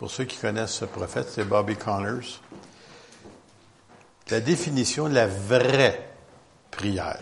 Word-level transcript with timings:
pour 0.00 0.10
ceux 0.10 0.24
qui 0.24 0.38
connaissent 0.38 0.76
ce 0.76 0.86
prophète, 0.86 1.28
c'est 1.30 1.44
Bobby 1.44 1.76
Connors. 1.76 2.40
La 4.30 4.40
définition 4.40 5.10
de 5.10 5.14
la 5.14 5.26
vraie 5.26 6.08
prière. 6.70 7.20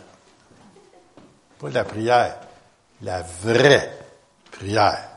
Pas 1.58 1.70
la 1.70 1.82
prière, 1.82 2.38
la 3.02 3.22
vraie 3.22 3.98
prière. 4.52 5.08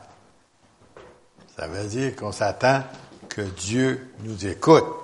Ça 1.56 1.68
veut 1.68 1.86
dire 1.86 2.16
qu'on 2.16 2.32
s'attend 2.32 2.82
que 3.28 3.42
Dieu 3.42 4.12
nous 4.24 4.44
écoute 4.44 4.96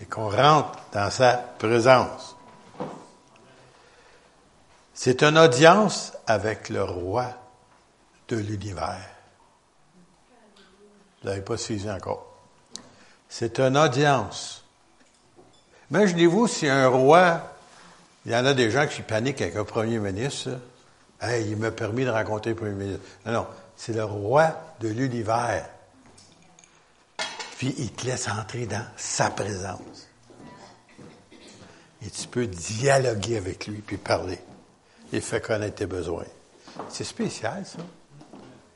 et 0.00 0.06
qu'on 0.06 0.28
rentre 0.28 0.76
dans 0.92 1.08
sa 1.08 1.34
présence. 1.34 2.34
C'est 4.92 5.22
une 5.22 5.38
audience 5.38 6.14
avec 6.26 6.68
le 6.68 6.82
roi 6.82 7.28
de 8.26 8.38
l'univers. 8.38 9.08
Vous 11.22 11.28
n'avez 11.28 11.42
pas 11.42 11.56
saisi 11.56 11.90
encore. 11.90 12.26
C'est 13.28 13.60
une 13.60 13.76
audience. 13.76 14.64
Imaginez-vous 15.90 16.46
si 16.48 16.68
un 16.68 16.88
roi, 16.88 17.54
il 18.26 18.32
y 18.32 18.36
en 18.36 18.44
a 18.44 18.54
des 18.54 18.70
gens 18.70 18.86
qui 18.86 19.02
paniquent 19.02 19.40
avec 19.40 19.56
un 19.56 19.64
premier 19.64 19.98
ministre. 19.98 20.50
Hey, 21.20 21.50
il 21.50 21.56
m'a 21.56 21.70
permis 21.70 22.04
de 22.04 22.10
rencontrer 22.10 22.50
le 22.50 22.56
premier 22.56 22.72
ministre. 22.72 23.04
Non, 23.24 23.32
non, 23.32 23.46
c'est 23.76 23.92
le 23.92 24.04
roi 24.04 24.56
de 24.80 24.88
l'univers. 24.88 25.68
Puis 27.58 27.74
il 27.78 27.92
te 27.92 28.06
laisse 28.06 28.28
entrer 28.28 28.66
dans 28.66 28.84
sa 28.96 29.30
présence. 29.30 30.08
Et 32.04 32.10
tu 32.10 32.26
peux 32.26 32.46
dialoguer 32.46 33.36
avec 33.36 33.68
lui 33.68 33.78
puis 33.78 33.96
parler. 33.96 34.40
Il 35.12 35.20
fait 35.20 35.40
connaître 35.40 35.76
tes 35.76 35.86
besoins. 35.86 36.26
C'est 36.88 37.04
spécial, 37.04 37.64
ça. 37.64 37.78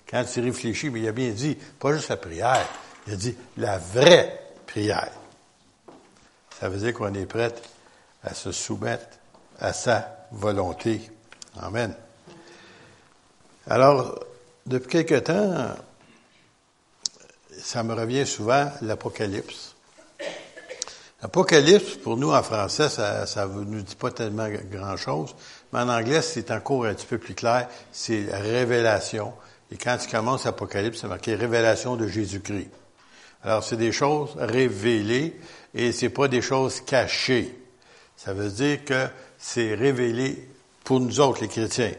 Quand 0.08 0.24
tu 0.24 0.40
réfléchis, 0.40 0.90
mais 0.90 1.00
il 1.00 1.08
a 1.08 1.12
bien 1.12 1.30
dit, 1.30 1.56
pas 1.78 1.92
juste 1.92 2.08
la 2.08 2.16
prière, 2.16 2.68
il 3.06 3.12
a 3.14 3.16
dit 3.16 3.36
la 3.56 3.78
vraie 3.78 4.40
prière. 4.66 5.10
Ça 6.60 6.68
veut 6.68 6.78
dire 6.78 6.94
qu'on 6.94 7.12
est 7.14 7.26
prêt 7.26 7.54
à 8.22 8.34
se 8.34 8.52
soumettre 8.52 9.18
à 9.58 9.72
sa 9.72 10.26
volonté. 10.32 11.00
Amen. 11.60 11.94
Alors, 13.68 14.20
depuis 14.64 14.88
quelque 14.88 15.18
temps, 15.18 15.74
ça 17.58 17.82
me 17.82 17.94
revient 17.94 18.26
souvent, 18.26 18.70
l'Apocalypse. 18.82 19.74
L'Apocalypse, 21.22 21.96
pour 21.96 22.16
nous 22.16 22.30
en 22.30 22.42
français, 22.42 22.88
ça 22.88 23.46
ne 23.46 23.64
nous 23.64 23.82
dit 23.82 23.96
pas 23.96 24.10
tellement 24.10 24.48
grand-chose, 24.70 25.34
mais 25.72 25.80
en 25.80 25.88
anglais, 25.88 26.22
c'est 26.22 26.50
encore 26.50 26.84
un 26.84 26.94
petit 26.94 27.06
peu 27.06 27.18
plus 27.18 27.34
clair, 27.34 27.68
c'est 27.90 28.26
révélation. 28.30 29.32
Et 29.70 29.76
quand 29.76 29.96
tu 29.98 30.08
commences 30.08 30.44
l'Apocalypse, 30.44 31.00
c'est 31.00 31.08
marqué 31.08 31.34
révélation 31.34 31.96
de 31.96 32.06
Jésus-Christ. 32.06 32.70
Alors, 33.42 33.62
c'est 33.62 33.76
des 33.76 33.92
choses 33.92 34.34
révélées 34.38 35.38
et 35.74 35.92
c'est 35.92 36.08
pas 36.08 36.28
des 36.28 36.42
choses 36.42 36.80
cachées. 36.80 37.56
Ça 38.16 38.32
veut 38.32 38.50
dire 38.50 38.84
que 38.84 39.06
c'est 39.38 39.74
révélé 39.74 40.48
pour 40.84 41.00
nous 41.00 41.20
autres, 41.20 41.42
les 41.42 41.48
chrétiens. 41.48 41.92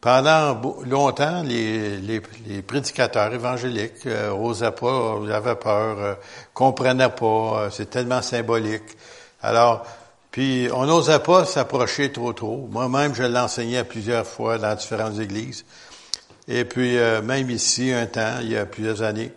Pendant 0.00 0.60
longtemps, 0.84 1.42
les, 1.42 2.20
prédicateurs 2.66 3.32
évangéliques 3.32 4.06
euh, 4.06 4.30
osaient 4.30 4.70
pas, 4.70 5.16
avaient 5.32 5.56
peur, 5.56 5.98
euh, 5.98 6.14
comprenaient 6.54 7.08
pas, 7.08 7.24
euh, 7.26 7.70
c'est 7.70 7.90
tellement 7.90 8.22
symbolique. 8.22 8.84
Alors, 9.42 9.84
puis 10.30 10.68
on 10.72 10.84
n'osait 10.84 11.18
pas 11.18 11.44
s'approcher 11.44 12.12
trop 12.12 12.32
trop. 12.34 12.68
Moi-même, 12.70 13.14
je 13.14 13.22
l'enseignais 13.22 13.84
plusieurs 13.84 14.26
fois 14.26 14.58
dans 14.58 14.74
différentes 14.74 15.18
églises. 15.18 15.64
Et 16.48 16.64
puis, 16.64 16.96
euh, 16.96 17.22
même 17.22 17.50
ici, 17.50 17.92
un 17.92 18.06
temps, 18.06 18.38
il 18.40 18.50
y 18.50 18.56
a 18.56 18.66
plusieurs 18.66 19.02
années. 19.02 19.32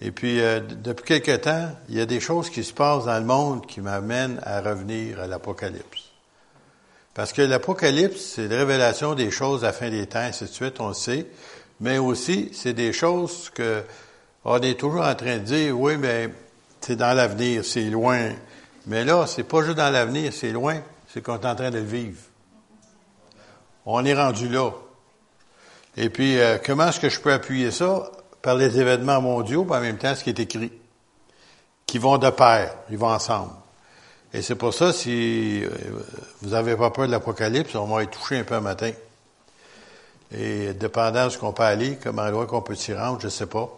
Et 0.00 0.10
puis, 0.10 0.40
depuis 0.82 1.04
quelque 1.04 1.36
temps, 1.36 1.70
il 1.88 1.96
y 1.96 2.00
a 2.00 2.06
des 2.06 2.18
choses 2.18 2.50
qui 2.50 2.64
se 2.64 2.72
passent 2.72 3.04
dans 3.04 3.18
le 3.18 3.24
monde 3.24 3.66
qui 3.66 3.80
m'amènent 3.80 4.40
à 4.42 4.60
revenir 4.60 5.20
à 5.20 5.28
l'Apocalypse. 5.28 6.10
Parce 7.14 7.32
que 7.32 7.42
l'Apocalypse, 7.42 8.20
c'est 8.20 8.48
la 8.48 8.56
révélation 8.56 9.14
des 9.14 9.30
choses 9.30 9.62
à 9.62 9.68
la 9.68 9.72
fin 9.72 9.90
des 9.90 10.06
temps, 10.06 10.18
ainsi 10.18 10.44
de 10.44 10.48
suite, 10.48 10.80
on 10.80 10.88
le 10.88 10.94
sait. 10.94 11.26
Mais 11.80 11.98
aussi, 11.98 12.50
c'est 12.52 12.72
des 12.72 12.92
choses 12.92 13.48
que 13.50 13.84
on 14.44 14.58
est 14.60 14.78
toujours 14.78 15.04
en 15.04 15.14
train 15.14 15.36
de 15.36 15.44
dire, 15.44 15.78
oui, 15.78 15.96
mais 15.96 16.30
c'est 16.80 16.96
dans 16.96 17.14
l'avenir, 17.14 17.64
c'est 17.64 17.90
loin. 17.90 18.30
Mais 18.86 19.04
là, 19.04 19.26
c'est 19.26 19.44
pas 19.44 19.62
juste 19.62 19.76
dans 19.76 19.90
l'avenir, 19.90 20.32
c'est 20.32 20.50
loin, 20.50 20.80
c'est 21.12 21.22
qu'on 21.22 21.38
est 21.38 21.46
en 21.46 21.54
train 21.54 21.70
de 21.70 21.78
le 21.78 21.84
vivre. 21.84 22.18
On 23.86 24.04
est 24.04 24.14
rendu 24.14 24.48
là. 24.48 24.70
Et 25.96 26.08
puis, 26.08 26.38
euh, 26.38 26.58
comment 26.64 26.88
est-ce 26.88 27.00
que 27.00 27.08
je 27.08 27.20
peux 27.20 27.32
appuyer 27.32 27.70
ça? 27.70 28.10
Par 28.40 28.56
les 28.56 28.78
événements 28.78 29.20
mondiaux, 29.20 29.66
en 29.70 29.80
même 29.80 29.98
temps 29.98 30.14
ce 30.14 30.24
qui 30.24 30.30
est 30.30 30.40
écrit. 30.40 30.72
Qui 31.86 31.98
vont 31.98 32.18
de 32.18 32.30
pair, 32.30 32.74
ils 32.90 32.98
vont 32.98 33.10
ensemble. 33.10 33.52
Et 34.34 34.40
c'est 34.40 34.54
pour 34.54 34.72
ça, 34.72 34.92
si 34.92 35.62
euh, 35.62 35.68
vous 36.40 36.50
n'avez 36.50 36.74
pas 36.74 36.90
peur 36.90 37.06
de 37.06 37.12
l'Apocalypse, 37.12 37.74
on 37.74 37.86
va 37.86 38.02
être 38.02 38.18
touché 38.18 38.38
un 38.38 38.44
peu 38.44 38.54
un 38.54 38.60
matin. 38.60 38.92
Et 40.34 40.72
dépendant 40.72 41.26
de 41.26 41.30
ce 41.30 41.38
qu'on 41.38 41.52
peut 41.52 41.62
aller, 41.62 41.98
comment 42.02 42.26
loin 42.30 42.46
qu'on 42.46 42.62
peut 42.62 42.74
s'y 42.74 42.94
rendre, 42.94 43.20
je 43.20 43.26
ne 43.26 43.30
sais 43.30 43.46
pas. 43.46 43.68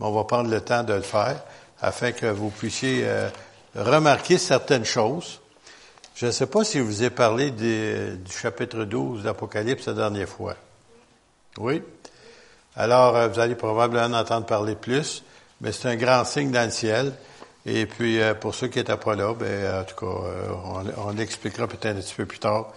Mais 0.00 0.06
on 0.06 0.12
va 0.12 0.24
prendre 0.24 0.50
le 0.50 0.60
temps 0.60 0.82
de 0.82 0.92
le 0.92 1.02
faire 1.02 1.40
afin 1.80 2.10
que 2.10 2.26
vous 2.26 2.50
puissiez 2.50 3.02
euh, 3.04 3.28
remarquer 3.76 4.38
certaines 4.38 4.84
choses. 4.84 5.40
Je 6.16 6.26
ne 6.26 6.30
sais 6.32 6.46
pas 6.46 6.64
si 6.64 6.78
je 6.78 6.82
vous 6.82 7.04
ai 7.04 7.10
parlé 7.10 7.52
du 7.52 8.18
chapitre 8.30 8.84
12 8.84 9.22
d'Apocalypse 9.22 9.86
la 9.86 9.94
dernière 9.94 10.28
fois. 10.28 10.56
Oui? 11.58 11.82
Alors, 12.76 13.16
euh, 13.16 13.28
vous 13.28 13.38
allez 13.38 13.54
probablement 13.54 14.16
en 14.16 14.20
entendre 14.20 14.46
parler 14.46 14.74
plus, 14.74 15.22
mais 15.60 15.72
c'est 15.72 15.88
un 15.88 15.96
grand 15.96 16.24
signe 16.24 16.50
dans 16.50 16.64
le 16.64 16.70
ciel. 16.70 17.12
Et 17.66 17.86
puis, 17.86 18.20
euh, 18.20 18.34
pour 18.34 18.54
ceux 18.54 18.68
qui 18.68 18.78
n'étaient 18.78 18.96
pas 18.96 19.14
là, 19.14 19.32
ben, 19.34 19.80
en 19.80 19.84
tout 19.84 19.94
cas, 19.94 20.26
euh, 20.26 20.48
on, 20.96 21.08
on 21.08 21.18
expliquera 21.18 21.66
peut-être 21.66 21.96
un 21.96 22.00
petit 22.00 22.14
peu 22.14 22.26
plus 22.26 22.38
tard. 22.38 22.72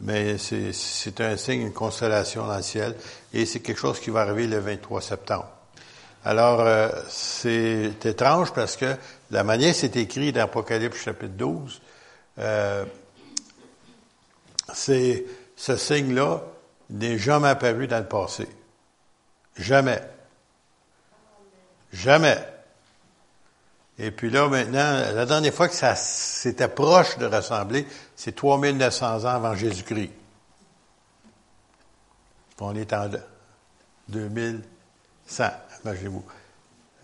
Mais 0.00 0.36
c'est 0.38 1.20
un 1.20 1.36
signe, 1.36 1.60
une 1.60 1.72
constellation 1.72 2.46
dans 2.46 2.56
le 2.56 2.62
ciel. 2.62 2.96
Et 3.32 3.46
c'est 3.46 3.60
quelque 3.60 3.78
chose 3.78 4.00
qui 4.00 4.10
va 4.10 4.22
arriver 4.22 4.48
le 4.48 4.58
23 4.58 5.00
septembre. 5.00 5.48
Alors, 6.24 6.60
euh, 6.60 6.88
c'est 7.08 8.04
étrange 8.04 8.52
parce 8.52 8.76
que 8.76 8.96
la 9.30 9.44
manière 9.44 9.74
c'est 9.74 9.94
écrit 9.96 10.32
dans 10.32 10.42
Apocalypse 10.42 10.98
chapitre 10.98 11.34
12, 11.34 11.80
c'est 14.72 15.24
ce 15.56 15.76
signe-là 15.76 16.42
n'est 16.92 17.18
jamais 17.18 17.48
apparu 17.48 17.86
dans 17.86 17.98
le 17.98 18.06
passé. 18.06 18.48
Jamais. 19.56 20.00
Jamais. 21.92 22.38
Et 23.98 24.10
puis 24.10 24.30
là, 24.30 24.48
maintenant, 24.48 25.14
la 25.14 25.26
dernière 25.26 25.52
fois 25.52 25.68
que 25.68 25.74
ça 25.74 25.94
s'était 25.94 26.68
proche 26.68 27.18
de 27.18 27.26
ressembler, 27.26 27.86
c'est 28.16 28.34
3900 28.34 29.24
ans 29.24 29.26
avant 29.26 29.54
Jésus-Christ. 29.54 30.10
On 32.60 32.76
est 32.76 32.92
en 32.92 33.10
2100, 34.08 35.44
imaginez-vous. 35.84 36.24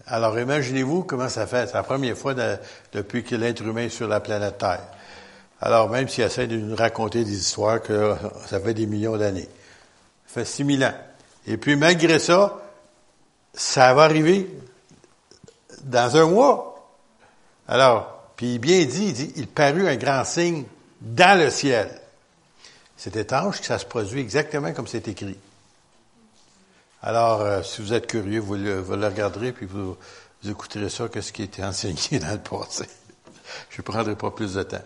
Alors, 0.07 0.39
imaginez-vous 0.39 1.03
comment 1.03 1.29
ça 1.29 1.49
fait. 1.49 1.67
C'est 1.67 1.75
la 1.75 1.83
première 1.83 2.17
fois 2.17 2.33
depuis 2.93 3.25
que 3.25 3.35
l'être 3.35 3.63
humain 3.63 3.83
est 3.83 3.89
sur 3.89 4.07
la 4.07 4.21
planète 4.21 4.59
Terre. 4.59 4.87
Alors, 5.61 5.91
même 5.91 6.09
s'il 6.09 6.23
essaie 6.23 6.47
de 6.47 6.57
nous 6.57 6.77
raconter 6.77 7.25
des 7.25 7.37
histoires 7.37 7.83
que 7.83 8.15
ça 8.47 8.61
fait 8.61 8.73
des 8.73 8.87
millions 8.87 9.17
d'années. 9.17 9.49
Fait 10.39 10.45
6000 10.45 10.85
ans. 10.85 10.95
Et 11.49 11.57
puis, 11.57 11.75
malgré 11.75 12.21
ça, 12.21 12.63
ça 13.53 13.93
va 13.93 14.05
arriver 14.05 14.49
dans 15.83 16.17
un 16.17 16.27
mois. 16.27 16.93
Alors, 17.67 18.33
puis 18.37 18.61
bien 18.61 18.85
dit, 18.85 19.07
il 19.07 19.13
dit, 19.13 19.33
il 19.35 19.49
parut 19.49 19.89
un 19.89 19.97
grand 19.97 20.25
signe 20.25 20.65
dans 21.01 21.37
le 21.37 21.51
ciel. 21.51 21.91
C'est 22.97 23.17
étrange 23.17 23.61
que 23.61 23.67
ça 23.67 23.81
se 23.81 23.85
produit 23.85 24.21
exactement 24.21 24.73
comme 24.73 24.87
c'est 24.87 25.09
écrit. 25.09 25.37
Alors, 27.03 27.41
euh, 27.41 27.63
si 27.65 27.83
vous 27.83 27.93
êtes 27.93 28.07
curieux, 28.07 28.41
vous 28.41 28.55
le, 28.55 28.81
regarderez, 28.81 29.51
puis 29.51 29.67
vous, 29.67 29.97
écouterez 30.49 30.89
ça, 30.89 31.09
qu'est-ce 31.09 31.33
qui 31.33 31.43
a 31.43 31.47
été 31.47 31.65
enseigné 31.65 32.19
dans 32.21 32.31
le 32.31 32.39
passé. 32.39 32.87
Je 33.71 33.81
ne 33.81 33.83
prendrai 33.83 34.15
pas 34.15 34.31
plus 34.31 34.55
de 34.55 34.63
temps. 34.63 34.85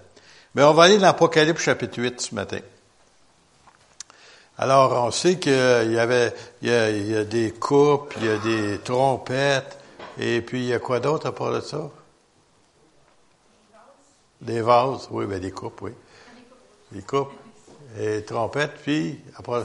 Mais 0.54 0.62
on 0.62 0.72
va 0.72 0.84
aller 0.84 0.96
dans 0.96 1.02
l'Apocalypse 1.02 1.62
chapitre 1.62 2.00
8 2.00 2.20
ce 2.22 2.34
matin. 2.34 2.60
Alors, 4.58 5.06
on 5.06 5.10
sait 5.10 5.38
qu'il 5.38 5.52
y 5.52 5.98
avait, 5.98 6.32
il 6.60 6.68
y, 6.68 7.16
a, 7.16 7.24
des 7.24 7.52
coupes, 7.52 8.14
il 8.18 8.26
y 8.26 8.30
a 8.30 8.38
des 8.38 8.78
trompettes, 8.78 9.78
et 10.18 10.40
puis 10.42 10.60
il 10.60 10.66
y 10.66 10.74
a 10.74 10.78
quoi 10.78 11.00
d'autre 11.00 11.26
à 11.26 11.32
part 11.32 11.52
de 11.52 11.60
ça? 11.60 11.90
Des 14.40 14.60
vases, 14.60 15.08
oui, 15.10 15.26
ben 15.26 15.40
des 15.40 15.50
coupes, 15.50 15.80
oui. 15.82 15.92
Des 16.92 17.02
coupes, 17.02 17.32
et 17.98 18.22
trompettes, 18.22 18.74
puis 18.82 19.20
après, 19.36 19.62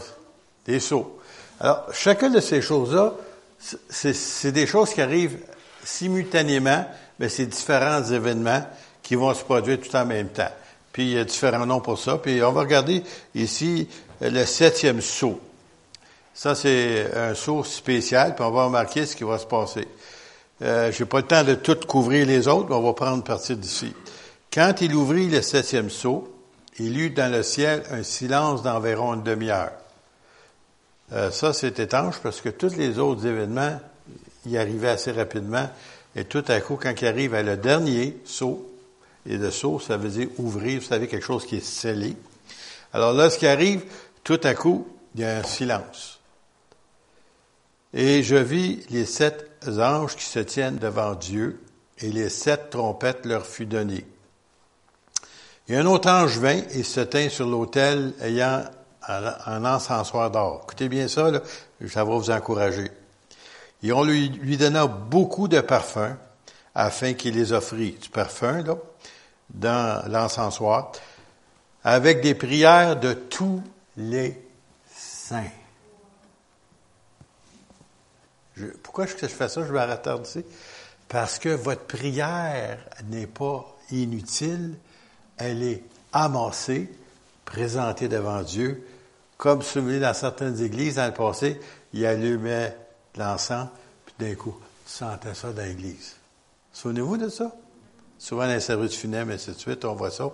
des 0.65 0.79
seaux. 0.79 1.19
Alors, 1.59 1.85
chacune 1.93 2.33
de 2.33 2.39
ces 2.39 2.61
choses-là, 2.61 3.13
c'est 3.59 4.51
des 4.51 4.67
choses 4.67 4.93
qui 4.93 5.01
arrivent 5.01 5.39
simultanément, 5.83 6.85
mais 7.19 7.29
c'est 7.29 7.45
différents 7.45 8.03
événements 8.03 8.65
qui 9.01 9.15
vont 9.15 9.33
se 9.33 9.43
produire 9.43 9.79
tout 9.79 9.95
en 9.95 10.05
même 10.05 10.29
temps. 10.29 10.51
Puis 10.91 11.03
il 11.03 11.13
y 11.13 11.19
a 11.19 11.23
différents 11.23 11.65
noms 11.65 11.79
pour 11.79 11.97
ça. 11.97 12.17
Puis 12.17 12.41
on 12.43 12.51
va 12.51 12.61
regarder 12.61 13.03
ici 13.35 13.87
le 14.21 14.45
septième 14.45 15.01
saut. 15.01 15.39
Ça, 16.33 16.53
c'est 16.53 17.11
un 17.15 17.33
saut 17.33 17.63
spécial, 17.63 18.35
puis 18.35 18.43
on 18.45 18.51
va 18.51 18.65
remarquer 18.65 19.05
ce 19.05 19.15
qui 19.15 19.23
va 19.23 19.39
se 19.39 19.45
passer. 19.45 19.87
Euh, 20.61 20.91
J'ai 20.91 21.05
pas 21.05 21.17
le 21.17 21.25
temps 21.25 21.43
de 21.43 21.55
tout 21.55 21.77
couvrir 21.87 22.25
les 22.25 22.47
autres, 22.47 22.69
mais 22.69 22.75
on 22.75 22.83
va 22.83 22.93
prendre 22.93 23.23
partie 23.23 23.55
d'ici. 23.55 23.93
Quand 24.53 24.81
il 24.81 24.93
ouvrit 24.95 25.27
le 25.29 25.41
septième 25.41 25.89
sceau, 25.89 26.33
il 26.79 26.99
eut 26.99 27.09
dans 27.09 27.31
le 27.31 27.43
ciel 27.43 27.83
un 27.91 28.03
silence 28.03 28.61
d'environ 28.61 29.15
une 29.15 29.23
demi-heure. 29.23 29.71
Euh, 31.13 31.31
ça, 31.31 31.53
c'est 31.53 31.79
étrange 31.79 32.19
parce 32.21 32.41
que 32.41 32.49
tous 32.49 32.75
les 32.75 32.99
autres 32.99 33.25
événements 33.25 33.79
y 34.45 34.57
arrivaient 34.57 34.89
assez 34.89 35.11
rapidement. 35.11 35.69
Et 36.15 36.25
tout 36.25 36.43
à 36.47 36.59
coup, 36.59 36.77
quand 36.81 36.93
il 37.01 37.07
arrive 37.07 37.33
à 37.33 37.43
le 37.43 37.57
dernier 37.57 38.17
saut, 38.25 38.69
et 39.29 39.37
le 39.37 39.51
saut, 39.51 39.79
ça 39.79 39.97
veut 39.97 40.09
dire 40.09 40.27
ouvrir, 40.37 40.79
vous 40.79 40.85
savez, 40.85 41.07
quelque 41.07 41.25
chose 41.25 41.45
qui 41.45 41.57
est 41.57 41.65
scellé. 41.65 42.15
Alors 42.93 43.13
là, 43.13 43.29
ce 43.29 43.37
qui 43.37 43.47
arrive, 43.47 43.83
tout 44.27 44.41
à 44.43 44.55
coup, 44.55 44.85
il 45.15 45.21
y 45.21 45.23
a 45.23 45.37
un 45.37 45.43
silence. 45.43 46.19
Et 47.93 48.23
je 48.23 48.35
vis 48.35 48.85
les 48.89 49.05
sept 49.05 49.49
anges 49.65 50.17
qui 50.17 50.25
se 50.25 50.39
tiennent 50.39 50.75
devant 50.75 51.15
Dieu, 51.15 51.63
et 51.99 52.09
les 52.09 52.27
sept 52.27 52.71
trompettes 52.71 53.25
leur 53.25 53.45
fut 53.45 53.65
données. 53.65 54.05
Et 55.69 55.77
un 55.77 55.85
autre 55.85 56.09
ange 56.09 56.39
vint 56.39 56.61
et 56.71 56.83
se 56.83 56.99
tint 56.99 57.29
sur 57.29 57.47
l'autel 57.47 58.13
ayant 58.19 58.65
un 59.07 59.63
encensoir 59.63 60.29
d'or. 60.29 60.63
Écoutez 60.65 60.89
bien 60.89 61.07
ça, 61.07 61.31
là, 61.31 61.39
ça 61.87 62.03
va 62.03 62.17
vous 62.17 62.29
encourager. 62.29 62.91
Et 63.81 63.93
on 63.93 64.03
lui, 64.03 64.27
lui 64.27 64.57
donna 64.57 64.87
beaucoup 64.87 65.47
de 65.47 65.61
parfums 65.61 66.17
afin 66.75 67.13
qu'il 67.13 67.35
les 67.35 67.53
offrit. 67.53 67.93
Du 67.93 68.09
parfum, 68.09 68.61
là, 68.61 68.75
dans 69.51 70.11
l'encensoir, 70.11 70.91
avec 71.85 72.19
des 72.19 72.35
prières 72.35 72.99
de 72.99 73.13
tous 73.13 73.63
les 73.97 74.41
saints. 74.95 75.51
pourquoi 78.81 79.05
que 79.05 79.27
je 79.27 79.27
fais 79.27 79.49
ça? 79.49 79.65
Je 79.65 79.71
vais 79.71 79.79
arrêter 79.79 80.11
ici. 80.23 80.43
Parce 81.07 81.39
que 81.39 81.49
votre 81.49 81.83
prière 81.83 82.79
n'est 83.05 83.27
pas 83.27 83.65
inutile, 83.91 84.75
elle 85.37 85.63
est 85.63 85.83
amassée, 86.11 86.89
présentée 87.45 88.07
devant 88.07 88.41
Dieu, 88.41 88.85
comme 89.37 89.61
souvenez 89.61 89.99
dans 89.99 90.13
certaines 90.13 90.61
églises 90.61 90.95
dans 90.95 91.05
le 91.05 91.13
passé, 91.13 91.59
il 91.93 92.05
allumait 92.05 92.75
l'encens, 93.15 93.69
puis 94.05 94.15
d'un 94.19 94.35
coup, 94.35 94.57
sentais 94.85 95.33
ça 95.33 95.51
dans 95.51 95.61
l'église. 95.61 96.15
Souvenez-vous 96.73 97.17
de 97.17 97.29
ça? 97.29 97.55
Souvent 98.19 98.47
dans 98.47 98.53
les 98.53 98.59
services 98.59 98.95
funèbres, 98.95 99.31
et 99.31 99.35
ainsi 99.35 99.51
de 99.51 99.57
suite, 99.57 99.85
on 99.85 99.93
voit 99.93 100.11
ça. 100.11 100.29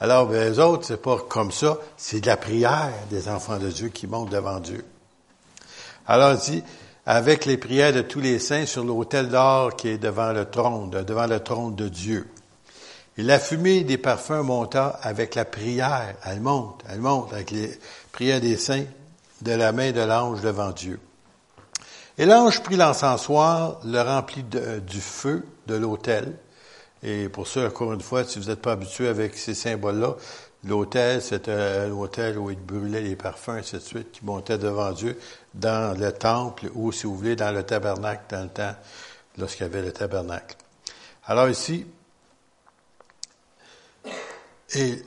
Alors, 0.00 0.26
ben, 0.26 0.50
les 0.50 0.58
autres, 0.58 0.86
c'est 0.86 1.00
pas 1.00 1.18
comme 1.28 1.52
ça, 1.52 1.78
c'est 1.96 2.20
de 2.20 2.26
la 2.26 2.36
prière 2.36 2.92
des 3.10 3.28
enfants 3.28 3.58
de 3.58 3.68
Dieu 3.68 3.88
qui 3.88 4.06
montent 4.06 4.30
devant 4.30 4.60
Dieu. 4.60 4.84
Alors, 6.06 6.32
il 6.32 6.38
dit, 6.52 6.62
avec 7.06 7.44
les 7.44 7.56
prières 7.56 7.92
de 7.92 8.00
tous 8.00 8.20
les 8.20 8.38
saints 8.38 8.66
sur 8.66 8.84
l'autel 8.84 9.28
d'or 9.28 9.76
qui 9.76 9.88
est 9.88 9.98
devant 9.98 10.32
le 10.32 10.46
trône, 10.46 10.90
devant 10.90 11.26
le 11.26 11.40
trône 11.40 11.74
de 11.74 11.88
Dieu. 11.88 12.28
Et 13.16 13.22
la 13.22 13.38
fumée 13.38 13.84
des 13.84 13.98
parfums 13.98 14.42
monta 14.42 14.98
avec 15.02 15.34
la 15.34 15.44
prière. 15.44 16.14
Elle 16.24 16.40
monte, 16.40 16.82
elle 16.88 17.00
monte 17.00 17.32
avec 17.32 17.50
les 17.50 17.78
prières 18.10 18.40
des 18.40 18.56
saints 18.56 18.84
de 19.42 19.52
la 19.52 19.72
main 19.72 19.92
de 19.92 20.00
l'ange 20.00 20.40
devant 20.40 20.70
Dieu. 20.70 20.98
Et 22.18 22.26
l'ange 22.26 22.62
prit 22.62 22.76
l'encensoir, 22.76 23.80
le 23.84 24.00
remplit 24.00 24.44
du 24.44 25.00
feu 25.00 25.44
de 25.66 25.74
l'autel. 25.74 26.32
Et 27.06 27.28
pour 27.28 27.46
ça, 27.46 27.66
encore 27.66 27.92
une 27.92 28.00
fois, 28.00 28.24
si 28.24 28.38
vous 28.38 28.46
n'êtes 28.46 28.62
pas 28.62 28.72
habitué 28.72 29.08
avec 29.08 29.36
ces 29.36 29.54
symboles-là, 29.54 30.16
l'autel, 30.64 31.20
c'était 31.20 31.86
l'autel 31.86 32.38
où 32.38 32.50
il 32.50 32.58
brûlait 32.58 33.02
les 33.02 33.14
parfums, 33.14 33.50
ainsi 33.50 33.74
de 33.74 33.80
suite, 33.80 34.10
qui 34.10 34.24
montaient 34.24 34.56
devant 34.56 34.90
Dieu 34.90 35.18
dans 35.52 35.98
le 35.98 36.10
temple 36.12 36.70
ou, 36.74 36.92
si 36.92 37.06
vous 37.06 37.14
voulez, 37.14 37.36
dans 37.36 37.52
le 37.52 37.62
tabernacle 37.62 38.22
dans 38.30 38.44
le 38.44 38.48
temps, 38.48 38.74
lorsqu'il 39.36 39.64
y 39.64 39.66
avait 39.66 39.82
le 39.82 39.92
tabernacle. 39.92 40.56
Alors 41.26 41.50
ici, 41.50 41.86
il 44.74 45.04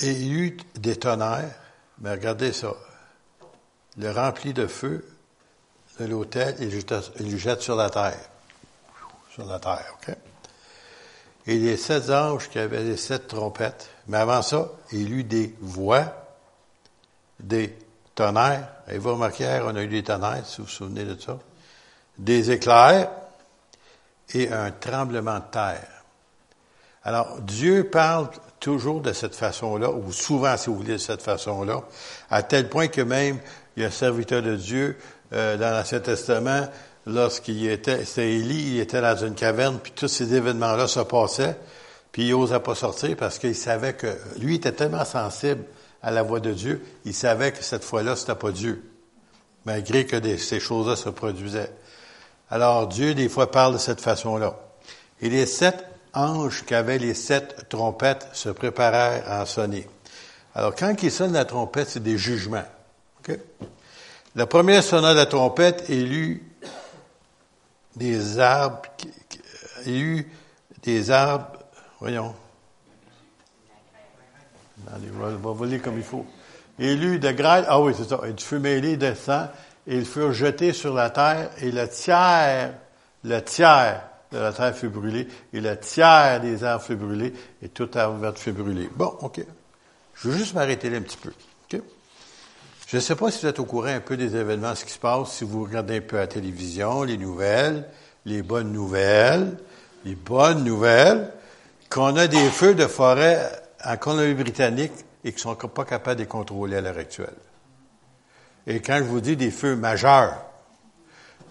y 0.00 0.32
eut 0.32 0.56
des 0.74 0.96
tonnerres, 0.96 1.54
mais 2.00 2.10
regardez 2.10 2.52
ça, 2.52 2.74
le 3.96 4.10
rempli 4.10 4.52
de 4.52 4.66
feu 4.66 5.06
de 6.00 6.06
l'autel, 6.06 6.56
il 6.58 7.30
le 7.30 7.38
jette 7.38 7.62
sur 7.62 7.76
la 7.76 7.88
terre. 7.88 8.18
Sur 9.32 9.46
la 9.46 9.60
terre, 9.60 9.96
OK? 10.02 10.16
Et 11.46 11.58
les 11.58 11.76
sept 11.76 12.10
anges 12.10 12.48
qui 12.48 12.58
avaient 12.58 12.82
les 12.82 12.96
sept 12.96 13.28
trompettes, 13.28 13.90
mais 14.06 14.18
avant 14.18 14.42
ça, 14.42 14.70
il 14.92 15.12
eut 15.12 15.24
des 15.24 15.54
voix, 15.60 16.04
des 17.38 17.76
tonnerres. 18.14 18.68
Et 18.88 18.98
vous 18.98 19.12
remarquez, 19.12 19.60
on 19.64 19.76
a 19.76 19.82
eu 19.82 19.88
des 19.88 20.02
tonnerres, 20.02 20.46
si 20.46 20.58
vous 20.58 20.64
vous 20.64 20.70
souvenez 20.70 21.04
de 21.04 21.20
ça. 21.20 21.38
Des 22.16 22.50
éclairs 22.50 23.10
et 24.32 24.50
un 24.50 24.70
tremblement 24.70 25.38
de 25.38 25.44
terre. 25.50 25.88
Alors, 27.02 27.40
Dieu 27.42 27.90
parle 27.90 28.28
toujours 28.58 29.02
de 29.02 29.12
cette 29.12 29.34
façon-là, 29.34 29.90
ou 29.90 30.10
souvent, 30.10 30.56
si 30.56 30.70
vous 30.70 30.76
voulez, 30.76 30.94
de 30.94 30.98
cette 30.98 31.20
façon-là, 31.20 31.82
à 32.30 32.42
tel 32.42 32.70
point 32.70 32.88
que 32.88 33.02
même, 33.02 33.38
il 33.76 33.82
y 33.82 33.84
a 33.84 33.88
un 33.88 33.92
serviteur 33.92 34.40
de 34.40 34.56
Dieu 34.56 34.96
euh, 35.34 35.58
dans 35.58 35.70
l'Ancien 35.70 36.00
Testament, 36.00 36.66
lorsqu'il 37.06 37.68
était, 37.68 38.04
c'était 38.04 38.32
Élie, 38.32 38.74
il 38.74 38.80
était 38.80 39.00
dans 39.00 39.16
une 39.16 39.34
caverne, 39.34 39.78
puis 39.82 39.92
tous 39.92 40.08
ces 40.08 40.34
événements-là 40.34 40.86
se 40.86 41.00
passaient, 41.00 41.56
puis 42.12 42.28
il 42.28 42.30
n'osait 42.30 42.60
pas 42.60 42.74
sortir 42.74 43.16
parce 43.16 43.38
qu'il 43.38 43.54
savait 43.54 43.94
que, 43.94 44.16
lui 44.38 44.56
était 44.56 44.72
tellement 44.72 45.04
sensible 45.04 45.64
à 46.02 46.10
la 46.10 46.22
voix 46.22 46.40
de 46.40 46.52
Dieu, 46.52 46.84
il 47.04 47.14
savait 47.14 47.52
que 47.52 47.62
cette 47.62 47.84
fois-là, 47.84 48.16
c'était 48.16 48.34
pas 48.34 48.52
Dieu, 48.52 48.84
malgré 49.64 50.06
que 50.06 50.36
ces 50.36 50.60
choses-là 50.60 50.96
se 50.96 51.08
produisaient. 51.08 51.72
Alors, 52.50 52.86
Dieu, 52.86 53.14
des 53.14 53.28
fois, 53.28 53.50
parle 53.50 53.74
de 53.74 53.78
cette 53.78 54.00
façon-là. 54.00 54.54
Et 55.20 55.30
les 55.30 55.46
sept 55.46 55.84
anges 56.12 56.64
qui 56.64 56.74
avaient 56.74 56.98
les 56.98 57.14
sept 57.14 57.68
trompettes 57.68 58.28
se 58.32 58.50
préparèrent 58.50 59.24
à 59.26 59.42
en 59.42 59.46
sonner. 59.46 59.88
Alors, 60.54 60.74
quand 60.74 60.94
ils 61.02 61.10
sonnent 61.10 61.32
la 61.32 61.46
trompette, 61.46 61.88
c'est 61.88 62.02
des 62.02 62.18
jugements. 62.18 62.64
Okay? 63.20 63.40
La 64.36 64.46
première 64.46 64.82
sonna 64.82 65.14
la 65.14 65.26
trompette 65.26 65.88
et 65.88 66.02
lu 66.02 66.42
des 67.96 68.38
arbres, 68.38 68.82
il 69.86 69.92
y 69.92 70.00
eut 70.00 70.32
des 70.82 71.10
arbres, 71.10 71.58
voyons. 72.00 72.34
On 74.86 75.52
va 75.52 75.66
lire 75.66 75.82
comme 75.82 75.96
il 75.96 76.04
faut. 76.04 76.26
Il 76.78 77.02
y 77.02 77.06
eut 77.06 77.18
de 77.18 77.30
grêle, 77.30 77.64
ah 77.68 77.80
oui, 77.80 77.94
c'est 77.96 78.08
ça, 78.08 78.20
et 78.26 78.32
du 78.32 78.44
feu 78.44 78.58
mêlé 78.58 78.96
descend, 78.96 79.48
et 79.86 79.96
ils 79.96 80.04
furent 80.04 80.32
jetés 80.32 80.72
sur 80.72 80.92
la 80.92 81.10
terre, 81.10 81.50
et 81.58 81.70
le 81.70 81.88
tiers, 81.88 82.74
le 83.22 83.40
tiers 83.40 84.02
de 84.32 84.38
la 84.38 84.52
terre 84.52 84.74
fut 84.74 84.88
brûlé, 84.88 85.28
et 85.52 85.60
le 85.60 85.78
tiers 85.78 86.40
des 86.40 86.64
arbres 86.64 86.84
fut 86.84 86.96
brûlé, 86.96 87.32
et 87.62 87.68
tout 87.68 87.88
arbre 87.94 88.18
vert 88.18 88.36
fut 88.36 88.52
brûlé. 88.52 88.90
Bon, 88.94 89.16
OK. 89.20 89.40
Je 90.14 90.28
veux 90.28 90.36
juste 90.36 90.54
m'arrêter 90.54 90.90
là 90.90 90.98
un 90.98 91.02
petit 91.02 91.16
peu. 91.16 91.32
Je 92.94 93.00
ne 93.00 93.02
sais 93.02 93.16
pas 93.16 93.28
si 93.32 93.40
vous 93.40 93.48
êtes 93.48 93.58
au 93.58 93.64
courant 93.64 93.88
un 93.88 93.98
peu 93.98 94.16
des 94.16 94.36
événements, 94.36 94.72
ce 94.76 94.84
qui 94.84 94.92
se 94.92 95.00
passe, 95.00 95.32
si 95.32 95.42
vous 95.42 95.64
regardez 95.64 95.96
un 95.96 96.00
peu 96.00 96.14
la 96.14 96.28
télévision, 96.28 97.02
les 97.02 97.16
nouvelles, 97.16 97.88
les 98.24 98.40
bonnes 98.40 98.72
nouvelles, 98.72 99.56
les 100.04 100.14
bonnes 100.14 100.62
nouvelles, 100.62 101.32
qu'on 101.90 102.14
a 102.14 102.28
des 102.28 102.48
feux 102.50 102.76
de 102.76 102.86
forêt 102.86 103.50
en 103.84 103.96
Colombie-Britannique 103.96 104.92
et 105.24 105.32
qui 105.32 105.40
sont 105.40 105.56
pas 105.56 105.84
capables 105.84 106.18
de 106.18 106.22
les 106.22 106.28
contrôler 106.28 106.76
à 106.76 106.82
l'heure 106.82 106.96
actuelle. 106.96 107.34
Et 108.68 108.78
quand 108.78 108.98
je 108.98 109.02
vous 109.02 109.20
dis 109.20 109.34
des 109.34 109.50
feux 109.50 109.74
majeurs, 109.74 110.44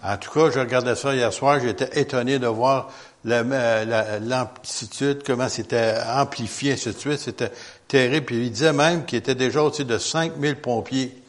en 0.02 0.16
tout 0.16 0.30
cas, 0.30 0.50
je 0.50 0.58
regardais 0.58 0.96
ça 0.96 1.14
hier 1.14 1.30
soir, 1.30 1.60
j'étais 1.60 2.00
étonné 2.00 2.38
de 2.38 2.46
voir 2.46 2.90
l'amplitude, 3.22 5.22
comment 5.26 5.50
c'était 5.50 5.98
amplifié, 6.08 6.72
ainsi 6.72 6.88
de 6.88 6.98
suite. 6.98 7.18
C'était 7.18 7.52
terrible. 7.86 8.24
Puis 8.24 8.46
il 8.46 8.50
disait 8.50 8.72
même 8.72 9.04
qu'il 9.04 9.18
était 9.18 9.34
déjà 9.34 9.62
au-dessus 9.62 9.84
de 9.84 9.98
5000 9.98 10.56
pompiers 10.56 11.20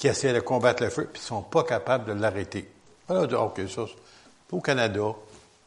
qui 0.00 0.08
essayaient 0.08 0.32
de 0.32 0.40
combattre 0.40 0.82
le 0.82 0.88
feu, 0.88 1.10
puis 1.12 1.20
ils 1.22 1.26
sont 1.26 1.42
pas 1.42 1.62
capables 1.62 2.06
de 2.06 2.18
l'arrêter. 2.18 2.66
Alors, 3.06 3.48
OK, 3.48 3.60
ça, 3.68 3.82
au 4.50 4.60
Canada, 4.62 5.14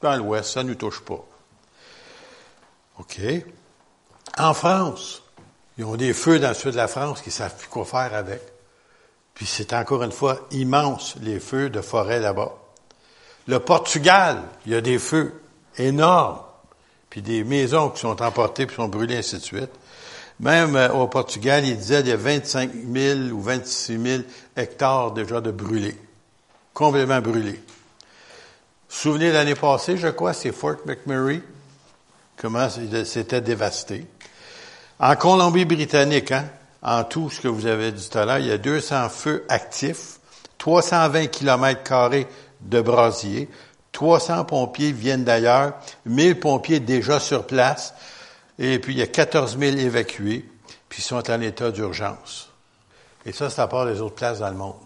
dans 0.02 0.16
l'Ouest, 0.16 0.50
ça 0.50 0.64
ne 0.64 0.70
nous 0.70 0.76
touche 0.76 1.02
pas. 1.02 1.24
OK. 2.98 3.22
En 4.40 4.56
France, 4.56 5.22
ils 5.78 5.86
ont 5.86 5.96
des 5.96 6.14
feux 6.14 6.40
dans 6.40 6.48
le 6.48 6.56
sud 6.56 6.72
de 6.72 6.78
la 6.78 6.88
France 6.88 7.22
qui 7.22 7.30
ne 7.30 7.34
savent 7.34 7.56
plus 7.56 7.68
quoi 7.68 7.86
faire 7.86 8.16
avec. 8.16 8.42
Puis 9.36 9.46
c'est 9.46 9.72
encore 9.72 10.02
une 10.02 10.12
fois 10.12 10.40
immense, 10.50 11.14
les 11.22 11.40
feux 11.40 11.70
de 11.70 11.82
forêt 11.82 12.20
là-bas. 12.20 12.54
Le 13.48 13.60
Portugal, 13.60 14.42
il 14.66 14.72
y 14.72 14.76
a 14.76 14.82
des 14.82 14.98
feux 14.98 15.44
énormes, 15.78 16.40
puis 17.12 17.22
des 17.22 17.44
maisons 17.44 17.92
qui 17.92 18.00
sont 18.00 18.20
emportées 18.24 18.66
puis 18.66 18.78
sont 18.78 18.88
brûlées, 18.88 19.18
ainsi 19.18 19.36
de 19.36 19.42
suite. 19.42 19.72
Même 20.40 20.76
euh, 20.76 20.90
au 20.90 21.08
Portugal, 21.08 21.66
il 21.66 21.78
disait 21.78 22.00
qu'il 22.00 22.10
y 22.10 22.14
a 22.14 22.18
25 22.18 22.72
000 22.92 23.20
ou 23.32 23.42
26 23.42 24.02
000 24.02 24.24
hectares 24.56 25.12
déjà 25.12 25.42
de 25.42 25.52
brûlés, 25.52 25.98
complètement 26.74 27.22
brûlés. 27.22 27.62
Souvenez 28.90 29.32
l'année 29.32 29.56
passée, 29.56 29.98
je 29.98 30.08
crois, 30.08 30.34
c'est 30.34 30.52
Fort 30.52 30.78
McMurray, 30.86 31.42
comment 32.38 32.68
c'était 32.70 33.42
dévasté. 33.42 34.06
En 35.00 35.16
Colombie-Britannique, 35.16 36.32
hein, 36.32 36.46
en 36.82 37.04
tout, 37.04 37.30
ce 37.30 37.42
que 37.42 37.48
vous 37.48 37.66
avez 37.66 37.92
dit 37.92 38.08
tout 38.08 38.18
à 38.18 38.26
l'heure, 38.26 38.40
il 38.40 38.48
y 38.48 38.52
a 38.52 38.58
200 38.58 39.10
feux 39.10 39.46
actifs, 39.50 40.20
320 40.58 41.28
kilomètres 41.28 41.84
carrés 41.84 42.28
de 42.62 42.82
brasiers, 42.82 43.50
300 43.94 44.46
pompiers 44.46 44.92
viennent 44.92 45.24
d'ailleurs, 45.24 45.74
1000 46.06 46.40
pompiers 46.40 46.80
déjà 46.80 47.20
sur 47.20 47.48
place, 47.48 47.94
et 48.60 48.80
puis 48.80 48.94
il 48.94 49.00
y 49.00 49.02
a 49.02 49.08
14 49.08 49.58
000 49.58 49.78
évacués, 49.78 50.50
puis 50.90 51.00
ils 51.02 51.06
sont 51.06 51.30
en 51.30 51.42
état 51.42 51.72
d'urgence. 51.72 52.50
Et 53.26 53.32
ça, 53.32 53.50
c'est 53.50 53.62
à 53.62 53.68
part 53.68 53.86
les 53.86 54.02
autres 54.02 54.16
places 54.16 54.40
dans 54.40 54.50
le 54.50 54.56
monde. 54.56 54.80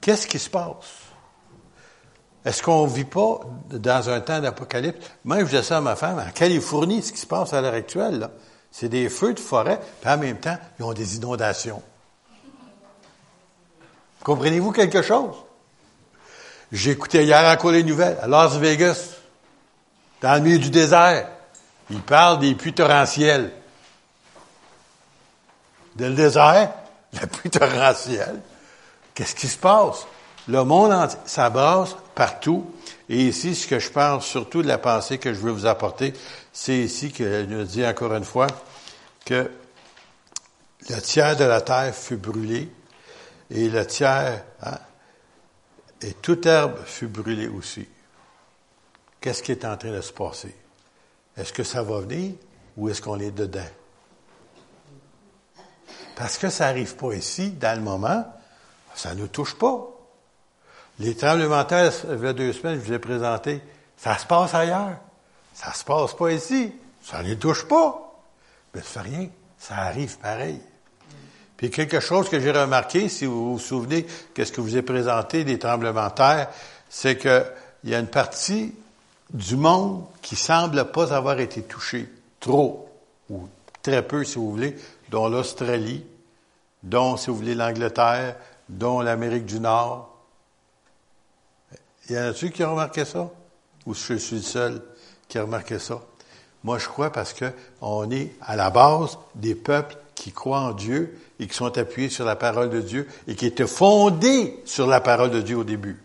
Qu'est-ce 0.00 0.26
qui 0.26 0.38
se 0.38 0.48
passe? 0.48 1.10
Est-ce 2.44 2.62
qu'on 2.62 2.86
ne 2.86 2.90
vit 2.90 3.04
pas 3.04 3.40
dans 3.70 4.08
un 4.08 4.20
temps 4.20 4.40
d'apocalypse? 4.40 5.06
Moi, 5.24 5.40
je 5.40 5.44
disais 5.44 5.62
ça 5.62 5.76
à 5.76 5.80
ma 5.82 5.94
femme, 5.94 6.18
en 6.18 6.30
Californie, 6.30 7.02
ce 7.02 7.12
qui 7.12 7.18
se 7.18 7.26
passe 7.26 7.52
à 7.52 7.60
l'heure 7.60 7.74
actuelle, 7.74 8.30
c'est 8.70 8.88
des 8.88 9.10
feux 9.10 9.34
de 9.34 9.40
forêt, 9.40 9.78
puis 10.00 10.10
en 10.10 10.16
même 10.16 10.38
temps, 10.38 10.56
ils 10.78 10.84
ont 10.84 10.94
des 10.94 11.16
inondations. 11.16 11.82
Comprenez-vous 14.24 14.72
quelque 14.72 15.02
chose? 15.02 15.34
J'ai 16.72 16.92
écouté 16.92 17.24
hier 17.24 17.44
encore 17.52 17.72
les 17.72 17.82
nouvelles 17.82 18.18
à 18.22 18.26
Las 18.26 18.56
Vegas, 18.56 19.16
dans 20.20 20.34
le 20.34 20.40
milieu 20.40 20.58
du 20.58 20.70
désert. 20.70 21.28
Ils 21.90 22.02
parlent 22.02 22.38
des 22.38 22.54
pluies 22.54 22.72
torrentielles. 22.72 23.52
Dans 25.96 26.08
le 26.08 26.14
désert, 26.14 26.72
la 27.12 27.26
pluie 27.26 27.50
torrentielle. 27.50 28.40
Qu'est-ce 29.14 29.34
qui 29.34 29.48
se 29.48 29.58
passe? 29.58 30.06
Le 30.48 30.64
monde 30.64 30.92
entier, 30.92 31.18
ça 31.26 31.50
brasse 31.50 31.96
partout. 32.14 32.72
Et 33.08 33.26
ici, 33.26 33.54
ce 33.54 33.66
que 33.66 33.78
je 33.78 33.90
parle 33.90 34.22
surtout 34.22 34.62
de 34.62 34.68
la 34.68 34.78
pensée 34.78 35.18
que 35.18 35.34
je 35.34 35.40
veux 35.40 35.50
vous 35.50 35.66
apporter, 35.66 36.12
c'est 36.52 36.78
ici 36.78 37.12
que 37.12 37.44
nous 37.44 37.64
dit 37.64 37.84
encore 37.84 38.14
une 38.14 38.24
fois 38.24 38.46
que 39.24 39.50
le 40.88 41.00
tiers 41.00 41.36
de 41.36 41.44
la 41.44 41.60
terre 41.60 41.94
fut 41.94 42.16
brûlé 42.16 42.70
et 43.50 43.68
le 43.68 43.86
tiers, 43.86 44.42
hein, 44.62 44.78
et 46.02 46.14
toute 46.14 46.46
herbe 46.46 46.78
fut 46.84 47.08
brûlée 47.08 47.48
aussi. 47.48 47.86
Qu'est-ce 49.20 49.42
qui 49.42 49.52
est 49.52 49.64
en 49.64 49.76
train 49.76 49.90
de 49.90 50.00
se 50.00 50.12
passer? 50.12 50.54
Est-ce 51.36 51.52
que 51.52 51.62
ça 51.62 51.82
va 51.82 52.00
venir 52.00 52.32
ou 52.76 52.88
est-ce 52.88 53.02
qu'on 53.02 53.18
est 53.18 53.30
dedans? 53.30 53.60
Parce 56.16 56.38
que 56.38 56.50
ça 56.50 56.66
n'arrive 56.66 56.96
pas 56.96 57.12
ici, 57.14 57.50
dans 57.50 57.78
le 57.78 57.82
moment, 57.82 58.26
ça 58.94 59.14
ne 59.14 59.20
nous 59.20 59.28
touche 59.28 59.54
pas. 59.54 59.88
Les 60.98 61.16
tremblements 61.16 61.62
de 61.62 61.68
terre, 61.68 61.92
il 62.10 62.22
y 62.22 62.26
a 62.26 62.32
deux 62.32 62.52
semaines, 62.52 62.78
je 62.80 62.86
vous 62.86 62.92
ai 62.92 62.98
présenté, 62.98 63.62
ça 63.96 64.16
se 64.18 64.26
passe 64.26 64.54
ailleurs. 64.54 64.96
Ça 65.54 65.72
se 65.74 65.84
passe 65.84 66.14
pas 66.14 66.32
ici. 66.32 66.72
Ça 67.02 67.22
ne 67.22 67.34
touche 67.34 67.66
pas. 67.66 68.22
Mais 68.74 68.80
ça 68.80 69.02
fait 69.02 69.08
rien. 69.08 69.28
Ça 69.58 69.76
arrive 69.76 70.18
pareil. 70.18 70.60
Puis 71.56 71.70
quelque 71.70 72.00
chose 72.00 72.30
que 72.30 72.40
j'ai 72.40 72.50
remarqué, 72.50 73.10
si 73.10 73.26
vous 73.26 73.52
vous 73.52 73.58
souvenez, 73.58 74.06
qu'est-ce 74.32 74.52
que 74.52 74.62
vous 74.62 74.76
ai 74.76 74.82
présenté 74.82 75.44
des 75.44 75.58
tremblements 75.58 76.08
de 76.08 76.14
terre, 76.14 76.48
c'est 76.88 77.18
qu'il 77.18 77.44
y 77.84 77.94
a 77.94 77.98
une 77.98 78.06
partie 78.06 78.74
du 79.32 79.56
monde 79.56 80.04
qui 80.22 80.36
semble 80.36 80.90
pas 80.90 81.14
avoir 81.14 81.38
été 81.40 81.62
touchée 81.62 82.08
trop, 82.40 82.88
ou 83.28 83.48
très 83.82 84.06
peu, 84.06 84.24
si 84.24 84.36
vous 84.36 84.50
voulez, 84.50 84.76
dont 85.10 85.28
l'Australie, 85.28 86.04
dont, 86.82 87.16
si 87.16 87.30
vous 87.30 87.36
voulez, 87.36 87.54
l'Angleterre, 87.54 88.36
dont 88.68 89.00
l'Amérique 89.00 89.46
du 89.46 89.60
Nord. 89.60 90.08
Il 92.08 92.16
y 92.16 92.18
en 92.18 92.22
a-tu 92.22 92.50
qui 92.50 92.64
ont 92.64 92.72
remarqué 92.72 93.04
ça? 93.04 93.30
Ou 93.86 93.94
je 93.94 94.14
suis 94.14 94.36
le 94.36 94.42
seul 94.42 94.82
qui 95.28 95.38
a 95.38 95.42
remarqué 95.42 95.78
ça? 95.78 96.00
Moi, 96.62 96.78
je 96.78 96.88
crois 96.88 97.10
parce 97.10 97.32
que 97.32 97.52
on 97.80 98.10
est 98.10 98.34
à 98.42 98.56
la 98.56 98.70
base 98.70 99.18
des 99.34 99.54
peuples 99.54 99.96
qui 100.14 100.32
croient 100.32 100.60
en 100.60 100.72
Dieu 100.72 101.18
et 101.38 101.46
qui 101.46 101.54
sont 101.54 101.78
appuyés 101.78 102.10
sur 102.10 102.26
la 102.26 102.36
parole 102.36 102.68
de 102.68 102.80
Dieu 102.80 103.08
et 103.26 103.34
qui 103.34 103.46
étaient 103.46 103.66
fondés 103.66 104.60
sur 104.66 104.86
la 104.86 105.00
parole 105.00 105.30
de 105.30 105.40
Dieu 105.40 105.56
au 105.56 105.64
début. 105.64 106.02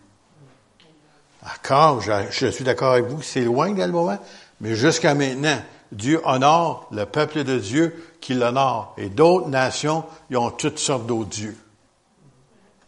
D'accord, 1.46 2.00
je, 2.00 2.46
suis 2.48 2.64
d'accord 2.64 2.94
avec 2.94 3.04
vous, 3.04 3.22
c'est 3.22 3.42
loin 3.42 3.70
dans 3.70 3.88
moment, 3.88 4.18
mais 4.60 4.74
jusqu'à 4.74 5.14
maintenant, 5.14 5.58
Dieu 5.92 6.20
honore 6.24 6.88
le 6.90 7.04
peuple 7.04 7.44
de 7.44 7.56
Dieu 7.58 8.04
qui 8.20 8.34
l'honore. 8.34 8.94
Et 8.98 9.08
d'autres 9.08 9.48
nations, 9.48 10.02
ils 10.28 10.36
ont 10.36 10.50
toutes 10.50 10.80
sortes 10.80 11.06
d'autres 11.06 11.28
dieux. 11.28 11.56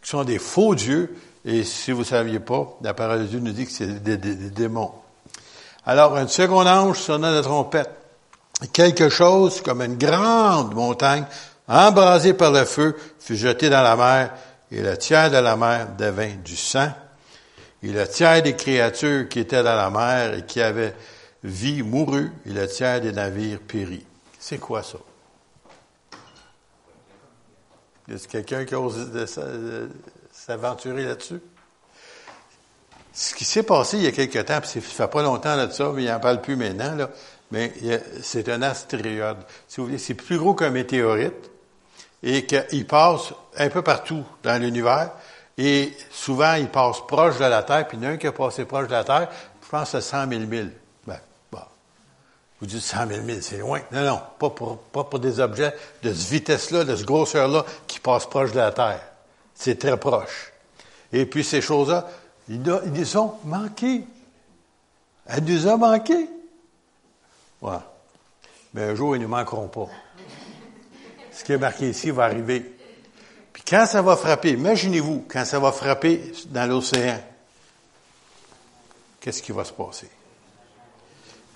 Qui 0.01 0.09
sont 0.09 0.25
des 0.25 0.39
faux 0.39 0.75
dieux, 0.75 1.15
et 1.45 1.63
si 1.63 1.93
vous 1.93 1.99
ne 1.99 2.05
saviez 2.05 2.41
pas, 2.41 2.77
la 2.81 2.93
parole 2.93 3.19
de 3.19 3.25
Dieu 3.27 3.39
nous 3.39 3.53
dit 3.53 3.65
que 3.65 3.71
c'est 3.71 4.03
des, 4.03 4.17
démons. 4.17 4.91
Alors, 5.85 6.17
un 6.17 6.27
second 6.27 6.67
ange 6.67 6.99
sonna 6.99 7.31
la 7.31 7.41
trompette. 7.41 7.89
Quelque 8.73 9.07
chose 9.07 9.61
comme 9.61 9.81
une 9.81 9.97
grande 9.97 10.75
montagne, 10.75 11.23
embrasée 11.69 12.33
par 12.33 12.51
le 12.51 12.65
feu, 12.65 12.97
fut 13.21 13.37
jetée 13.37 13.69
dans 13.69 13.83
la 13.83 13.95
mer, 13.95 14.33
et 14.69 14.81
le 14.81 14.97
tiers 14.97 15.31
de 15.31 15.37
la 15.37 15.55
mer 15.55 15.87
devint 15.97 16.35
du 16.43 16.57
sang, 16.57 16.89
et 17.83 17.87
le 17.91 18.07
tiers 18.07 18.41
des 18.41 18.55
créatures 18.55 19.29
qui 19.29 19.39
étaient 19.39 19.63
dans 19.63 19.75
la 19.75 19.89
mer 19.89 20.33
et 20.33 20.45
qui 20.45 20.61
avaient 20.61 20.95
vie 21.43 21.81
mourut, 21.83 22.31
et 22.45 22.49
le 22.49 22.67
tiers 22.67 22.99
des 22.99 23.11
navires 23.13 23.59
périt. 23.59 24.05
C'est 24.37 24.57
quoi 24.57 24.83
ça? 24.83 24.97
Y 28.09 28.13
a 28.13 28.17
quelqu'un 28.27 28.65
qui 28.65 28.75
ose 28.75 29.09
s'aventurer 30.31 31.05
là-dessus? 31.05 31.41
Ce 33.13 33.33
qui 33.35 33.45
s'est 33.45 33.63
passé 33.63 33.97
il 33.97 34.03
y 34.03 34.07
a 34.07 34.11
quelque 34.11 34.39
temps, 34.39 34.59
puis 34.61 34.69
ça 34.69 34.81
fait 34.81 35.07
pas 35.07 35.21
longtemps 35.21 35.55
de 35.55 35.71
ça, 35.71 35.91
mais 35.93 36.03
il 36.03 36.09
n'en 36.09 36.19
parle 36.19 36.41
plus 36.41 36.55
maintenant, 36.55 36.95
là, 36.95 37.09
mais 37.51 37.73
c'est 38.21 38.49
un 38.49 38.61
astéroïde. 38.61 39.37
Si 39.67 39.79
vous 39.79 39.87
voulez, 39.87 39.97
c'est 39.97 40.13
plus 40.13 40.37
gros 40.37 40.53
qu'un 40.53 40.69
météorite 40.69 41.51
et 42.21 42.45
qu'il 42.45 42.85
passe 42.85 43.33
un 43.57 43.69
peu 43.69 43.81
partout 43.81 44.23
dans 44.43 44.61
l'univers. 44.61 45.11
Et 45.61 45.93
souvent, 46.09 46.53
il 46.53 46.69
passe 46.69 47.01
proche 47.05 47.37
de 47.37 47.43
la 47.43 47.63
Terre, 47.63 47.85
puis 47.85 47.97
il 47.97 48.03
y 48.03 48.07
en 48.07 48.11
a 48.11 48.13
un 48.13 48.17
qui 48.17 48.27
a 48.27 48.31
passé 48.31 48.63
proche 48.63 48.87
de 48.87 48.93
la 48.93 49.03
Terre, 49.03 49.27
je 49.61 49.67
pense 49.67 49.93
à 49.93 49.99
100 49.99 50.29
000 50.29 50.41
milles. 50.45 50.71
Ben, 51.05 51.19
bon. 51.51 51.59
Vous 52.61 52.65
dites 52.65 52.79
100 52.79 53.07
000 53.07 53.23
milles, 53.23 53.43
c'est 53.43 53.57
loin. 53.57 53.81
Non, 53.91 54.05
non, 54.05 54.21
pas 54.39 54.51
pour, 54.51 54.77
pas 54.77 55.03
pour 55.03 55.19
des 55.19 55.41
objets 55.41 55.75
de 56.01 56.13
cette 56.13 56.29
vitesse-là, 56.29 56.85
de 56.85 56.95
cette 56.95 57.05
grosseur-là, 57.05 57.65
qui 57.87 57.99
passent 57.99 58.25
proche 58.25 58.53
de 58.53 58.57
la 58.57 58.71
Terre. 58.71 59.01
C'est 59.53 59.77
très 59.77 59.99
proche. 59.99 60.53
Et 61.11 61.25
puis 61.25 61.43
ces 61.43 61.59
choses-là, 61.59 62.07
ils, 62.47 62.61
nous 62.61 63.17
ont 63.17 63.33
manqué. 63.43 64.05
Elle 65.25 65.43
nous 65.43 65.67
a 65.67 65.75
manqué. 65.75 66.29
Voilà. 67.59 67.83
Mais 68.73 68.83
un 68.83 68.95
jour, 68.95 69.13
ils 69.13 69.19
ne 69.19 69.25
nous 69.25 69.29
manqueront 69.29 69.67
pas. 69.67 69.89
Ce 71.33 71.43
qui 71.43 71.51
est 71.51 71.57
marqué 71.57 71.89
ici 71.89 72.11
va 72.11 72.23
arriver. 72.23 72.78
Puis 73.53 73.63
quand 73.67 73.85
ça 73.85 74.01
va 74.01 74.15
frapper, 74.15 74.51
imaginez-vous, 74.51 75.25
quand 75.27 75.45
ça 75.45 75.59
va 75.59 75.71
frapper 75.71 76.31
dans 76.47 76.69
l'océan, 76.69 77.19
qu'est-ce 79.19 79.41
qui 79.41 79.51
va 79.51 79.63
se 79.63 79.73
passer? 79.73 80.09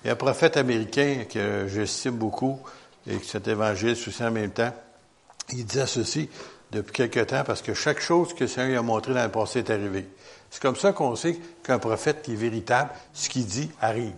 Il 0.02 0.08
y 0.08 0.10
a 0.10 0.12
un 0.12 0.16
prophète 0.16 0.56
américain 0.56 1.24
que 1.30 1.66
j'estime 1.68 2.16
beaucoup 2.16 2.60
et 3.06 3.16
que 3.16 3.24
cet 3.24 3.48
évangile 3.48 3.92
aussi 3.92 4.22
en 4.22 4.30
même 4.30 4.50
temps. 4.50 4.72
Il 5.52 5.64
disait 5.64 5.86
ceci 5.86 6.28
depuis 6.70 6.92
quelque 6.92 7.20
temps 7.20 7.44
parce 7.44 7.62
que 7.62 7.74
chaque 7.74 8.00
chose 8.00 8.34
que 8.34 8.44
le 8.44 8.48
Seigneur 8.48 8.80
a 8.80 8.82
montré 8.82 9.14
dans 9.14 9.22
le 9.22 9.30
passé 9.30 9.60
est 9.60 9.70
arrivée. 9.70 10.06
C'est 10.50 10.60
comme 10.60 10.76
ça 10.76 10.92
qu'on 10.92 11.16
sait 11.16 11.38
qu'un 11.62 11.78
prophète 11.78 12.22
qui 12.22 12.32
est 12.32 12.36
véritable, 12.36 12.90
ce 13.12 13.28
qu'il 13.28 13.46
dit 13.46 13.70
arrive. 13.80 14.12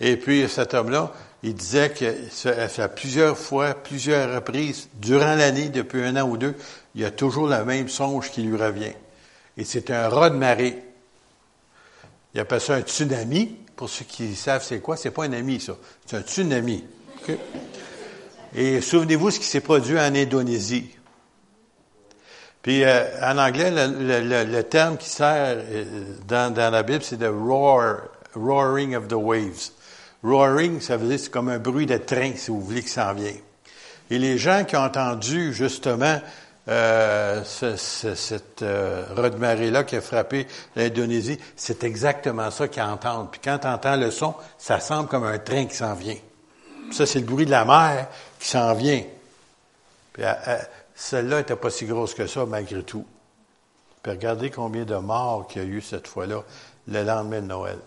Et 0.00 0.16
puis 0.16 0.48
cet 0.48 0.74
homme-là, 0.74 1.12
il 1.44 1.54
disait 1.54 1.90
que 1.90 2.86
plusieurs 2.94 3.36
fois, 3.36 3.74
plusieurs 3.74 4.34
reprises, 4.34 4.88
durant 4.94 5.34
l'année, 5.34 5.68
depuis 5.68 6.02
un 6.02 6.16
an 6.16 6.26
ou 6.26 6.38
deux, 6.38 6.54
il 6.94 7.02
y 7.02 7.04
a 7.04 7.10
toujours 7.10 7.46
le 7.46 7.62
même 7.66 7.90
songe 7.90 8.30
qui 8.30 8.40
lui 8.42 8.56
revient. 8.56 8.94
Et 9.58 9.64
c'est 9.64 9.90
un 9.90 10.08
raz 10.08 10.30
de 10.30 10.36
marée. 10.36 10.82
Il 12.32 12.40
appelle 12.40 12.62
ça 12.62 12.76
un 12.76 12.80
tsunami. 12.80 13.56
Pour 13.76 13.90
ceux 13.90 14.06
qui 14.06 14.34
savent 14.34 14.64
c'est 14.64 14.80
quoi, 14.80 14.96
c'est 14.96 15.10
pas 15.10 15.24
un 15.24 15.32
ami, 15.34 15.60
ça. 15.60 15.76
C'est 16.06 16.16
un 16.16 16.22
tsunami. 16.22 16.82
Et 18.56 18.80
souvenez-vous 18.80 19.30
ce 19.30 19.38
qui 19.38 19.46
s'est 19.46 19.60
produit 19.60 19.98
en 19.98 20.14
Indonésie. 20.14 20.96
Puis 22.62 22.84
euh, 22.84 23.04
en 23.20 23.36
anglais, 23.36 23.70
le, 23.70 24.62
terme 24.62 24.96
qui 24.96 25.10
sert 25.10 25.58
euh, 25.58 25.84
dans, 26.26 26.54
dans 26.54 26.72
la 26.72 26.82
Bible, 26.82 27.02
c'est 27.02 27.18
the 27.18 27.28
roar, 27.30 28.04
roaring 28.34 28.96
of 28.96 29.08
the 29.08 29.12
waves. 29.12 29.73
Roaring, 30.24 30.80
ça 30.80 30.96
veut 30.96 31.08
dire 31.08 31.20
c'est 31.20 31.30
comme 31.30 31.50
un 31.50 31.58
bruit 31.58 31.86
de 31.86 31.98
train, 31.98 32.32
si 32.34 32.50
vous 32.50 32.60
voulez, 32.60 32.82
qui 32.82 32.88
s'en 32.88 33.12
vient. 33.12 33.34
Et 34.10 34.18
les 34.18 34.38
gens 34.38 34.64
qui 34.64 34.76
ont 34.76 34.80
entendu 34.84 35.52
justement 35.52 36.20
euh, 36.66 37.44
ce, 37.44 37.76
ce, 37.76 38.14
cette 38.14 38.62
euh, 38.62 39.70
là 39.70 39.84
qui 39.84 39.96
a 39.96 40.00
frappé 40.00 40.46
l'Indonésie, 40.76 41.38
c'est 41.56 41.84
exactement 41.84 42.50
ça 42.50 42.68
qu'ils 42.68 42.82
entendent. 42.82 43.30
Puis 43.30 43.40
quand 43.44 43.58
tu 43.58 43.66
entends 43.66 43.96
le 43.96 44.10
son, 44.10 44.34
ça 44.56 44.80
semble 44.80 45.08
comme 45.08 45.24
un 45.24 45.38
train 45.38 45.66
qui 45.66 45.76
s'en 45.76 45.94
vient. 45.94 46.16
ça, 46.90 47.04
c'est 47.04 47.20
le 47.20 47.26
bruit 47.26 47.44
de 47.44 47.50
la 47.50 47.66
mer 47.66 48.08
qui 48.38 48.48
s'en 48.48 48.72
vient. 48.74 49.02
Puis 50.14 50.22
euh, 50.24 50.58
celle-là 50.94 51.38
n'était 51.38 51.56
pas 51.56 51.70
si 51.70 51.84
grosse 51.84 52.14
que 52.14 52.26
ça, 52.26 52.46
malgré 52.46 52.82
tout. 52.82 53.04
Puis 54.02 54.12
regardez 54.12 54.50
combien 54.50 54.84
de 54.84 54.96
morts 54.96 55.46
qu'il 55.48 55.62
y 55.62 55.64
a 55.66 55.68
eu 55.68 55.82
cette 55.82 56.08
fois-là, 56.08 56.44
le 56.88 57.02
lendemain 57.02 57.42
de 57.42 57.46
Noël. 57.46 57.78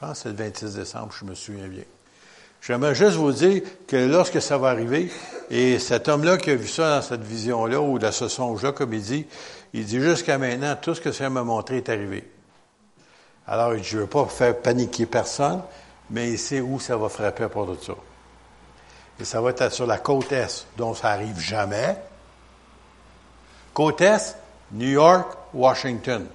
Pense 0.00 0.12
que 0.12 0.16
c'est 0.22 0.28
le 0.30 0.34
26 0.34 0.74
décembre, 0.76 1.12
je 1.18 1.24
me 1.26 1.34
souviens 1.34 1.68
bien. 1.68 1.84
J'aimerais 2.62 2.94
juste 2.94 3.16
vous 3.16 3.32
dire 3.32 3.62
que 3.86 3.96
lorsque 3.96 4.40
ça 4.40 4.56
va 4.56 4.68
arriver, 4.68 5.10
et 5.50 5.78
cet 5.78 6.08
homme-là 6.08 6.38
qui 6.38 6.50
a 6.50 6.54
vu 6.54 6.68
ça 6.68 6.96
dans 6.96 7.02
cette 7.02 7.22
vision-là, 7.22 7.80
ou 7.80 7.98
dans 7.98 8.12
ce 8.12 8.28
songe-là, 8.28 8.72
comme 8.72 8.94
il 8.94 9.02
dit, 9.02 9.26
il 9.74 9.84
dit 9.84 10.00
jusqu'à 10.00 10.38
maintenant, 10.38 10.74
tout 10.80 10.94
ce 10.94 11.00
que 11.00 11.12
ça 11.12 11.28
m'a 11.28 11.42
montré 11.42 11.78
est 11.78 11.88
arrivé. 11.88 12.28
Alors, 13.46 13.76
je 13.76 13.96
ne 13.96 14.02
veux 14.02 14.06
pas 14.06 14.26
faire 14.26 14.56
paniquer 14.58 15.06
personne, 15.06 15.62
mais 16.10 16.30
il 16.30 16.38
sait 16.38 16.60
où 16.60 16.80
ça 16.80 16.96
va 16.96 17.08
frapper 17.08 17.48
pour 17.48 17.66
tout 17.66 17.84
ça. 17.84 17.94
Et 19.20 19.24
ça 19.24 19.40
va 19.40 19.50
être 19.50 19.70
sur 19.70 19.86
la 19.86 19.98
côte 19.98 20.32
Est, 20.32 20.66
dont 20.76 20.94
ça 20.94 21.10
arrive 21.10 21.38
jamais. 21.38 21.96
Côte 23.74 24.00
Est, 24.00 24.36
New 24.72 24.88
York, 24.88 25.36
Washington. 25.52 26.26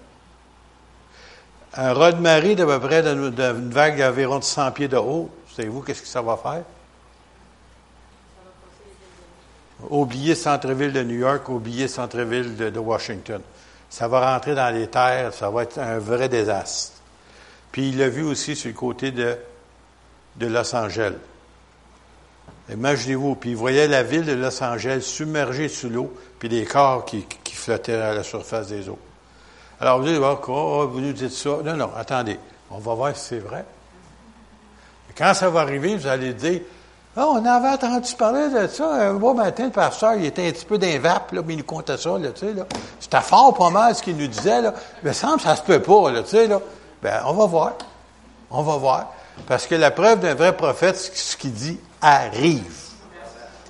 Un 1.78 1.94
raz 1.94 2.14
de 2.14 2.22
marée 2.22 2.56
d'à 2.56 2.66
peu 2.66 2.80
près 2.80 3.04
d'une 3.04 3.70
vague 3.70 4.00
d'environ 4.00 4.42
100 4.42 4.72
pieds 4.72 4.88
de 4.88 4.98
haut. 4.98 5.30
Savez-vous 5.56 5.82
qu'est-ce 5.82 6.02
que 6.02 6.08
ça 6.08 6.22
va 6.22 6.38
faire? 6.38 6.64
Oubliez 9.90 10.36
centre-ville 10.36 10.94
de 10.94 11.04
New 11.04 11.20
York, 11.20 11.50
oubliez 11.50 11.88
centre-ville 11.88 12.56
de, 12.56 12.80
Washington. 12.80 13.42
Ça 13.90 14.08
va 14.08 14.34
rentrer 14.34 14.56
dans 14.56 14.74
les 14.74 14.88
terres, 14.88 15.34
ça 15.34 15.50
va 15.50 15.64
être 15.64 15.78
un 15.78 16.00
vrai 16.00 16.30
désastre. 16.30 16.94
Puis 17.72 17.90
il 17.90 17.98
l'a 17.98 18.08
vu 18.08 18.24
aussi 18.24 18.56
sur 18.56 18.70
le 18.70 18.74
côté 18.74 19.12
de, 19.12 19.38
Los 20.40 20.76
Angeles. 20.76 21.16
Imaginez-vous, 22.72 23.36
puis 23.36 23.52
il 23.52 23.56
voyait 23.56 23.88
la 23.88 24.02
ville 24.02 24.26
de 24.26 24.34
Los 24.34 24.64
Angeles 24.64 25.02
submergée 25.02 25.68
sous 25.68 25.90
l'eau, 25.90 26.14
puis 26.40 26.50
des 26.50 26.66
corps 26.66 27.06
qui, 27.06 27.26
flottaient 27.54 27.94
à 27.94 28.14
la 28.14 28.24
surface 28.24 28.68
des 28.68 28.90
eaux. 28.90 29.00
Alors 29.80 30.00
vous 30.00 30.06
dites, 30.06 30.20
oh, 30.22 30.38
oh, 30.48 30.88
vous 30.92 31.02
nous 31.02 31.14
dites 31.14 31.32
ça. 31.32 31.58
Non, 31.64 31.76
non, 31.76 31.92
attendez, 31.96 32.40
on 32.72 32.78
va 32.78 32.94
voir 32.94 33.16
si 33.16 33.26
c'est 33.26 33.40
vrai. 33.40 33.66
quand 35.18 35.34
ça 35.34 35.50
va 35.50 35.62
arriver, 35.62 35.96
vous 35.96 36.08
allez 36.08 36.34
dire, 36.34 36.62
ah, 37.18 37.28
on 37.28 37.46
avait 37.46 37.70
entendu 37.70 38.14
parler 38.16 38.50
de 38.50 38.68
ça. 38.68 38.94
Un 38.94 39.14
beau 39.14 39.34
matin, 39.34 39.66
le 39.66 39.72
pasteur, 39.72 40.16
il 40.16 40.26
était 40.26 40.48
un 40.48 40.52
petit 40.52 40.66
peu 40.66 40.78
d'un 40.78 41.00
là, 41.00 41.22
mais 41.32 41.54
il 41.54 41.58
nous 41.58 41.64
comptait 41.64 41.98
ça, 41.98 42.18
là, 42.18 42.32
tu 42.32 42.46
sais, 42.46 42.54
là. 42.54 42.66
C'était 43.00 43.22
fort 43.22 43.54
pas 43.54 43.70
mal 43.70 43.96
ce 43.96 44.04
qu'il 44.04 44.18
nous 44.18 44.28
disait, 44.28 44.62
là. 44.62 44.74
Mais 45.02 45.14
semble 45.14 45.40
ça 45.40 45.56
se 45.56 45.62
peut 45.62 45.82
pas, 45.82 46.12
là, 46.12 46.24
tu 46.24 46.32
sais, 46.32 46.48
là. 46.48 46.60
Ben, 47.02 47.22
on 47.26 47.34
va 47.34 47.46
voir. 47.46 47.74
On 48.52 48.64
va 48.64 48.76
voir. 48.76 49.14
Parce 49.48 49.66
que 49.66 49.76
la 49.76 49.92
preuve 49.92 50.20
d'un 50.20 50.36
vrai 50.36 50.56
prophète, 50.58 50.98
ce 50.98 51.38
qu'il 51.38 51.54
dit 51.54 51.80
arrive. 52.02 52.86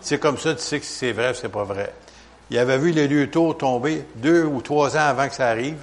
C'est 0.01 0.19
comme 0.19 0.37
ça, 0.37 0.53
tu 0.55 0.61
sais 0.61 0.79
que 0.79 0.85
c'est 0.85 1.11
vrai 1.11 1.31
ou 1.31 1.33
c'est 1.35 1.49
pas 1.49 1.63
vrai. 1.63 1.93
Il 2.51 2.57
avait 2.57 2.77
vu 2.77 2.91
les 2.91 3.07
lieux 3.07 3.29
tôt 3.29 3.53
tomber 3.53 4.05
deux 4.15 4.43
ou 4.43 4.61
trois 4.61 4.95
ans 4.97 5.07
avant 5.07 5.27
que 5.27 5.35
ça 5.35 5.47
arrive. 5.47 5.77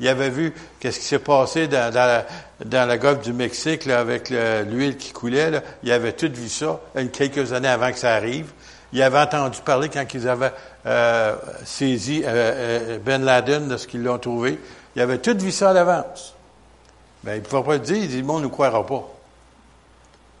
Il 0.00 0.08
avait 0.08 0.30
vu 0.30 0.52
qu'est-ce 0.80 0.98
qui 0.98 1.06
s'est 1.06 1.18
passé 1.18 1.68
dans, 1.68 1.92
dans, 1.92 2.24
dans 2.64 2.88
le 2.88 2.96
golfe 2.96 3.22
du 3.22 3.32
Mexique 3.32 3.84
là, 3.84 4.00
avec 4.00 4.30
l'huile 4.30 4.96
qui 4.96 5.12
coulait. 5.12 5.50
Là. 5.50 5.62
Il 5.82 5.92
avait 5.92 6.12
tout 6.12 6.30
vu 6.32 6.48
ça 6.48 6.80
quelques 7.12 7.52
années 7.52 7.68
avant 7.68 7.90
que 7.90 7.98
ça 7.98 8.14
arrive. 8.14 8.52
Il 8.92 9.02
avait 9.02 9.18
entendu 9.18 9.58
parler 9.64 9.88
quand 9.88 10.04
ils 10.14 10.28
avaient 10.28 10.52
euh, 10.86 11.34
saisi 11.64 12.22
euh, 12.24 12.28
euh, 12.28 12.98
Ben 13.04 13.24
Laden 13.24 13.68
de 13.68 13.76
ce 13.76 13.88
qu'ils 13.88 14.04
l'ont 14.04 14.18
trouvé. 14.18 14.58
Il 14.94 15.02
avait 15.02 15.18
tout 15.18 15.36
vu 15.36 15.50
ça 15.50 15.70
à 15.70 15.72
l'avance. 15.72 16.34
Ben, 17.24 17.34
il 17.34 17.38
ne 17.38 17.44
pouvait 17.44 17.62
pas 17.64 17.72
le 17.72 17.80
dire. 17.80 17.96
Il 17.96 18.08
dit, 18.08 18.18
le 18.18 18.24
monde 18.24 18.38
ne 18.38 18.42
nous 18.44 18.50
croira 18.50 18.86
pas. 18.86 19.04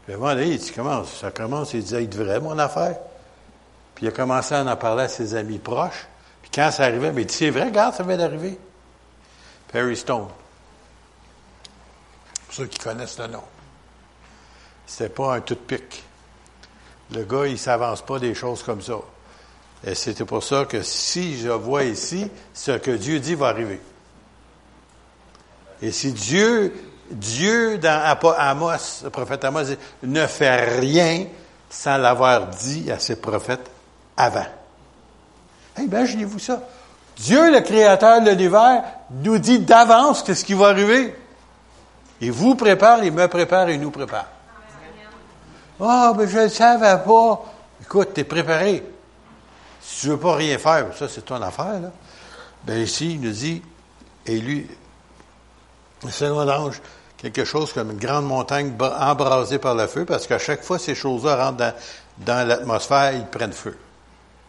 Puis 0.04 0.14
avant, 0.14 0.38
il 0.38 0.56
dit, 0.56 0.72
comment 0.72 1.02
ça 1.04 1.32
commence? 1.32 1.74
Il 1.74 1.82
dit, 1.82 1.94
il 1.96 2.16
vrai, 2.16 2.38
mon 2.38 2.56
affaire. 2.58 2.96
Puis 3.94 4.06
il 4.06 4.08
a 4.08 4.12
commencé 4.12 4.54
à 4.54 4.64
en 4.64 4.76
parler 4.76 5.04
à 5.04 5.08
ses 5.08 5.34
amis 5.34 5.58
proches. 5.58 6.06
Puis 6.42 6.50
quand 6.54 6.70
ça 6.70 6.84
arrivait, 6.84 7.10
ben, 7.10 7.20
il 7.20 7.26
dit, 7.26 7.34
c'est 7.34 7.50
vrai, 7.50 7.64
regarde, 7.64 7.94
ça 7.94 8.02
vient 8.02 8.16
d'arriver. 8.16 8.58
Perry 9.72 9.96
Stone. 9.96 10.28
Pour 12.46 12.54
ceux 12.54 12.66
qui 12.66 12.78
connaissent 12.78 13.18
le 13.18 13.28
nom. 13.28 13.42
C'était 14.86 15.08
pas 15.08 15.34
un 15.34 15.40
tout-pic. 15.40 16.04
Le 17.12 17.24
gars, 17.24 17.46
il 17.46 17.58
s'avance 17.58 18.02
pas 18.02 18.18
des 18.18 18.34
choses 18.34 18.62
comme 18.62 18.82
ça. 18.82 18.98
Et 19.86 19.94
c'était 19.94 20.24
pour 20.24 20.42
ça 20.42 20.64
que 20.64 20.82
si 20.82 21.38
je 21.38 21.50
vois 21.50 21.84
ici, 21.84 22.30
ce 22.52 22.72
que 22.72 22.92
Dieu 22.92 23.20
dit 23.20 23.34
va 23.34 23.48
arriver. 23.48 23.80
Et 25.82 25.92
si 25.92 26.12
Dieu, 26.12 26.72
Dieu 27.10 27.78
dans 27.78 28.16
Amos, 28.38 29.02
le 29.02 29.10
prophète 29.10 29.44
Amos 29.44 29.74
ne 30.02 30.26
fait 30.26 30.78
rien 30.78 31.26
sans 31.68 31.98
l'avoir 31.98 32.46
dit 32.46 32.90
à 32.90 32.98
ses 32.98 33.16
prophètes 33.16 33.70
avant. 34.16 34.46
imaginez-vous 35.78 36.38
ça. 36.38 36.60
Dieu, 37.16 37.52
le 37.52 37.60
créateur 37.60 38.20
de 38.20 38.30
l'univers, 38.30 38.82
nous 39.10 39.38
dit 39.38 39.60
d'avance 39.60 40.22
qu'est-ce 40.22 40.44
qui 40.44 40.54
va 40.54 40.68
arriver. 40.68 41.14
Il 42.20 42.32
vous 42.32 42.54
prépare, 42.54 43.04
il 43.04 43.12
me 43.12 43.26
prépare, 43.28 43.70
il 43.70 43.80
nous 43.80 43.90
prépare. 43.90 44.26
Ah, 45.80 46.10
oh, 46.12 46.16
mais 46.16 46.28
je 46.28 46.38
ne 46.38 46.48
savais 46.48 47.02
pas. 47.04 47.44
Écoute, 47.82 48.10
tu 48.14 48.20
es 48.20 48.24
préparé. 48.24 48.82
Si 49.80 50.00
tu 50.00 50.06
ne 50.06 50.12
veux 50.12 50.18
pas 50.18 50.36
rien 50.36 50.58
faire, 50.58 50.86
ça 50.96 51.08
c'est 51.08 51.24
ton 51.24 51.42
affaire, 51.42 51.80
là. 51.80 51.90
Ben 52.64 52.78
ici, 52.78 53.12
il 53.12 53.20
nous 53.20 53.30
dit, 53.30 53.62
et 54.24 54.38
lui, 54.38 54.66
c'est 56.08 56.28
l'ange, 56.28 56.80
quelque 57.18 57.44
chose 57.44 57.72
comme 57.72 57.90
une 57.90 57.98
grande 57.98 58.24
montagne 58.24 58.74
embrasée 58.80 59.58
par 59.58 59.74
le 59.74 59.86
feu, 59.86 60.06
parce 60.06 60.26
qu'à 60.26 60.38
chaque 60.38 60.62
fois, 60.62 60.78
ces 60.78 60.94
choses-là 60.94 61.36
rentrent 61.36 61.58
dans, 61.58 61.74
dans 62.18 62.48
l'atmosphère, 62.48 63.12
ils 63.12 63.26
prennent 63.26 63.52
feu. 63.52 63.76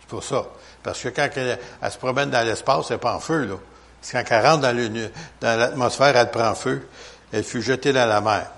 Pour 0.07 0.23
ça. 0.23 0.45
Parce 0.83 1.01
que 1.01 1.09
quand 1.09 1.29
elle, 1.35 1.59
se 1.91 1.97
promène 1.97 2.29
dans 2.29 2.45
l'espace, 2.45 2.91
elle 2.91 2.99
en 3.03 3.19
feu, 3.19 3.45
là. 3.45 3.55
C'est 4.01 4.23
quand 4.23 4.35
elle 4.35 4.45
rentre 4.45 4.61
dans 4.61 5.57
l'atmosphère, 5.57 6.15
elle 6.15 6.29
prend 6.29 6.53
feu. 6.53 6.87
Elle 7.33 7.43
fut 7.43 7.61
jetée 7.61 7.91
dans 7.91 8.07
la 8.07 8.21
mer. 8.21 8.51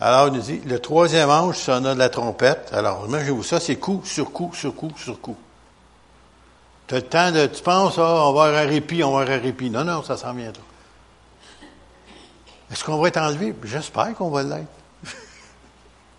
Alors, 0.00 0.28
il 0.28 0.34
nous 0.34 0.40
dit, 0.40 0.60
le 0.64 0.80
troisième 0.80 1.30
ange 1.30 1.58
sonna 1.58 1.94
de 1.94 1.98
la 1.98 2.08
trompette. 2.08 2.70
Alors, 2.72 3.04
imaginez-vous 3.06 3.44
ça, 3.44 3.60
c'est 3.60 3.76
coup 3.76 4.02
sur 4.04 4.32
coup, 4.32 4.50
sur 4.54 4.74
coup, 4.74 4.90
sur 4.96 5.20
coup. 5.20 5.36
Tu 6.88 6.94
le 6.94 7.02
temps 7.02 7.30
de, 7.30 7.46
tu 7.46 7.62
penses, 7.62 7.98
ah, 7.98 8.26
on 8.26 8.32
va 8.32 8.46
avoir 8.46 8.46
un 8.48 8.66
répit, 8.66 9.04
on 9.04 9.12
va 9.12 9.20
avoir 9.20 9.38
un 9.38 9.40
répit. 9.40 9.70
Non, 9.70 9.84
non, 9.84 10.02
ça 10.02 10.16
s'en 10.16 10.32
vient. 10.32 10.52
Est-ce 12.72 12.82
qu'on 12.82 12.98
va 12.98 13.08
être 13.08 13.18
enlevé? 13.18 13.54
J'espère 13.62 14.14
qu'on 14.14 14.30
va 14.30 14.42
l'être. 14.42 14.66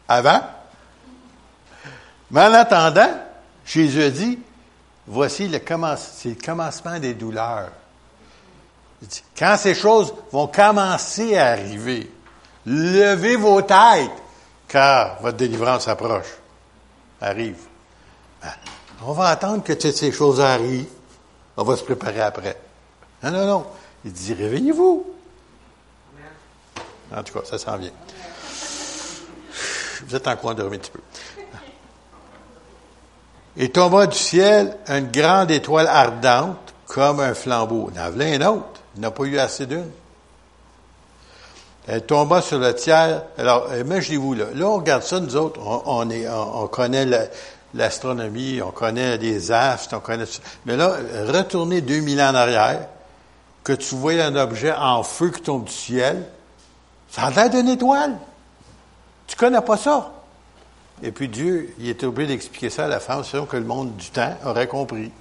Avant? 0.07 0.41
Mais 2.29 2.41
en 2.41 2.53
attendant, 2.53 3.19
Jésus 3.65 4.03
a 4.03 4.10
dit, 4.10 4.39
voici 5.08 5.48
le, 5.48 5.60
commencement 5.60 7.00
des 7.00 7.14
douleurs. 7.14 7.72
Quand 9.38 9.56
ces 9.58 9.74
choses 9.74 10.14
vont 10.32 10.48
commencer 10.48 11.36
à 11.38 11.52
arriver, 11.52 12.12
levez 12.66 13.36
vos 13.36 13.62
têtes, 13.62 14.12
car 14.68 15.22
votre 15.22 15.38
délivrance 15.38 15.88
approche, 15.88 16.38
arrive. 17.20 17.58
Ben, 18.42 18.50
on 19.04 19.14
va 19.14 19.30
attendre 19.30 19.64
que 19.64 19.78
ces 19.80 20.12
choses 20.12 20.40
arrivent. 20.40 20.86
On 21.58 21.64
va 21.64 21.76
se 21.76 21.84
préparer 21.84 22.22
après. 22.22 22.58
Non, 23.24 23.32
non, 23.32 23.46
non. 23.46 23.66
Il 24.06 24.14
dit, 24.14 24.34
réveillez-vous. 24.34 25.06
En 27.16 27.24
tout 27.24 27.34
cas, 27.34 27.46
ça 27.46 27.58
s'en 27.58 27.78
vient. 27.78 27.92
Vous 30.08 30.16
êtes 30.16 30.28
en 30.28 30.36
coin 30.38 30.54
dormir 30.54 30.80
un 30.80 30.82
petit 30.82 30.92
peu. 30.92 31.00
Et 33.58 33.70
tomba 33.70 34.08
du 34.08 34.18
ciel 34.18 34.78
une 34.88 35.12
grande 35.12 35.52
étoile 35.52 35.88
ardente 35.88 36.74
comme 36.88 37.20
un 37.20 37.34
flambeau. 37.34 37.90
Il 37.94 38.00
en 38.00 38.04
avait 38.04 38.36
un 38.36 38.48
autre. 38.48 38.82
Il 38.96 39.02
n'a 39.02 39.12
pas 39.12 39.24
eu 39.24 39.40
assez 39.40 39.66
d'une. 39.66 39.90
Elle 41.88 42.06
tomba 42.06 42.42
sur 42.42 42.60
le 42.60 42.74
tiers. 42.76 43.24
Alors, 43.38 43.68
imaginez-vous, 43.76 44.34
là, 44.34 44.46
là, 44.54 44.68
on 44.68 44.76
regarde 44.78 45.04
ça, 45.04 45.20
nous 45.20 45.36
autres, 45.36 45.60
on, 45.66 46.68
connaît 46.68 47.08
l'astronomie, 47.74 48.62
on 48.62 48.72
connaît 48.72 49.18
les 49.18 49.52
astres, 49.52 49.96
on 49.98 50.00
connaît 50.00 50.26
ça. 50.26 50.42
Mais 50.66 50.78
là, 50.78 50.96
retourner 51.28 51.82
2000 51.82 52.22
ans 52.22 52.30
en 52.30 52.36
arrière, 52.36 52.88
que 53.64 53.74
tu 53.74 53.96
vois 53.96 54.14
un 54.14 54.36
objet 54.36 54.74
en 54.74 55.04
feu 55.04 55.32
qui 55.32 55.42
tombe 55.42 55.66
du 55.66 55.72
ciel, 55.72 56.24
ça 57.10 57.24
a 57.24 57.32
l'air 57.32 57.50
d'une 57.50 57.70
étoile. 57.70 58.18
Tu 59.28 59.36
connais 59.36 59.62
pas 59.62 59.78
ça? 59.78 60.12
Et 61.04 61.12
puis 61.12 61.28
Dieu, 61.28 61.74
il 61.80 61.90
était 61.90 62.06
obligé 62.06 62.28
d'expliquer 62.30 62.70
ça 62.70 62.86
à 62.86 62.88
la 62.88 63.00
femme, 63.00 63.24
selon 63.24 63.46
que 63.46 63.58
le 63.58 63.64
monde 63.64 63.96
du 63.96 64.10
temps 64.10 64.38
aurait 64.46 64.68
compris. 64.68 65.12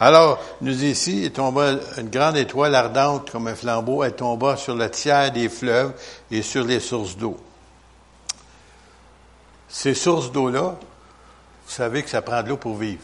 Alors, 0.00 0.38
nous 0.60 0.84
ici, 0.84 1.24
il 1.24 1.32
tomba 1.32 1.72
une 1.96 2.08
grande 2.08 2.36
étoile 2.36 2.74
ardente 2.74 3.30
comme 3.30 3.48
un 3.48 3.54
flambeau, 3.54 4.04
elle 4.04 4.14
tomba 4.14 4.56
sur 4.56 4.76
le 4.76 4.88
tiers 4.90 5.32
des 5.32 5.48
fleuves 5.48 5.92
et 6.30 6.42
sur 6.42 6.64
les 6.64 6.78
sources 6.78 7.16
d'eau. 7.16 7.36
Ces 9.68 9.94
sources 9.94 10.30
d'eau-là, 10.30 10.76
vous 11.66 11.72
savez 11.72 12.02
que 12.02 12.10
ça 12.10 12.22
prend 12.22 12.42
de 12.42 12.50
l'eau 12.50 12.56
pour 12.56 12.76
vivre. 12.76 13.02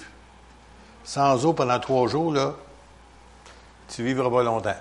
Sans 1.02 1.44
eau 1.44 1.52
pendant 1.52 1.80
trois 1.80 2.06
jours, 2.08 2.32
là, 2.32 2.54
tu 3.88 4.04
vivras 4.04 4.30
pas 4.30 4.42
longtemps. 4.42 4.76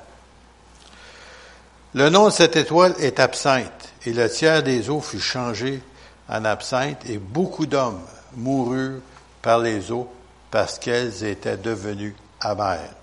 Le 1.95 2.09
nom 2.09 2.25
de 2.25 2.31
cette 2.31 2.55
étoile 2.55 2.95
est 2.99 3.19
absinthe, 3.19 3.91
et 4.05 4.13
le 4.13 4.29
tiers 4.29 4.61
des 4.61 4.89
eaux 4.89 5.01
fut 5.01 5.19
changé 5.19 5.81
en 6.29 6.45
absinthe, 6.45 7.07
et 7.09 7.17
beaucoup 7.17 7.65
d'hommes 7.65 8.01
moururent 8.35 9.01
par 9.41 9.59
les 9.59 9.91
eaux 9.91 10.09
parce 10.49 10.79
qu'elles 10.79 11.23
étaient 11.23 11.57
devenues 11.57 12.15
amères. 12.39 12.93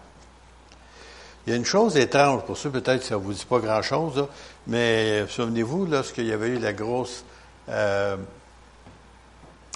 Il 1.46 1.50
y 1.50 1.52
a 1.54 1.56
une 1.56 1.64
chose 1.64 1.96
étrange, 1.96 2.44
pour 2.44 2.56
ça 2.56 2.70
peut-être 2.70 3.00
que 3.00 3.06
ça 3.06 3.14
ne 3.14 3.20
vous 3.20 3.32
dit 3.32 3.44
pas 3.44 3.58
grand-chose, 3.58 4.26
mais 4.66 5.26
souvenez-vous, 5.28 5.86
lorsqu'il 5.86 6.26
y 6.26 6.32
avait 6.32 6.48
eu 6.48 6.58
la 6.58 6.72
grosse, 6.72 7.24
euh, 7.68 8.16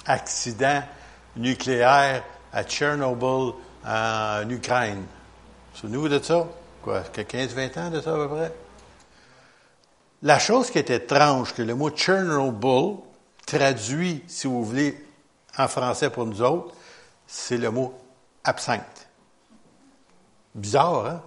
accident 0.05 0.83
nucléaire 1.35 2.23
à 2.53 2.63
Tchernobyl, 2.63 3.53
en 3.85 4.49
Ukraine. 4.49 5.03
Souvenez-vous 5.73 6.09
de 6.09 6.19
ça? 6.19 6.47
Quoi, 6.81 7.01
15-20 7.01 7.79
ans 7.79 7.89
de 7.91 8.01
ça 8.01 8.13
à 8.13 8.15
peu 8.15 8.29
près? 8.29 8.53
La 10.23 10.39
chose 10.39 10.71
qui 10.71 10.79
est 10.79 10.89
étrange, 10.89 11.53
que 11.53 11.61
le 11.61 11.75
mot 11.75 11.91
Chernobyl 11.95 12.97
traduit, 13.45 14.23
si 14.27 14.47
vous 14.47 14.63
voulez, 14.63 15.05
en 15.57 15.67
français 15.67 16.09
pour 16.09 16.25
nous 16.25 16.41
autres, 16.41 16.73
c'est 17.27 17.57
le 17.57 17.71
mot 17.71 17.93
absinthe. 18.43 19.07
Bizarre, 20.53 21.05
hein? 21.05 21.21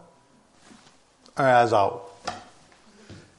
Un 1.36 1.46
hasard. 1.46 2.00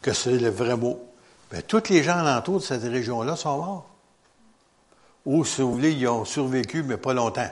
Que 0.02 0.14
c'est 0.14 0.38
le 0.38 0.50
vrai 0.50 0.78
mot. 0.78 1.06
Bien, 1.52 1.62
tous 1.62 1.90
les 1.90 2.04
gens 2.04 2.18
alentour 2.18 2.60
de 2.60 2.64
cette 2.64 2.84
région-là 2.84 3.36
sont 3.36 3.58
morts. 3.58 3.90
Ou, 5.26 5.44
si 5.44 5.62
vous 5.62 5.74
voulez, 5.74 5.92
ils 5.92 6.08
ont 6.08 6.26
survécu, 6.26 6.84
mais 6.84 6.98
pas 6.98 7.14
longtemps. 7.14 7.52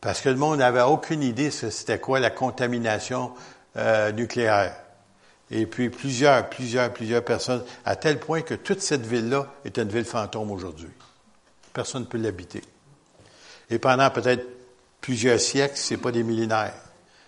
Parce 0.00 0.20
que 0.20 0.28
le 0.28 0.36
monde 0.36 0.58
n'avait 0.58 0.82
aucune 0.82 1.22
idée 1.22 1.50
de 1.50 1.70
c'était 1.70 2.00
quoi 2.00 2.18
la 2.18 2.30
contamination 2.30 3.32
euh, 3.76 4.10
nucléaire. 4.10 4.74
Et 5.54 5.66
puis 5.66 5.90
plusieurs, 5.90 6.48
plusieurs, 6.48 6.90
plusieurs 6.92 7.22
personnes, 7.22 7.62
à 7.84 7.94
tel 7.94 8.18
point 8.18 8.40
que 8.40 8.54
toute 8.54 8.80
cette 8.80 9.04
ville-là 9.04 9.46
est 9.66 9.76
une 9.76 9.88
ville 9.88 10.06
fantôme 10.06 10.50
aujourd'hui. 10.50 10.88
Personne 11.74 12.02
ne 12.02 12.06
peut 12.06 12.16
l'habiter. 12.16 12.62
Et 13.68 13.78
pendant 13.78 14.08
peut-être 14.10 14.46
plusieurs 15.02 15.38
siècles, 15.38 15.76
c'est 15.76 15.98
pas 15.98 16.10
des 16.10 16.22
millénaires. 16.22 16.74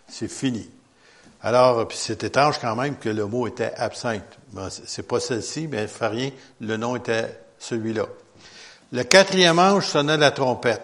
C'est 0.09 0.29
fini. 0.29 0.71
Alors, 1.43 1.87
c'est 1.93 2.25
étrange 2.25 2.59
quand 2.59 2.75
même 2.75 2.97
que 2.97 3.11
le 3.11 3.27
mot 3.27 3.47
était 3.47 3.75
absinthe. 3.75 4.39
Bon, 4.53 4.69
c'est 4.71 5.07
pas 5.07 5.21
celle-ci, 5.21 5.69
mais 5.69 5.87
fait 5.87 6.07
rien, 6.07 6.31
le 6.61 6.79
nom 6.79 6.97
était 6.97 7.39
celui-là. 7.59 8.07
Le 8.93 9.03
quatrième 9.03 9.59
ange 9.59 9.87
sonna 9.87 10.17
la 10.17 10.31
trompette. 10.31 10.83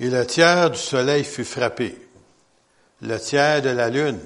Et 0.00 0.08
le 0.08 0.26
tiers 0.26 0.70
du 0.70 0.78
soleil 0.78 1.24
fut 1.24 1.44
frappé. 1.44 2.08
Le 3.02 3.18
tiers 3.18 3.60
de 3.60 3.68
la 3.68 3.90
lune. 3.90 4.20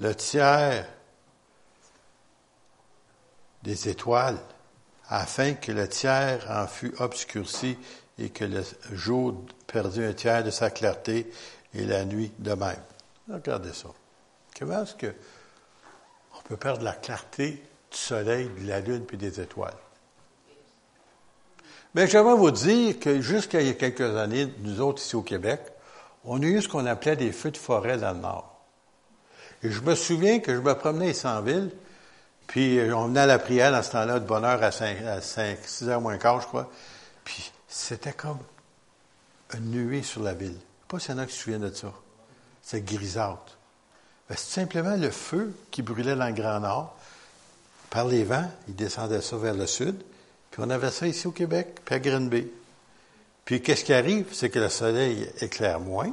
Le 0.00 0.14
tiers 0.14 0.86
des 3.62 3.88
étoiles, 3.88 4.38
afin 5.08 5.54
que 5.54 5.72
le 5.72 5.88
tiers 5.88 6.46
en 6.48 6.66
fût 6.66 6.94
obscurci 6.98 7.76
et 8.18 8.30
que 8.30 8.44
le 8.44 8.62
jour 8.92 9.44
perdit 9.66 10.02
un 10.02 10.12
tiers 10.12 10.44
de 10.44 10.50
sa 10.50 10.70
clarté 10.70 11.30
et 11.74 11.84
la 11.84 12.04
nuit 12.04 12.32
de 12.38 12.52
même. 12.52 12.82
Regardez 13.30 13.72
ça. 13.72 13.88
Comment 14.58 14.82
est-ce 14.82 14.94
que 14.94 15.14
on 16.36 16.42
peut 16.42 16.56
perdre 16.56 16.84
la 16.84 16.92
clarté 16.92 17.62
du 17.90 17.96
soleil, 17.96 18.50
de 18.58 18.66
la 18.66 18.80
lune 18.80 19.04
puis 19.04 19.16
des 19.16 19.40
étoiles? 19.40 19.76
Mais 21.94 22.06
j'aimerais 22.06 22.36
vous 22.36 22.50
dire 22.50 22.98
que 23.00 23.20
jusqu'à 23.20 23.60
il 23.60 23.66
y 23.66 23.70
a 23.70 23.74
quelques 23.74 24.16
années, 24.16 24.52
nous 24.58 24.80
autres 24.80 25.02
ici 25.02 25.16
au 25.16 25.22
Québec, 25.22 25.60
on 26.24 26.40
a 26.40 26.46
eu 26.46 26.62
ce 26.62 26.68
qu'on 26.68 26.86
appelait 26.86 27.16
des 27.16 27.32
feux 27.32 27.50
de 27.50 27.56
forêt 27.56 27.98
dans 27.98 28.12
le 28.12 28.20
nord. 28.20 28.49
Et 29.62 29.70
je 29.70 29.80
me 29.80 29.94
souviens 29.94 30.40
que 30.40 30.54
je 30.54 30.60
me 30.60 30.74
promenais 30.74 31.14
en 31.26 31.42
ville, 31.42 31.70
puis 32.46 32.80
on 32.92 33.08
venait 33.08 33.20
à 33.20 33.26
la 33.26 33.38
prière 33.38 33.72
dans 33.72 33.82
ce 33.82 33.90
temps-là 33.92 34.18
de 34.18 34.26
bonne 34.26 34.44
heure 34.44 34.62
à 34.62 34.72
5, 34.72 35.02
à 35.02 35.20
5 35.20 35.58
6 35.64 35.88
heures 35.88 36.00
moins 36.00 36.18
quart, 36.18 36.40
je 36.40 36.46
crois. 36.46 36.70
Puis 37.24 37.52
c'était 37.68 38.12
comme 38.12 38.38
une 39.54 39.70
nuée 39.70 40.02
sur 40.02 40.22
la 40.22 40.34
ville. 40.34 40.56
Pas 40.88 40.98
s'il 40.98 41.12
y 41.12 41.14
en 41.14 41.18
a 41.18 41.26
qui 41.26 41.34
se 41.34 41.42
souviennent 41.42 41.68
de 41.68 41.74
ça. 41.74 41.92
C'est 42.62 42.84
grisâtre. 42.84 43.58
Ben, 44.28 44.36
c'est 44.36 44.60
simplement 44.60 44.96
le 44.96 45.10
feu 45.10 45.54
qui 45.70 45.82
brûlait 45.82 46.16
dans 46.16 46.26
le 46.26 46.32
Grand 46.32 46.60
Nord. 46.60 46.96
Par 47.90 48.06
les 48.06 48.24
vents, 48.24 48.50
il 48.68 48.76
descendait 48.76 49.20
ça 49.20 49.36
vers 49.36 49.54
le 49.54 49.66
sud. 49.66 49.96
Puis 50.50 50.62
on 50.64 50.70
avait 50.70 50.90
ça 50.90 51.06
ici 51.06 51.26
au 51.26 51.32
Québec, 51.32 51.80
puis 51.84 51.94
à 51.94 52.18
Bay. 52.20 52.48
Puis 53.44 53.62
qu'est-ce 53.62 53.84
qui 53.84 53.92
arrive? 53.92 54.26
C'est 54.32 54.50
que 54.50 54.58
le 54.58 54.68
soleil 54.68 55.28
éclaire 55.40 55.80
moins, 55.80 56.12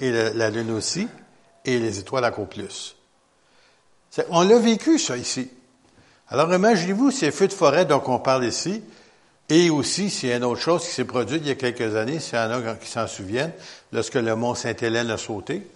et 0.00 0.10
la 0.10 0.50
lune 0.50 0.72
aussi, 0.72 1.08
et 1.64 1.78
les 1.78 1.98
étoiles 1.98 2.24
encore 2.24 2.48
plus. 2.48 2.96
On 4.30 4.42
l'a 4.42 4.58
vécu, 4.58 4.98
ça, 4.98 5.16
ici. 5.16 5.50
Alors 6.28 6.52
imaginez-vous 6.52 7.10
ces 7.10 7.30
feux 7.30 7.48
de 7.48 7.52
forêt 7.52 7.84
dont 7.84 8.02
on 8.06 8.18
parle 8.18 8.44
ici, 8.44 8.82
et 9.48 9.68
aussi, 9.70 10.08
s'il 10.08 10.30
y 10.30 10.32
a 10.32 10.36
une 10.36 10.44
autre 10.44 10.60
chose 10.60 10.82
qui 10.82 10.90
s'est 10.90 11.04
produite 11.04 11.42
il 11.42 11.48
y 11.48 11.50
a 11.50 11.56
quelques 11.56 11.94
années, 11.94 12.20
s'il 12.20 12.38
y 12.38 12.40
en 12.40 12.50
a 12.50 12.74
qui 12.74 12.88
s'en 12.88 13.06
souviennent, 13.06 13.52
lorsque 13.92 14.14
le 14.14 14.34
mont 14.34 14.54
Sainte-Hélène 14.54 15.10
a 15.10 15.18
sauté, 15.18 15.66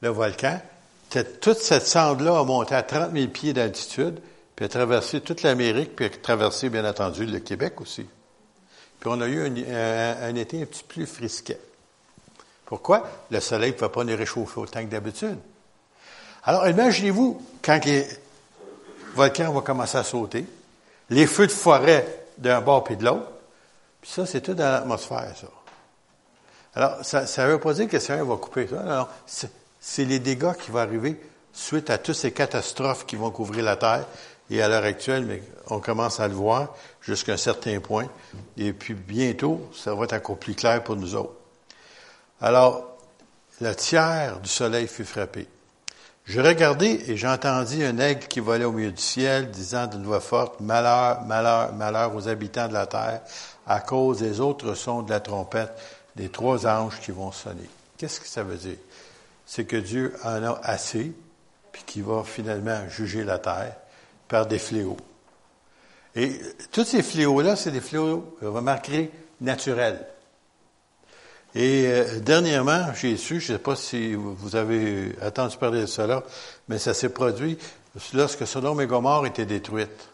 le 0.00 0.08
volcan, 0.08 0.60
toute 1.40 1.58
cette 1.58 1.86
cendre-là 1.86 2.40
a 2.40 2.44
monté 2.44 2.74
à 2.74 2.82
30 2.82 3.12
000 3.12 3.28
pieds 3.28 3.52
d'altitude, 3.52 4.18
puis 4.56 4.64
a 4.64 4.68
traversé 4.68 5.20
toute 5.20 5.42
l'Amérique, 5.42 5.94
puis 5.94 6.06
a 6.06 6.08
traversé, 6.10 6.68
bien 6.68 6.84
entendu, 6.84 7.26
le 7.26 7.38
Québec 7.38 7.80
aussi. 7.80 8.06
Puis 9.00 9.10
on 9.12 9.20
a 9.20 9.26
eu 9.28 9.46
un, 9.46 10.34
été 10.34 10.62
un 10.62 10.66
petit 10.66 10.82
plus 10.82 11.06
frisquet. 11.06 11.60
Pourquoi? 12.66 13.08
Le 13.30 13.40
soleil 13.40 13.72
ne 13.72 13.76
pouvait 13.76 13.90
pas 13.90 14.04
nous 14.04 14.16
réchauffer 14.16 14.60
autant 14.60 14.80
que 14.80 14.90
d'habitude. 14.90 15.38
Alors, 16.44 16.68
imaginez-vous, 16.68 17.40
quand 17.62 17.84
les 17.84 18.06
volcans 19.14 19.52
vont 19.52 19.60
commencer 19.60 19.98
à 19.98 20.04
sauter, 20.04 20.46
les 21.10 21.26
feux 21.26 21.46
de 21.46 21.52
forêt 21.52 22.06
d'un 22.38 22.60
bord 22.60 22.84
puis 22.84 22.96
de 22.96 23.04
l'autre, 23.04 23.30
puis 24.00 24.10
ça, 24.10 24.26
c'est 24.26 24.40
tout 24.40 24.54
dans 24.54 24.70
l'atmosphère, 24.70 25.32
ça. 25.36 25.46
Alors, 26.74 27.04
ça 27.04 27.46
ne 27.46 27.52
veut 27.52 27.60
pas 27.60 27.72
dire 27.72 27.88
que 27.88 27.96
le 27.96 28.24
va 28.24 28.36
couper 28.36 28.66
ça. 28.66 28.82
Non, 28.82 29.06
c'est 29.80 30.04
les 30.04 30.18
dégâts 30.18 30.54
qui 30.54 30.70
vont 30.70 30.80
arriver 30.80 31.20
suite 31.52 31.88
à 31.88 31.98
toutes 31.98 32.16
ces 32.16 32.32
catastrophes 32.32 33.06
qui 33.06 33.16
vont 33.16 33.30
couvrir 33.30 33.64
la 33.64 33.76
Terre 33.76 34.04
et 34.50 34.60
à 34.60 34.68
l'heure 34.68 34.84
actuelle, 34.84 35.42
on 35.68 35.78
commence 35.78 36.20
à 36.20 36.28
le 36.28 36.34
voir 36.34 36.74
jusqu'à 37.00 37.34
un 37.34 37.38
certain 37.38 37.80
point. 37.80 38.06
Et 38.58 38.72
puis 38.72 38.94
bientôt, 38.94 39.70
ça 39.72 39.94
va 39.94 40.04
être 40.04 40.12
encore 40.14 40.36
plus 40.36 40.54
clair 40.54 40.82
pour 40.82 40.96
nous 40.96 41.14
autres. 41.14 41.34
Alors, 42.44 42.98
le 43.62 43.74
tiers 43.74 44.38
du 44.38 44.50
soleil 44.50 44.86
fut 44.86 45.06
frappé. 45.06 45.48
Je 46.26 46.42
regardais 46.42 47.10
et 47.10 47.16
j'entendis 47.16 47.82
un 47.82 47.96
aigle 47.96 48.28
qui 48.28 48.40
volait 48.40 48.66
au 48.66 48.72
milieu 48.72 48.92
du 48.92 49.00
ciel, 49.00 49.50
disant 49.50 49.86
d'une 49.86 50.04
voix 50.04 50.20
forte, 50.20 50.60
Malheur, 50.60 51.22
malheur, 51.22 51.72
malheur 51.72 52.14
aux 52.14 52.28
habitants 52.28 52.68
de 52.68 52.74
la 52.74 52.86
terre, 52.86 53.22
à 53.66 53.80
cause 53.80 54.18
des 54.18 54.40
autres 54.40 54.74
sons 54.74 55.00
de 55.00 55.08
la 55.08 55.20
trompette 55.20 55.72
des 56.16 56.28
trois 56.28 56.66
anges 56.66 57.00
qui 57.00 57.12
vont 57.12 57.32
sonner. 57.32 57.70
Qu'est-ce 57.96 58.20
que 58.20 58.28
ça 58.28 58.42
veut 58.42 58.58
dire? 58.58 58.76
C'est 59.46 59.64
que 59.64 59.78
Dieu 59.78 60.14
en 60.22 60.42
a 60.42 60.60
assez, 60.64 61.14
puis 61.72 61.82
qu'il 61.86 62.04
va 62.04 62.24
finalement 62.24 62.86
juger 62.90 63.24
la 63.24 63.38
terre 63.38 63.74
par 64.28 64.44
des 64.44 64.58
fléaux. 64.58 64.98
Et 66.14 66.38
tous 66.72 66.84
ces 66.84 67.02
fléaux-là, 67.02 67.56
c'est 67.56 67.70
des 67.70 67.80
fléaux, 67.80 68.36
remarquez, 68.42 69.10
naturels. 69.40 70.06
Et 71.54 71.86
euh, 71.86 72.18
dernièrement, 72.20 72.92
j'ai 72.94 73.16
su, 73.16 73.40
je 73.40 73.52
ne 73.52 73.58
sais 73.58 73.62
pas 73.62 73.76
si 73.76 74.14
vous 74.14 74.56
avez 74.56 75.14
entendu 75.22 75.56
parler 75.56 75.82
de 75.82 75.86
cela, 75.86 76.24
mais 76.68 76.78
ça 76.78 76.94
s'est 76.94 77.10
produit 77.10 77.58
lorsque 78.12 78.46
Sodome 78.46 78.80
et 78.80 78.86
Gomorre 78.86 79.26
étaient 79.26 79.46
détruites. 79.46 80.08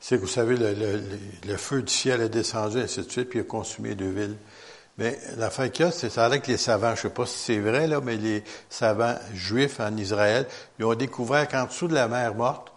C'est 0.00 0.16
que 0.16 0.20
vous 0.20 0.28
savez, 0.28 0.56
le, 0.56 1.56
feu 1.56 1.82
du 1.82 1.92
ciel 1.92 2.20
est 2.20 2.28
descendu, 2.28 2.78
ainsi 2.78 3.00
de 3.00 3.10
suite, 3.10 3.30
puis 3.30 3.40
a 3.40 3.42
consumé 3.42 3.94
deux 3.94 4.10
villes. 4.10 4.36
Mais 4.96 5.18
l'affaire 5.36 5.70
qu'il 5.72 5.86
y 5.86 5.88
a, 5.88 5.92
c'est 5.92 6.10
ça 6.10 6.24
avec 6.24 6.46
les 6.46 6.56
savants, 6.56 6.94
je 6.94 7.06
ne 7.06 7.08
sais 7.08 7.14
pas 7.14 7.26
si 7.26 7.38
c'est 7.38 7.58
vrai, 7.58 7.86
là, 7.86 8.00
mais 8.02 8.16
les 8.16 8.44
savants 8.68 9.16
juifs 9.32 9.80
en 9.80 9.96
Israël, 9.96 10.46
ils 10.78 10.84
ont 10.84 10.94
découvert 10.94 11.48
qu'en 11.48 11.66
dessous 11.66 11.88
de 11.88 11.94
la 11.94 12.06
mer 12.06 12.34
morte, 12.34 12.72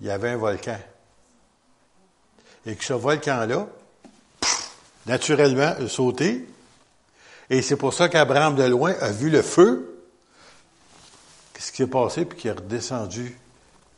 il 0.00 0.06
y 0.06 0.10
avait 0.10 0.30
un 0.30 0.36
volcan. 0.36 0.78
Et 2.66 2.74
que 2.74 2.84
ce 2.84 2.94
volcan-là, 2.94 3.68
naturellement, 5.06 5.74
a 5.78 5.88
sauté. 5.88 6.46
Et 7.50 7.62
c'est 7.62 7.76
pour 7.76 7.94
ça 7.94 8.08
qu'Abraham 8.08 8.56
de 8.56 8.64
loin 8.64 8.94
a 9.00 9.10
vu 9.10 9.30
le 9.30 9.42
feu. 9.42 10.02
Qu'est-ce 11.52 11.70
qui 11.70 11.78
s'est 11.78 11.86
passé, 11.86 12.24
puis 12.24 12.38
qui 12.38 12.48
est 12.48 12.52
redescendu 12.52 13.38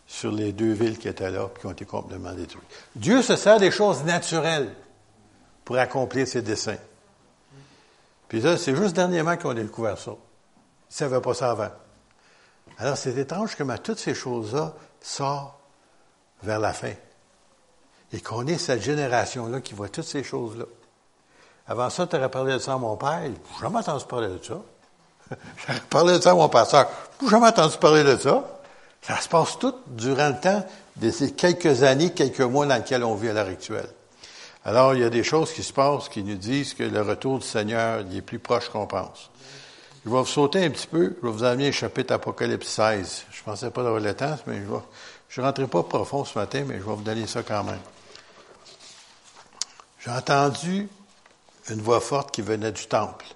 sur 0.07 0.33
les 0.33 0.53
deux 0.53 0.73
villes 0.73 0.99
qui 0.99 1.09
étaient 1.09 1.31
là, 1.31 1.49
puis 1.49 1.61
qui 1.61 1.67
ont 1.67 1.73
été 1.73 1.85
complètement 1.85 2.33
détruites? 2.33 2.65
Dieu 2.95 3.23
se 3.23 3.37
sert 3.37 3.59
des 3.59 3.71
choses 3.71 4.05
naturelles 4.05 4.75
pour 5.65 5.77
accomplir 5.79 6.27
ses 6.27 6.43
desseins. 6.43 6.79
Puis 8.29 8.43
ça, 8.43 8.57
c'est 8.57 8.77
juste 8.77 8.95
dernièrement 8.95 9.37
qu'on 9.37 9.51
a 9.51 9.55
découvert 9.55 9.99
ça. 9.99 10.13
Ils 10.13 10.93
ne 10.93 10.97
savaient 10.97 11.21
pas 11.21 11.35
ça 11.35 11.51
avant. 11.51 11.71
Alors, 12.79 12.97
c'est 12.97 13.17
étrange 13.17 13.57
comment 13.57 13.77
toutes 13.79 13.99
ces 13.99 14.15
choses-là 14.15 14.75
sortent 15.01 15.59
vers 16.43 16.61
la 16.61 16.73
fin. 16.73 16.93
Et 18.13 18.21
qu'on 18.21 18.47
ait 18.47 18.59
cette 18.59 18.83
génération-là 18.83 19.61
qui 19.61 19.75
voit 19.75 19.89
toutes 19.89 20.05
ces 20.05 20.23
choses-là. 20.23 20.65
Avant 21.69 21.91
ça, 21.91 22.07
tu 22.07 22.17
aurais 22.17 22.31
parlé 22.31 22.55
de 22.55 22.59
ça 22.59 22.75
à 22.75 22.79
mon 22.79 22.97
père. 22.97 23.21
Je 23.57 23.63
jamais 23.63 23.79
entendu 23.79 24.05
parler 24.07 24.29
de 24.29 24.41
ça. 24.43 24.55
J'aurais 25.67 25.81
parlé 25.91 26.15
de 26.15 26.23
ça 26.23 26.31
à 26.31 26.35
mon 26.35 26.49
pasteur. 26.49 26.89
Je 27.23 27.29
jamais 27.29 27.49
entendu 27.49 27.77
parler 27.77 28.05
de 28.05 28.17
ça. 28.17 28.43
Ça 29.03 29.21
se 29.21 29.29
passe 29.29 29.59
tout 29.59 29.75
durant 29.87 30.29
le 30.29 30.41
temps 30.41 30.67
de 30.97 31.11
ces 31.11 31.33
quelques 31.33 31.83
années, 31.83 32.13
quelques 32.13 32.41
mois 32.41 32.67
dans 32.67 32.77
lesquels 32.77 33.05
on 33.05 33.15
vit 33.15 33.29
à 33.29 33.33
l'heure 33.35 33.49
actuelle. 33.49 33.89
Alors, 34.65 34.95
il 34.95 35.01
y 35.01 35.05
a 35.05 35.11
des 35.11 35.23
choses 35.23 35.53
qui 35.53 35.63
se 35.63 35.73
passent 35.73 36.09
qui 36.09 36.23
nous 36.23 36.37
disent 36.37 36.75
que 36.75 36.83
le 36.83 37.03
retour 37.03 37.39
du 37.39 37.47
Seigneur 37.47 38.01
est 38.01 38.23
plus 38.23 38.39
proche 38.39 38.69
qu'on 38.71 38.87
pense. 38.87 39.31
Je 40.05 40.11
vais 40.11 40.17
vous 40.17 40.27
sauter 40.27 40.65
un 40.65 40.71
petit 40.71 40.87
peu. 40.87 41.17
Je 41.21 41.27
vais 41.27 41.33
vous 41.33 41.45
amener 41.45 41.69
au 41.69 41.73
chapitre 41.73 42.15
Apocalypse 42.15 42.67
16. 42.67 43.25
Je 43.31 43.43
pensais 43.43 43.71
pas 43.71 43.83
d'avoir 43.83 44.01
le 44.01 44.15
temps, 44.15 44.37
mais 44.47 44.57
je 44.57 44.73
vais, 44.73 44.81
Je 45.29 45.41
ne 45.41 45.47
rentrerai 45.47 45.69
pas 45.69 45.83
profond 45.83 46.25
ce 46.25 46.39
matin, 46.39 46.65
mais 46.67 46.79
je 46.79 46.83
vais 46.83 46.95
vous 46.95 47.03
donner 47.03 47.27
ça 47.27 47.43
quand 47.43 47.63
même. 47.63 47.81
J'ai 50.01 50.11
entendu 50.11 50.89
une 51.71 51.81
voix 51.81 52.01
forte 52.01 52.31
qui 52.31 52.43
venait 52.43 52.73
du 52.73 52.87
temple. 52.87 53.27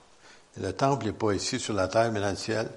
le 0.56 0.72
temple 0.72 1.06
n'est 1.06 1.12
pas 1.12 1.32
ici 1.32 1.58
sur 1.58 1.74
la 1.74 1.88
terre, 1.88 2.12
mais 2.12 2.20
dans 2.20 2.30
le 2.30 2.36
ciel, 2.36 2.68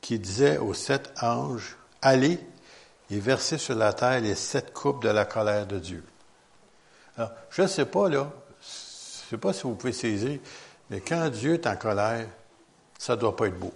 qui 0.00 0.18
disait 0.18 0.58
aux 0.58 0.74
sept 0.74 1.12
anges, 1.20 1.76
allez 2.00 2.40
et 3.10 3.20
versez 3.20 3.58
sur 3.58 3.74
la 3.74 3.92
terre 3.92 4.20
les 4.20 4.34
sept 4.34 4.72
coupes 4.72 5.02
de 5.02 5.10
la 5.10 5.24
colère 5.24 5.66
de 5.66 5.78
Dieu. 5.78 6.02
Alors, 7.16 7.30
je 7.50 7.62
ne 7.62 7.66
sais 7.66 7.84
pas, 7.84 8.08
là, 8.08 8.30
je 8.60 9.26
ne 9.26 9.30
sais 9.30 9.38
pas 9.38 9.52
si 9.52 9.62
vous 9.62 9.74
pouvez 9.74 9.92
saisir, 9.92 10.38
mais 10.88 11.00
quand 11.00 11.28
Dieu 11.28 11.54
est 11.54 11.66
en 11.66 11.76
colère, 11.76 12.26
ça 12.98 13.14
ne 13.14 13.20
doit 13.20 13.36
pas 13.36 13.46
être 13.46 13.58
beau. 13.58 13.72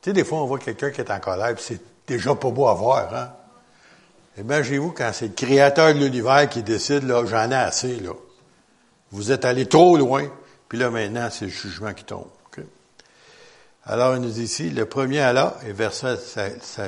Tu 0.00 0.10
sais, 0.10 0.12
des 0.14 0.24
fois, 0.24 0.38
on 0.38 0.46
voit 0.46 0.58
quelqu'un 0.58 0.90
qui 0.90 1.00
est 1.00 1.10
en 1.10 1.20
colère, 1.20 1.54
puis 1.54 1.64
c'est 1.64 1.80
déjà 2.06 2.34
pas 2.34 2.50
beau 2.50 2.66
à 2.66 2.74
voir, 2.74 3.14
hein? 3.14 3.32
Imaginez-vous 4.36 4.92
quand 4.92 5.10
c'est 5.12 5.28
le 5.28 5.34
créateur 5.34 5.94
de 5.94 6.00
l'univers 6.00 6.48
qui 6.48 6.62
décide, 6.62 7.04
là, 7.04 7.24
j'en 7.24 7.50
ai 7.50 7.54
assez, 7.54 8.00
là. 8.00 8.12
Vous 9.10 9.32
êtes 9.32 9.44
allé 9.44 9.66
trop 9.66 9.96
loin, 9.96 10.28
puis 10.68 10.78
là, 10.78 10.90
maintenant, 10.90 11.28
c'est 11.30 11.46
le 11.46 11.50
jugement 11.50 11.92
qui 11.94 12.04
tombe. 12.04 12.26
Alors, 13.86 14.16
il 14.16 14.22
nous 14.22 14.30
dit 14.30 14.44
ici, 14.44 14.70
le 14.70 14.86
premier 14.86 15.20
Allah 15.20 15.58
et 15.66 15.72
versa 15.72 16.16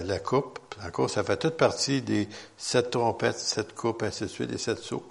la 0.02 0.18
coupe. 0.18 0.60
Encore, 0.82 1.10
ça 1.10 1.22
fait 1.22 1.36
toute 1.36 1.58
partie 1.58 2.00
des 2.00 2.26
sept 2.56 2.90
trompettes, 2.90 3.38
sept 3.38 3.74
coupes, 3.74 4.02
ainsi 4.02 4.24
de 4.24 4.28
suite, 4.28 4.50
et 4.50 4.56
sept 4.56 4.78
sauts. 4.78 5.04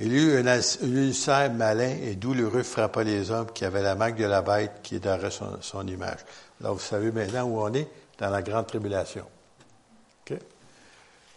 Il 0.00 0.12
y 0.12 0.16
eut 0.16 0.36
un 0.36 0.60
ulcère 0.82 1.52
malin 1.52 1.94
et 2.02 2.16
douloureux 2.16 2.64
frappa 2.64 3.04
les 3.04 3.30
hommes 3.30 3.52
qui 3.54 3.64
avaient 3.64 3.82
la 3.82 3.94
marque 3.94 4.16
de 4.16 4.26
la 4.26 4.42
bête 4.42 4.80
qui 4.82 4.96
est 4.96 5.30
son, 5.30 5.56
son 5.60 5.86
image. 5.86 6.18
Alors, 6.60 6.74
vous 6.74 6.80
savez 6.80 7.12
maintenant 7.12 7.44
où 7.44 7.60
on 7.60 7.72
est? 7.72 7.88
Dans 8.18 8.30
la 8.30 8.42
grande 8.42 8.66
tribulation. 8.66 9.24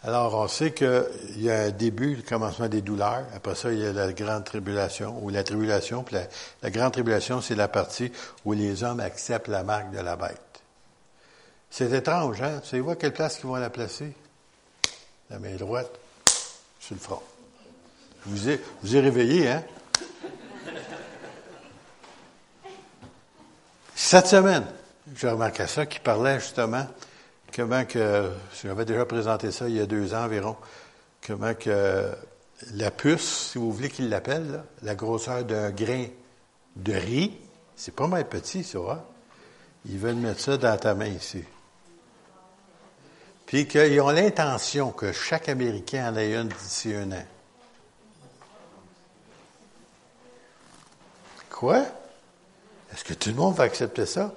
Alors, 0.02 0.34
on 0.34 0.48
sait 0.48 0.72
qu'il 0.72 1.04
y 1.36 1.50
a 1.50 1.64
un 1.64 1.70
début, 1.70 2.16
le 2.16 2.22
commencement 2.22 2.68
des 2.68 2.80
douleurs. 2.80 3.26
Après 3.34 3.54
ça, 3.54 3.70
il 3.70 3.80
y 3.80 3.86
a 3.86 3.92
la 3.92 4.12
grande 4.14 4.44
tribulation, 4.44 5.22
ou 5.22 5.28
la 5.28 5.44
tribulation. 5.44 6.02
Puis 6.02 6.16
la, 6.62 6.70
grande 6.70 6.92
tribulation, 6.92 7.42
c'est 7.42 7.54
la 7.54 7.68
partie 7.68 8.10
où 8.46 8.54
les 8.54 8.82
hommes 8.82 9.00
acceptent 9.00 9.48
la 9.48 9.62
marque 9.62 9.90
de 9.90 10.00
la 10.00 10.16
bête. 10.16 10.40
C'est 11.68 11.92
étrange, 11.92 12.40
hein? 12.40 12.60
Vous 12.62 12.68
savez 12.68 12.90
à 12.90 12.96
quelle 12.96 13.12
place 13.12 13.40
ils 13.40 13.46
vont 13.46 13.56
la 13.56 13.68
placer? 13.68 14.12
La 15.28 15.38
main 15.38 15.54
droite, 15.56 15.90
sur 16.80 16.94
le 16.94 17.00
front. 17.00 17.22
Vous 18.24 18.48
êtes, 18.48 18.60
vous 18.82 19.00
réveillé, 19.00 19.48
hein? 19.48 19.62
Cette 23.94 24.28
semaine, 24.28 24.64
j'ai 25.14 25.28
remarqué 25.28 25.66
ça, 25.66 25.84
qui 25.84 26.00
parlait 26.00 26.40
justement 26.40 26.86
comment 27.60 27.84
que, 27.84 28.30
j'avais 28.62 28.86
déjà 28.86 29.04
présenté 29.04 29.50
ça 29.50 29.68
il 29.68 29.76
y 29.76 29.80
a 29.80 29.86
deux 29.86 30.14
ans 30.14 30.24
environ, 30.24 30.56
comment 31.26 31.52
que 31.52 32.10
la 32.72 32.90
puce, 32.90 33.50
si 33.50 33.58
vous 33.58 33.70
voulez 33.70 33.90
qu'il 33.90 34.08
l'appelle, 34.08 34.62
la 34.82 34.94
grosseur 34.94 35.44
d'un 35.44 35.70
grain 35.70 36.06
de 36.76 36.94
riz, 36.94 37.36
c'est 37.76 37.94
pas 37.94 38.06
mal 38.06 38.26
petit, 38.28 38.64
ça, 38.64 38.78
hein? 38.78 39.02
Ils 39.84 39.98
veulent 39.98 40.14
mettre 40.14 40.40
ça 40.40 40.56
dans 40.56 40.76
ta 40.78 40.94
main 40.94 41.08
ici. 41.08 41.44
Puis 43.44 43.66
qu'ils 43.66 44.00
ont 44.00 44.10
l'intention 44.10 44.90
que 44.90 45.12
chaque 45.12 45.50
Américain 45.50 46.12
en 46.12 46.16
ait 46.16 46.34
une 46.34 46.48
d'ici 46.48 46.94
un 46.94 47.12
an. 47.12 47.24
Quoi? 51.50 51.84
Est-ce 52.92 53.04
que 53.04 53.12
tout 53.12 53.28
le 53.30 53.36
monde 53.36 53.54
va 53.54 53.64
accepter 53.64 54.06
ça? 54.06 54.32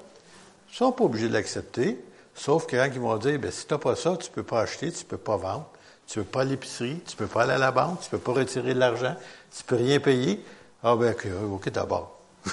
Ils 0.68 0.72
ne 0.72 0.76
sont 0.76 0.92
pas 0.92 1.06
obligés 1.06 1.30
de 1.30 1.34
l'accepter. 1.34 2.04
Sauf 2.36 2.66
que 2.66 2.76
quand 2.76 2.90
ils 2.92 3.00
vont 3.00 3.18
dire, 3.18 3.40
ben, 3.40 3.52
si 3.52 3.68
tu 3.68 3.74
n'as 3.74 3.80
pas 3.80 3.96
ça, 3.96 4.16
tu 4.18 4.30
ne 4.30 4.34
peux 4.34 4.44
pas 4.44 4.62
acheter, 4.62 4.92
tu 4.92 5.04
ne 5.04 5.10
peux 5.10 5.18
pas 5.18 5.38
vendre, 5.38 5.68
tu 6.08 6.20
ne 6.20 6.24
peux 6.24 6.30
pas 6.30 6.42
à 6.42 6.46
l'épicerie, 6.46 7.02
tu 7.06 7.14
ne 7.14 7.18
peux 7.18 7.28
pas 7.28 7.44
aller 7.44 7.54
à 7.54 7.58
la 7.58 7.72
banque, 7.72 8.00
tu 8.02 8.08
ne 8.08 8.12
peux 8.12 8.20
pas 8.20 8.40
retirer 8.40 8.74
de 8.74 8.80
l'argent, 8.80 9.16
tu 9.56 9.64
ne 9.64 9.68
peux 9.68 9.84
rien 9.84 10.00
payer. 10.00 10.44
Ah 10.84 10.96
ben, 10.96 11.16
OK, 11.52 11.70
d'abord. 11.70 12.20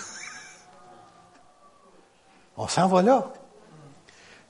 On 2.57 2.69
s'en 2.69 2.87
va 2.89 3.03
là. 3.03 3.33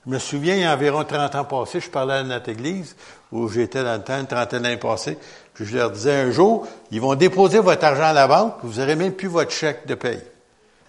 Je 0.05 0.11
me 0.11 0.19
souviens, 0.19 0.55
il 0.55 0.61
y 0.61 0.65
a 0.65 0.73
environ 0.73 1.03
30 1.03 1.35
ans 1.35 1.45
passés, 1.45 1.79
je 1.79 1.89
parlais 1.89 2.15
à 2.15 2.23
notre 2.23 2.49
église, 2.49 2.95
où 3.31 3.47
j'étais 3.47 3.83
dans 3.83 3.93
le 3.93 4.03
temps, 4.03 4.19
une 4.19 4.25
trentaine 4.25 4.63
d'années 4.63 4.77
passées, 4.77 5.17
puis 5.53 5.65
je 5.65 5.77
leur 5.77 5.91
disais 5.91 6.13
un 6.13 6.31
jour, 6.31 6.67
ils 6.89 6.99
vont 6.99 7.13
déposer 7.13 7.59
votre 7.59 7.83
argent 7.83 8.05
à 8.05 8.13
la 8.13 8.27
banque, 8.27 8.55
vous 8.63 8.79
n'aurez 8.79 8.95
même 8.95 9.13
plus 9.13 9.27
votre 9.27 9.51
chèque 9.51 9.85
de 9.85 9.93
paye. 9.93 10.21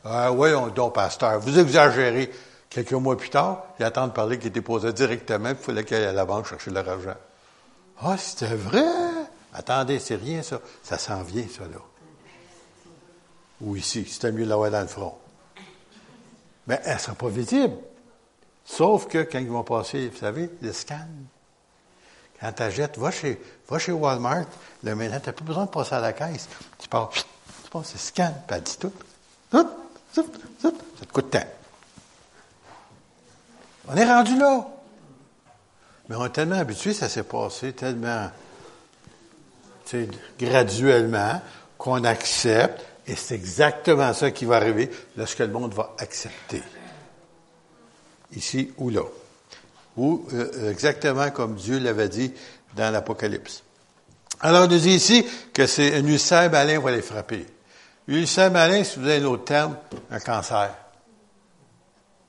Ah 0.05 0.33
oui, 0.33 0.51
donc, 0.75 0.95
pasteur, 0.95 1.39
vous 1.41 1.59
exagérez. 1.59 2.33
Quelques 2.73 2.93
mois 2.93 3.19
plus 3.19 3.29
tard, 3.29 3.67
il 3.79 3.85
attend 3.85 4.07
de 4.07 4.13
parler 4.13 4.39
qu'il 4.39 4.49
était 4.49 4.63
posé 4.63 4.95
directement, 4.95 5.51
il 5.51 5.57
fallait 5.57 5.85
qu'il 5.85 5.95
aille 5.99 6.07
à 6.07 6.13
la 6.13 6.25
banque 6.25 6.47
chercher 6.47 6.71
leur 6.71 6.89
argent. 6.89 7.17
Ah, 8.01 8.17
c'était 8.17 8.55
vrai! 8.55 8.83
Attendez, 9.53 9.99
c'est 9.99 10.17
rien 10.17 10.43
ça. 10.43 10.59
Ça 10.83 10.97
s'en 10.97 11.23
vient, 11.23 11.45
ça, 11.55 11.65
là. 11.65 11.79
Ou 13.61 13.77
ici, 13.77 14.07
c'était 14.09 14.33
mieux 14.33 14.45
de 14.45 14.49
l'avoir 14.49 14.71
dans 14.71 14.81
le 14.81 14.87
front. 14.87 15.19
Mais 16.67 16.81
elles 16.85 16.95
ne 16.95 16.99
sont 16.99 17.15
pas 17.15 17.29
visibles. 17.29 17.77
Sauf 18.65 19.07
que 19.07 19.19
quand 19.19 19.39
ils 19.39 19.51
vont 19.51 19.65
passer, 19.65 20.09
vous 20.09 20.17
savez, 20.17 20.49
le 20.63 20.73
scan. 20.73 21.07
Quand 22.41 22.53
tu 22.53 22.63
achètes, 22.63 22.97
va 22.97 23.11
chez, 23.11 23.39
chez 23.79 23.93
Walmart, 23.93 24.47
le 24.83 24.95
maintenant, 24.95 25.21
tu 25.21 25.27
n'as 25.27 25.33
plus 25.35 25.45
besoin 25.45 25.67
de 25.67 25.71
passer 25.71 25.95
à 25.95 26.01
la 26.01 26.15
caisse. 26.15 26.49
Tu 26.79 26.89
passes, 26.89 27.27
tu 27.65 27.71
passes, 27.71 27.93
le 27.93 27.99
scan, 27.99 28.33
puis 28.47 28.57
elle 28.57 28.63
dit 28.63 28.79
tout. 28.79 28.93
Tout, 29.51 29.69
tout, 30.15 30.23
tout, 30.63 30.75
ça 30.99 31.07
te 31.07 31.13
coûte 31.13 31.31
temps. 31.31 31.62
On 33.89 33.97
est 33.97 34.05
rendu 34.05 34.37
là. 34.37 34.67
Mais 36.09 36.17
on 36.17 36.27
est 36.27 36.31
tellement 36.31 36.59
habitué, 36.59 36.93
ça 36.93 37.09
s'est 37.09 37.23
passé 37.23 37.73
tellement 37.73 38.31
graduellement 40.39 41.41
qu'on 41.77 42.05
accepte, 42.05 42.85
et 43.07 43.17
c'est 43.17 43.35
exactement 43.35 44.13
ça 44.15 44.31
qui 44.31 44.45
va 44.45 44.57
arriver 44.57 44.91
lorsque 45.17 45.41
le 45.41 45.49
monde 45.49 45.75
va 45.75 45.95
accepter. 45.99 46.63
Ici 48.35 48.73
ou 48.79 48.91
là. 48.91 49.03
Ou 49.97 50.27
euh, 50.33 50.71
exactement 50.71 51.31
comme 51.31 51.57
Dieu 51.57 51.79
l'avait 51.79 52.09
dit 52.09 52.33
dans 52.75 52.91
l'Apocalypse. 52.91 53.63
Alors, 54.41 54.65
on 54.65 54.69
nous 54.69 54.79
dit 54.79 54.95
ici 54.95 55.27
que 55.53 55.67
c'est 55.67 55.95
un 55.95 56.05
ulcère 56.07 56.51
malin 56.51 56.81
va 56.81 56.91
les 56.91 57.03
frapper. 57.03 57.47
Ulcère 58.09 58.51
malin, 58.51 58.83
si 58.83 58.99
vous 58.99 59.07
avez 59.07 59.23
un 59.23 59.27
autre 59.27 59.45
terme, 59.45 59.77
un 60.11 60.19
cancer. 60.19 60.75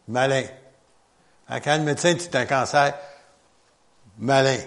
Malin. 0.07 0.43
Hein, 1.53 1.59
quand 1.59 1.77
le 1.77 1.83
médecin 1.83 2.15
dit 2.15 2.29
un 2.33 2.45
cancer 2.45 2.95
malin, 4.17 4.57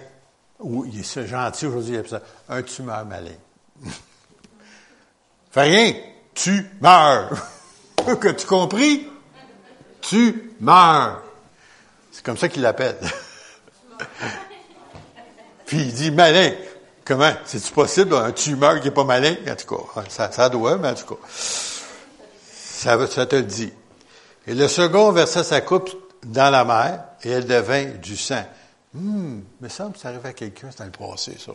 ou 0.59 0.85
il 0.85 1.01
est 1.01 1.27
gentil 1.27 1.65
aujourd'hui, 1.65 1.95
il 1.95 2.07
ça 2.07 2.21
un 2.47 2.61
tumeur 2.61 3.05
malin. 3.05 3.35
Fais 5.51 5.63
rien, 5.63 5.93
tu 6.33 6.65
meurs. 6.79 7.45
que 8.21 8.29
tu 8.29 8.47
compris? 8.47 9.05
Tu 9.99 10.53
meurs. 10.61 11.23
C'est 12.09 12.23
comme 12.23 12.37
ça 12.37 12.47
qu'il 12.47 12.61
l'appelle. 12.61 12.97
Puis 15.65 15.79
il 15.79 15.93
dit 15.93 16.11
malin. 16.11 16.53
Comment? 17.03 17.33
C'est-tu 17.43 17.73
possible, 17.73 18.15
un 18.15 18.31
tumeur 18.31 18.79
qui 18.79 18.85
n'est 18.85 18.93
pas 18.93 19.03
malin? 19.03 19.35
En 19.45 19.55
tout 19.55 19.75
cas, 19.75 20.03
ça, 20.07 20.31
ça 20.31 20.47
doit, 20.47 20.77
mais 20.77 20.89
en 20.89 20.95
tout 20.95 21.15
cas, 21.15 21.21
ça, 21.29 23.07
ça 23.07 23.25
te 23.25 23.35
le 23.35 23.43
dit. 23.43 23.73
Et 24.45 24.53
le 24.53 24.69
second 24.69 25.11
verset, 25.11 25.43
ça 25.43 25.59
coupe 25.59 26.06
dans 26.27 26.49
la 26.49 26.65
mer 26.65 27.03
et 27.23 27.29
elle 27.29 27.45
devint 27.45 27.85
du 27.85 28.15
sang. 28.15 28.45
Hum, 28.95 29.43
me 29.59 29.69
semble 29.69 29.93
que 29.93 29.99
ça 29.99 30.09
arrive 30.09 30.25
à 30.25 30.33
quelqu'un, 30.33 30.69
c'est 30.71 30.79
dans 30.79 30.85
le 30.85 30.91
passé, 30.91 31.37
ça. 31.37 31.53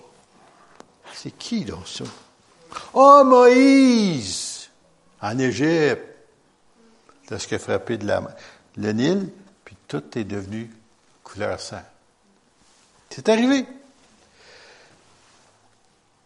C'est 1.14 1.32
qui, 1.32 1.64
donc, 1.64 1.86
ça? 1.86 2.04
Oh, 2.94 3.22
Moïse! 3.24 4.70
En 5.20 5.38
Égypte. 5.38 6.02
Lorsqu'il 7.30 7.56
a 7.56 7.58
frappé 7.58 7.96
de 7.96 8.06
la, 8.06 8.22
le 8.76 8.92
Nil, 8.92 9.28
puis 9.64 9.76
tout 9.88 10.18
est 10.18 10.24
devenu 10.24 10.70
couleur 11.22 11.60
sang. 11.60 11.82
C'est 13.10 13.28
arrivé. 13.28 13.66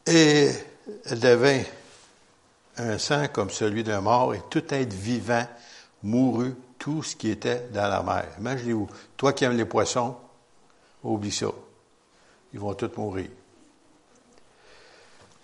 Et 0.07 0.51
elle 1.05 1.21
devint 1.21 1.63
un 2.77 2.99
sang 2.99 3.27
comme 3.29 3.51
celui 3.51 3.85
d'un 3.85 4.01
mort, 4.01 4.35
et 4.35 4.43
tout 4.51 4.63
être 4.73 4.93
vivant 4.93 5.47
mourut 6.03 6.55
tout 6.79 7.03
ce 7.03 7.17
qui 7.17 7.31
était 7.31 7.69
dans 7.73 7.89
la 7.89 8.03
mer. 8.03 8.27
Imaginez-vous, 8.39 8.89
toi 9.17 9.33
qui 9.33 9.45
aimes 9.45 9.57
les 9.57 9.65
poissons, 9.65 10.17
oublie 11.03 11.33
ça. 11.33 11.47
Ils 12.53 12.61
vont 12.61 12.75
tous 12.75 12.91
mourir. 12.97 13.29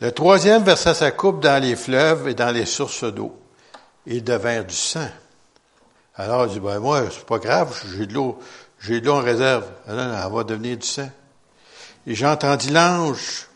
Le 0.00 0.10
troisième 0.12 0.64
versa 0.64 0.94
sa 0.94 1.10
coupe 1.12 1.40
dans 1.40 1.62
les 1.62 1.76
fleuves 1.76 2.28
et 2.28 2.34
dans 2.34 2.50
les 2.50 2.66
sources 2.66 3.04
d'eau. 3.04 3.38
Ils 4.06 4.24
devinrent 4.24 4.64
du 4.64 4.74
sang. 4.74 5.08
Alors, 6.16 6.46
il 6.46 6.54
dit, 6.54 6.60
ben, 6.60 6.80
moi, 6.80 7.04
c'est 7.10 7.24
pas 7.24 7.38
grave, 7.38 7.80
j'ai 7.96 8.06
de 8.06 8.14
l'eau, 8.14 8.38
j'ai 8.80 9.00
de 9.00 9.06
l'eau 9.06 9.14
en 9.14 9.20
réserve. 9.20 9.70
Alors, 9.86 10.04
elle 10.04 10.32
va 10.32 10.44
devenir 10.44 10.76
du 10.76 10.86
sang. 10.86 11.08
Et 12.06 12.14
j'entendis 12.14 12.70
l'ange 12.70 13.48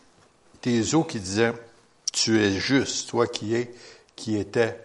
des 0.63 0.95
eaux 0.95 1.03
qui 1.03 1.19
disait, 1.19 1.53
tu 2.13 2.41
es 2.41 2.51
juste, 2.51 3.09
toi 3.09 3.27
qui 3.27 3.53
es, 3.53 3.73
qui 4.15 4.37
étais, 4.37 4.79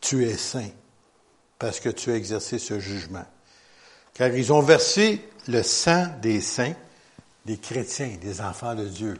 tu 0.00 0.26
es 0.26 0.36
saint 0.36 0.70
parce 1.62 1.78
que 1.78 1.90
tu 1.90 2.10
as 2.10 2.16
exercé 2.16 2.58
ce 2.58 2.80
jugement. 2.80 3.24
Car 4.14 4.34
ils 4.34 4.52
ont 4.52 4.62
versé 4.62 5.24
le 5.46 5.62
sang 5.62 6.08
des 6.20 6.40
saints, 6.40 6.74
des 7.46 7.56
chrétiens, 7.56 8.16
des 8.20 8.40
enfants 8.40 8.74
de 8.74 8.84
Dieu 8.84 9.16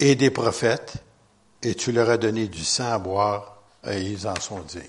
et 0.00 0.16
des 0.16 0.32
prophètes, 0.32 0.94
et 1.62 1.76
tu 1.76 1.92
leur 1.92 2.10
as 2.10 2.16
donné 2.16 2.48
du 2.48 2.64
sang 2.64 2.90
à 2.90 2.98
boire, 2.98 3.62
et 3.86 4.00
ils 4.02 4.26
en 4.26 4.34
sont 4.34 4.58
dignes. 4.62 4.82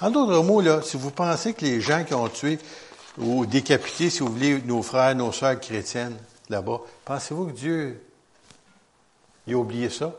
En 0.00 0.12
d'autres 0.12 0.40
mots, 0.44 0.60
là, 0.60 0.82
si 0.82 0.96
vous 0.96 1.10
pensez 1.10 1.52
que 1.52 1.64
les 1.64 1.80
gens 1.80 2.04
qui 2.04 2.14
ont 2.14 2.28
tué 2.28 2.60
ou 3.18 3.44
décapité, 3.44 4.08
si 4.08 4.20
vous 4.20 4.32
voulez, 4.32 4.62
nos 4.62 4.82
frères, 4.82 5.16
nos 5.16 5.32
sœurs 5.32 5.58
chrétiennes 5.58 6.16
là-bas, 6.48 6.80
pensez-vous 7.04 7.46
que 7.46 7.52
Dieu 7.52 8.00
il 9.48 9.54
a 9.54 9.56
oublié 9.56 9.90
ça? 9.90 10.14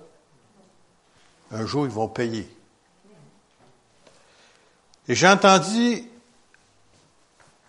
Un 1.52 1.66
jour, 1.66 1.86
ils 1.86 1.92
vont 1.92 2.10
payer. 2.10 2.50
Et 5.12 5.16
j'ai 5.16 6.08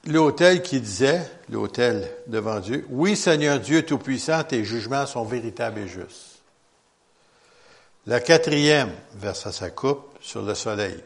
l'autel 0.07 0.63
qui 0.63 0.81
disait, 0.81 1.29
l'autel 1.49 2.09
devant 2.29 2.61
Dieu, 2.61 2.87
Oui, 2.89 3.17
Seigneur 3.17 3.59
Dieu 3.59 3.85
Tout-Puissant, 3.85 4.45
tes 4.45 4.65
jugements 4.65 5.07
sont 5.07 5.25
véritables 5.25 5.81
et 5.81 5.89
justes. 5.89 6.39
La 8.07 8.21
quatrième 8.21 8.93
versa 9.17 9.51
sa 9.51 9.71
coupe 9.71 10.17
sur 10.21 10.43
le 10.43 10.55
soleil. 10.55 11.03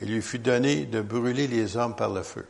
Il 0.00 0.10
lui 0.10 0.22
fut 0.22 0.38
donné 0.38 0.86
de 0.86 1.02
brûler 1.02 1.48
les 1.48 1.76
hommes 1.76 1.96
par 1.96 2.08
le 2.08 2.22
feu. 2.22 2.46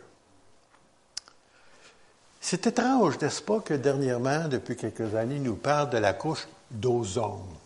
C'est 2.41 2.69
étrange, 2.69 3.19
n'est-ce 3.19 3.43
pas, 3.43 3.59
que 3.59 3.75
dernièrement, 3.75 4.47
depuis 4.47 4.77
quelques 4.77 5.17
années, 5.17 5.37
il 5.37 5.43
nous 5.43 5.57
parle 5.57 5.91
de 5.91 5.99
la 5.99 6.13
couche 6.13 6.47
d'ozone? 6.71 7.60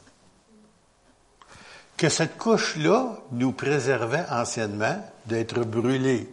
Que 1.96 2.08
cette 2.08 2.36
couche-là 2.36 3.18
nous 3.32 3.52
préservait 3.52 4.24
anciennement 4.30 5.00
d'être 5.26 5.60
brûlée. 5.60 6.32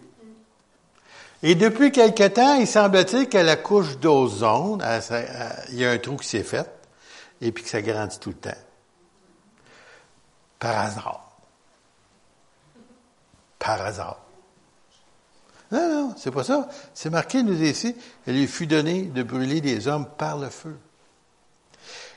Et 1.43 1.55
depuis 1.55 1.91
quelque 1.91 2.27
temps, 2.27 2.55
il 2.55 2.67
semble-t-il 2.67 3.27
que 3.27 3.37
la 3.37 3.55
couche 3.55 3.97
d'ozone, 3.97 4.83
il 5.69 5.75
y 5.75 5.85
a 5.85 5.91
un 5.91 5.97
trou 5.97 6.17
qui 6.17 6.27
s'est 6.27 6.43
fait, 6.43 6.69
et 7.41 7.51
puis 7.51 7.63
que 7.63 7.69
ça 7.69 7.81
grandit 7.81 8.19
tout 8.19 8.29
le 8.29 8.35
temps. 8.35 8.57
Par 10.59 10.77
hasard. 10.77 11.31
Par 13.57 13.81
hasard. 13.81 14.19
Non, 15.71 15.89
non, 15.89 16.13
c'est 16.17 16.31
pas 16.31 16.43
ça. 16.43 16.67
C'est 16.93 17.09
marqué, 17.09 17.41
nous 17.41 17.59
ici, 17.63 17.95
il 18.27 18.33
lui 18.33 18.47
fut 18.47 18.67
donné 18.67 19.03
de 19.03 19.23
brûler 19.23 19.61
des 19.61 19.87
hommes 19.87 20.05
par 20.05 20.37
le 20.37 20.49
feu. 20.49 20.77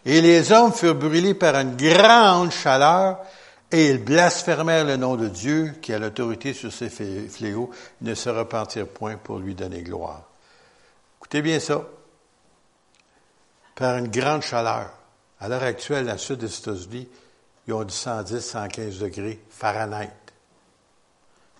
Et 0.07 0.21
les 0.21 0.53
hommes 0.53 0.73
furent 0.73 0.95
brûlés 0.95 1.35
par 1.35 1.55
une 1.57 1.77
grande 1.77 2.51
chaleur, 2.51 3.19
et 3.71 3.89
ils 3.89 4.05
blasphémèrent 4.05 4.85
le 4.85 4.97
nom 4.97 5.17
de 5.17 5.29
Dieu, 5.29 5.75
qui 5.81 5.93
a 5.93 5.99
l'autorité 5.99 6.53
sur 6.53 6.73
ces 6.73 6.91
fléaux, 6.91 7.71
ne 8.03 8.15
se 8.15 8.29
repentirent 8.29 8.89
point 8.89 9.17
pour 9.17 9.39
lui 9.39 9.55
donner 9.55 9.83
gloire. 9.83 10.23
Écoutez 11.19 11.43
bien 11.43 11.59
ça. 11.59 11.83
Par 13.75 13.97
une 13.97 14.09
grande 14.09 14.43
chaleur. 14.43 14.91
À 15.41 15.49
l'heure 15.49 15.63
actuelle, 15.63 16.07
dans 16.07 16.13
le 16.13 16.19
sud 16.19 16.39
des 16.39 16.55
États-Unis, 16.55 17.09
ils 17.67 17.73
ont 17.73 17.83
du 17.83 17.95
110, 17.95 18.41
115 18.41 18.99
degrés 18.99 19.41
Fahrenheit. 19.51 20.11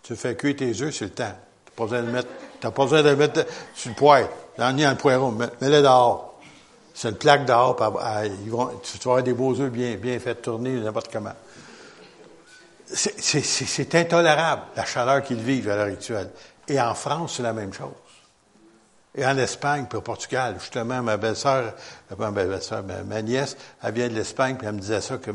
Tu 0.03 0.15
fais 0.17 0.37
cuire 0.37 0.57
tes 0.57 0.83
œufs, 0.83 0.95
c'est 0.95 1.07
le 1.07 1.11
temps. 1.11 1.35
Tu 1.65 1.71
n'as 1.71 1.77
pas 1.77 1.85
besoin 1.85 2.03
de 2.03 2.11
mettre, 2.11 2.29
t'as 2.61 2.71
pas 2.71 2.83
besoin 2.83 3.03
de 3.03 3.09
le 3.09 3.17
mettre 3.17 3.47
sur 3.75 3.91
le 3.91 3.97
poêle, 3.97 4.29
dans, 4.59 4.77
le 4.77 5.31
mets-le 5.33 5.83
dehors. 5.83 6.34
C'est 6.95 7.09
une 7.09 7.17
plaque 7.17 7.45
dehors, 7.45 7.77
ils 8.25 8.51
vont, 8.51 8.71
tu 8.83 8.99
vas 8.99 9.13
avoir 9.13 9.23
des 9.25 9.33
beaux 9.33 9.61
œufs 9.61 9.71
bien, 9.71 9.97
bien 9.97 10.19
faits 10.21 10.43
tourner 10.43 10.79
n'importe 10.79 11.13
comment. 11.13 11.35
C'est 12.87 13.95
intolérable, 13.97 14.63
la 14.77 14.85
chaleur 14.85 15.23
qu'ils 15.25 15.41
vivent 15.41 15.69
à 15.71 15.77
l'heure 15.77 15.93
actuelle. 15.93 16.31
Et 16.69 16.81
en 16.81 16.95
France, 16.95 17.35
c'est 17.37 17.43
la 17.43 17.53
même 17.53 17.73
chose. 17.73 17.91
Et 19.17 19.25
en 19.25 19.37
Espagne, 19.39 19.87
puis 19.89 19.99
au 19.99 20.01
Portugal, 20.01 20.57
justement, 20.59 21.03
ma 21.03 21.17
belle-sœur, 21.17 21.75
euh, 22.11 22.15
ma 22.17 22.31
belle-sœur, 22.31 22.83
ma, 22.83 23.23
nièce, 23.23 23.57
elle 23.83 23.95
vient 23.95 24.09
de 24.09 24.15
l'Espagne, 24.15 24.57
puis 24.57 24.67
elle 24.67 24.75
me 24.75 24.81
disait 24.81 25.01
ça, 25.01 25.19
que 25.19 25.31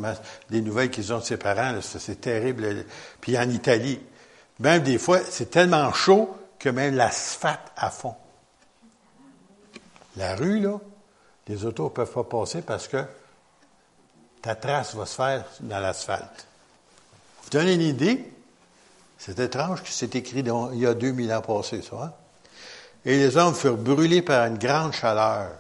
les 0.50 0.62
nouvelles 0.62 0.90
qu'ils 0.90 1.14
ont 1.14 1.20
de 1.20 1.24
ses 1.24 1.38
parents, 1.38 1.80
c'est 1.82 2.20
terrible. 2.20 2.86
Puis 3.22 3.38
en 3.38 3.50
Italie, 3.50 4.02
même 4.60 4.84
des 4.84 4.98
fois, 4.98 5.20
c'est 5.30 5.50
tellement 5.50 5.94
chaud 5.94 6.36
que 6.58 6.68
même 6.68 6.96
l'asphalte 6.96 7.72
à 7.78 7.90
fond. 7.90 8.16
La 10.18 10.36
rue, 10.36 10.60
là, 10.60 10.80
les 11.50 11.66
autos 11.66 11.86
ne 11.86 11.90
peuvent 11.90 12.12
pas 12.12 12.24
passer 12.24 12.62
parce 12.62 12.88
que 12.88 13.04
ta 14.42 14.56
trace 14.56 14.96
va 14.96 15.06
se 15.06 15.16
faire 15.16 15.44
dans 15.62 15.80
l'asphalte. 15.80 16.48
Vous 17.44 17.50
donnez 17.50 17.74
une 17.74 17.82
idée? 17.82 18.32
C'est 19.18 19.38
étrange 19.40 19.84
que 19.84 19.90
c'est 19.90 20.16
écrit 20.16 20.46
il 20.74 20.80
y 20.80 20.86
a 20.86 20.94
2000 20.94 21.34
ans 21.34 21.42
passés, 21.42 21.82
ça. 21.82 22.04
Hein? 22.04 22.14
Et 23.04 23.18
les 23.18 23.36
hommes 23.36 23.56
furent 23.56 23.78
brûlés 23.78 24.22
par 24.22 24.46
une 24.46 24.58
grande 24.58 24.94
chaleur. 24.94 25.52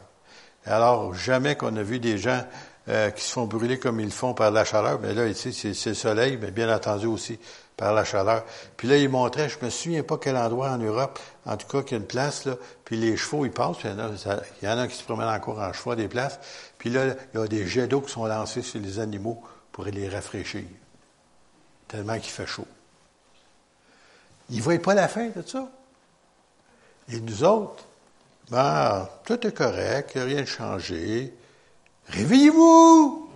Alors, 0.66 1.14
jamais 1.14 1.56
qu'on 1.56 1.76
a 1.76 1.84
vu 1.84 2.00
des 2.00 2.18
gens 2.18 2.46
euh, 2.90 3.12
qui 3.12 3.24
se 3.24 3.34
font 3.34 3.46
brûler 3.46 3.78
comme 3.78 4.00
ils 4.00 4.06
le 4.06 4.12
font 4.12 4.34
par 4.34 4.52
la 4.52 4.66
chaleur. 4.66 5.00
Mais 5.00 5.14
là, 5.14 5.28
ici, 5.28 5.54
c'est 5.54 5.90
le 5.90 5.96
soleil, 5.96 6.38
mais 6.42 6.50
bien 6.50 6.74
entendu 6.74 7.06
aussi 7.06 7.40
par 7.78 7.94
la 7.94 8.04
chaleur. 8.04 8.44
Puis 8.76 8.88
là, 8.88 8.98
il 8.98 9.08
montrait, 9.10 9.48
je 9.48 9.64
me 9.64 9.70
souviens 9.70 10.04
pas 10.04 10.18
quel 10.18 10.36
endroit 10.36 10.72
en 10.72 10.78
Europe, 10.78 11.20
en 11.46 11.56
tout 11.56 11.68
cas, 11.68 11.82
qu'il 11.82 11.94
y 11.94 11.96
a 11.96 11.98
une 12.00 12.08
place, 12.08 12.46
là, 12.46 12.56
puis 12.84 12.98
les 12.98 13.16
chevaux, 13.16 13.46
ils 13.46 13.52
passent, 13.52 13.78
puis 13.78 13.88
il 13.90 14.68
y 14.68 14.72
en 14.72 14.78
a, 14.78 14.88
qui 14.88 14.96
se 14.96 15.04
promènent 15.04 15.30
encore 15.30 15.60
en 15.60 15.72
chevaux 15.72 15.96
des 15.96 16.08
places, 16.08 16.40
puis 16.78 16.90
là, 16.90 17.16
il 17.34 17.40
y 17.40 17.44
a 17.44 17.48
des 17.48 17.66
jets 17.68 17.88
d'eau 17.88 18.02
qui 18.02 18.12
sont 18.12 18.26
lancés 18.26 18.64
sur 18.64 18.82
les 18.82 19.00
animaux 19.00 19.42
pour 19.72 19.86
les 19.86 20.10
rafraîchir, 20.10 20.66
tellement 21.88 22.16
qu'il 22.16 22.32
fait 22.32 22.48
chaud. 22.48 22.68
Ils 24.50 24.58
ne 24.58 24.62
voient 24.62 24.80
pas 24.80 24.96
la 24.96 25.08
fin 25.08 25.30
de 25.30 25.42
ça. 25.46 25.70
Et 27.12 27.22
nous 27.22 27.44
autres, 27.44 27.86
ben, 28.50 29.08
tout 29.26 29.46
est 29.46 29.56
correct, 29.56 30.12
il 30.16 30.22
rien 30.22 30.42
de 30.42 30.46
changé. 30.46 31.34
Réveillez-vous! 32.12 33.30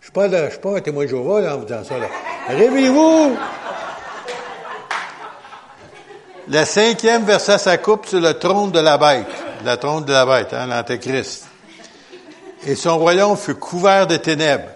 Je 0.00 0.06
ne 0.20 0.50
suis, 0.50 0.58
pas 0.60 0.76
un 0.76 0.80
témoin 0.80 1.04
de 1.04 1.08
Jéhovah 1.08 1.40
là, 1.40 1.54
en 1.54 1.58
vous 1.58 1.64
disant 1.64 1.84
ça. 1.84 1.94
Réveillez-vous! 2.48 3.36
La 6.48 6.64
cinquième 6.64 7.24
versa 7.24 7.58
sa 7.58 7.76
coupe 7.76 8.06
sur 8.06 8.20
le 8.20 8.32
trône 8.32 8.72
de 8.72 8.80
la 8.80 8.96
bête. 8.96 9.26
La 9.64 9.76
trône 9.76 10.04
de 10.04 10.12
la 10.12 10.24
bête, 10.24 10.54
hein, 10.54 10.66
l'Antéchrist. 10.66 11.46
Et 12.66 12.74
son 12.74 12.98
royaume 12.98 13.36
fut 13.36 13.54
couvert 13.54 14.06
de 14.06 14.16
ténèbres. 14.16 14.70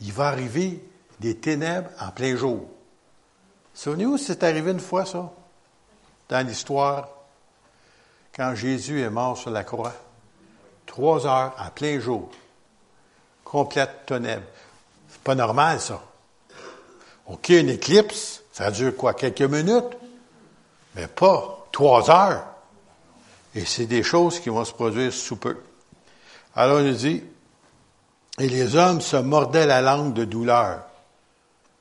Il 0.00 0.12
va 0.12 0.28
arriver 0.28 0.82
des 1.20 1.36
ténèbres 1.36 1.90
en 2.00 2.10
plein 2.10 2.34
jour. 2.34 2.66
Souvenez-vous, 3.74 4.18
c'est 4.18 4.42
arrivé 4.42 4.70
une 4.70 4.80
fois, 4.80 5.04
ça? 5.04 5.30
dans 6.32 6.46
l'histoire, 6.46 7.08
quand 8.34 8.54
Jésus 8.54 9.02
est 9.02 9.10
mort 9.10 9.36
sur 9.36 9.50
la 9.50 9.64
croix. 9.64 9.92
Trois 10.92 11.26
heures 11.26 11.54
à 11.56 11.70
plein 11.70 11.98
jour. 12.00 12.28
Complète 13.42 14.04
ténèbres. 14.04 14.44
C'est 15.08 15.22
pas 15.22 15.34
normal, 15.34 15.80
ça. 15.80 16.02
OK, 17.28 17.48
une 17.48 17.70
éclipse, 17.70 18.42
ça 18.52 18.70
dure 18.70 18.94
quoi? 18.94 19.14
Quelques 19.14 19.40
minutes? 19.40 19.96
Mais 20.94 21.06
pas 21.06 21.66
trois 21.72 22.10
heures. 22.10 22.44
Et 23.54 23.64
c'est 23.64 23.86
des 23.86 24.02
choses 24.02 24.38
qui 24.38 24.50
vont 24.50 24.66
se 24.66 24.74
produire 24.74 25.10
sous 25.14 25.36
peu. 25.36 25.56
Alors, 26.54 26.80
il 26.80 26.88
nous 26.88 26.96
dit, 26.96 27.24
et 28.38 28.48
les 28.48 28.76
hommes 28.76 29.00
se 29.00 29.16
mordaient 29.16 29.66
la 29.66 29.80
langue 29.80 30.12
de 30.12 30.26
douleur. 30.26 30.82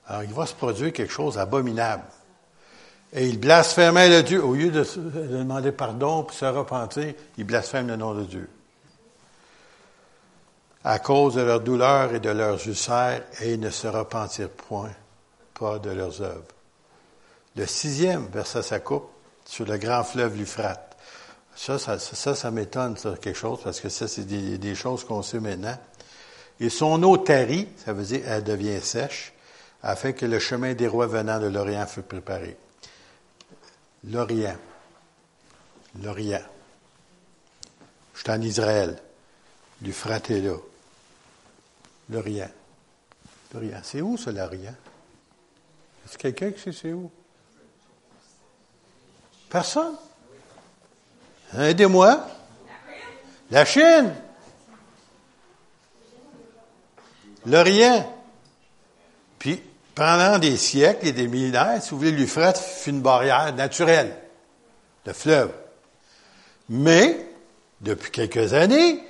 Alors, 0.08 0.24
il 0.24 0.34
va 0.34 0.46
se 0.46 0.54
produire 0.54 0.94
quelque 0.94 1.12
chose 1.12 1.36
d'abominable. 1.36 2.04
Et 3.12 3.28
il 3.28 3.42
blasphémait 3.42 4.08
le 4.08 4.24
Dieu. 4.24 4.42
Au 4.42 4.56
lieu 4.56 4.72
de, 4.72 4.86
demander 4.96 5.74
pardon 5.74 6.24
pour 6.24 6.34
se 6.34 6.46
repentir, 6.46 7.14
il 7.38 7.44
blasphème 7.44 7.90
le 7.90 7.98
nom 7.98 8.14
de 8.14 8.24
Dieu. 8.24 8.50
À 10.84 11.00
cause 11.00 11.36
de 11.36 11.42
leur 11.42 11.62
douleur 11.62 12.14
et 12.14 12.20
de 12.20 12.30
leurs 12.30 12.68
ulcères, 12.68 13.24
et 13.42 13.54
ils 13.54 13.60
ne 13.60 13.70
se 13.70 13.88
repentirent 13.88 14.50
point, 14.50 14.92
pas 15.54 15.78
de 15.78 15.92
leurs 15.92 16.22
œuvres. 16.22 16.44
Le 17.56 17.68
sixième 17.68 18.28
verset 18.28 18.64
sa 18.64 18.80
coupe 18.80 19.10
sur 19.46 19.66
le 19.66 19.78
grand 19.78 20.04
fleuve 20.04 20.38
l'Euphrate. 20.38 20.98
Ça, 21.56 21.78
ça, 21.78 22.00
ça, 22.00 22.34
ça 22.34 22.52
m'étonne, 22.52 22.96
quelque 23.22 23.34
chose, 23.34 23.60
parce 23.64 23.80
que 23.80 23.90
ça, 23.90 24.08
c'est 24.08 24.24
des, 24.24 24.58
des 24.58 24.74
choses 24.74 25.04
qu'on 25.04 25.22
sait 25.22 25.40
maintenant. 25.40 25.78
Et 26.60 26.70
son 26.70 27.04
eau 27.04 27.18
tarit, 27.18 27.68
ça 27.84 27.94
veut 27.94 28.04
dire 28.04 28.22
elle 28.26 28.44
devient 28.44 28.82
sèche, 28.82 29.34
afin 29.84 30.14
que 30.14 30.26
le 30.26 30.40
chemin 30.40 30.74
des 30.74 30.88
rois 30.88 31.08
venant 31.08 31.40
de 31.40 31.48
l'Orient 31.48 31.86
fût 31.88 32.04
préparé. 32.04 32.56
L'Orient. 34.10 34.58
L'Orient. 36.02 36.42
Je 38.14 38.20
suis 38.22 38.32
en 38.32 38.42
Israël. 38.42 38.98
L'Euphrate 39.82 40.32
est 40.32 40.42
là. 40.42 40.56
L'Orient. 42.12 42.50
L'Orient. 43.54 43.80
C'est 43.84 44.02
où, 44.02 44.18
ça, 44.18 44.32
l'Orient? 44.32 44.76
Est-ce 46.06 46.18
quelqu'un 46.18 46.52
qui 46.52 46.60
sait 46.60 46.74
c'est 46.74 46.92
où? 46.92 47.10
Personne? 49.50 49.96
Aidez-moi. 51.58 52.28
La 53.50 53.66
Chine. 53.66 54.14
L'Orient. 57.46 58.14
Puis, 59.40 59.62
pendant 59.96 60.38
des 60.38 60.58
siècles 60.58 61.08
et 61.08 61.12
des 61.14 61.28
millénaires, 61.28 61.82
si 61.82 61.92
vous 61.92 61.98
voulez, 61.98 62.12
l'Euphrate 62.12 62.58
fut 62.58 62.92
une 62.92 63.02
barrière 63.02 63.54
naturelle, 63.56 64.16
le 65.06 65.14
fleuve. 65.14 65.52
Mais, 66.70 67.26
depuis 67.80 68.12
quelques 68.12 68.54
années, 68.54 69.04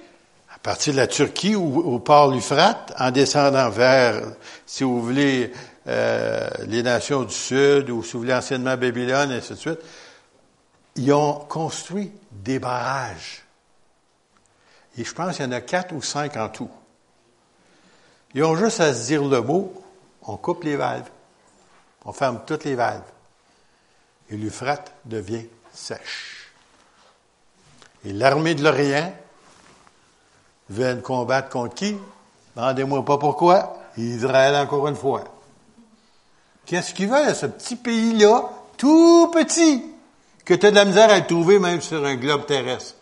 partir 0.64 0.93
de 0.93 0.97
la 0.97 1.07
Turquie 1.07 1.55
ou 1.55 1.80
au 1.80 1.99
port 1.99 2.32
l'Euphrate, 2.32 2.93
en 2.97 3.12
descendant 3.12 3.70
vers, 3.70 4.22
si 4.66 4.84
vous 4.84 5.01
voulez, 5.01 5.51
euh, 5.88 6.47
les 6.68 6.84
nations 6.84 7.24
du 7.24 7.34
Sud, 7.34 7.89
ou 7.89 8.03
si 8.03 8.14
vous 8.14 8.20
voulez 8.20 8.34
anciennement 8.34 8.78
Babylone, 8.78 9.32
et 9.32 9.36
ainsi 9.36 9.53
de 9.53 9.57
suite, 9.57 9.80
ils 10.95 11.12
ont 11.14 11.34
construit 11.34 12.12
des 12.32 12.59
barrages. 12.59 13.43
Et 14.97 15.03
je 15.03 15.14
pense 15.14 15.38
qu'il 15.38 15.45
y 15.45 15.47
en 15.47 15.51
a 15.51 15.62
quatre 15.62 15.93
ou 15.93 16.01
cinq 16.01 16.38
en 16.38 16.49
tout. 16.49 16.70
Ils 18.34 18.43
ont 18.43 18.55
juste 18.55 18.80
à 18.80 18.93
se 18.93 19.07
dire 19.07 19.24
le 19.24 19.41
mot, 19.41 19.74
on 20.24 20.38
coupe 20.38 20.64
les 20.64 20.76
valves, 20.76 21.09
on 22.05 22.14
ferme 22.14 22.41
toutes 22.45 22.66
les 22.66 22.76
valves, 22.76 23.01
et 24.30 24.38
l'Euphrate 24.38 24.93
devient 25.05 25.47
sèche. 25.74 26.51
Et 28.05 28.14
l'armée 28.14 28.55
de 28.55 28.64
l'Orient 28.64 29.14
vient 30.72 30.96
combattre 30.98 31.50
contre 31.50 31.76
qui? 31.76 31.96
Demandez-moi 32.56 33.06
pas 33.06 33.18
pourquoi. 33.18 33.78
Israël 33.98 34.56
encore 34.56 34.88
une 34.88 34.96
fois. 34.96 35.24
Qu'est-ce 36.66 36.94
qu'il 36.94 37.10
veut, 37.10 37.34
ce 37.34 37.46
petit 37.48 37.76
pays-là, 37.76 38.50
tout 38.78 39.30
petit, 39.34 39.84
que 40.46 40.54
tu 40.54 40.66
as 40.66 40.72
de 40.72 40.76
la 40.76 40.86
misère 40.86 41.10
à 41.10 41.20
le 41.20 41.26
trouver 41.26 41.60
même 41.60 41.82
sur 41.82 42.06
un 42.06 42.16
globe 42.16 42.46
terrestre? 42.46 42.96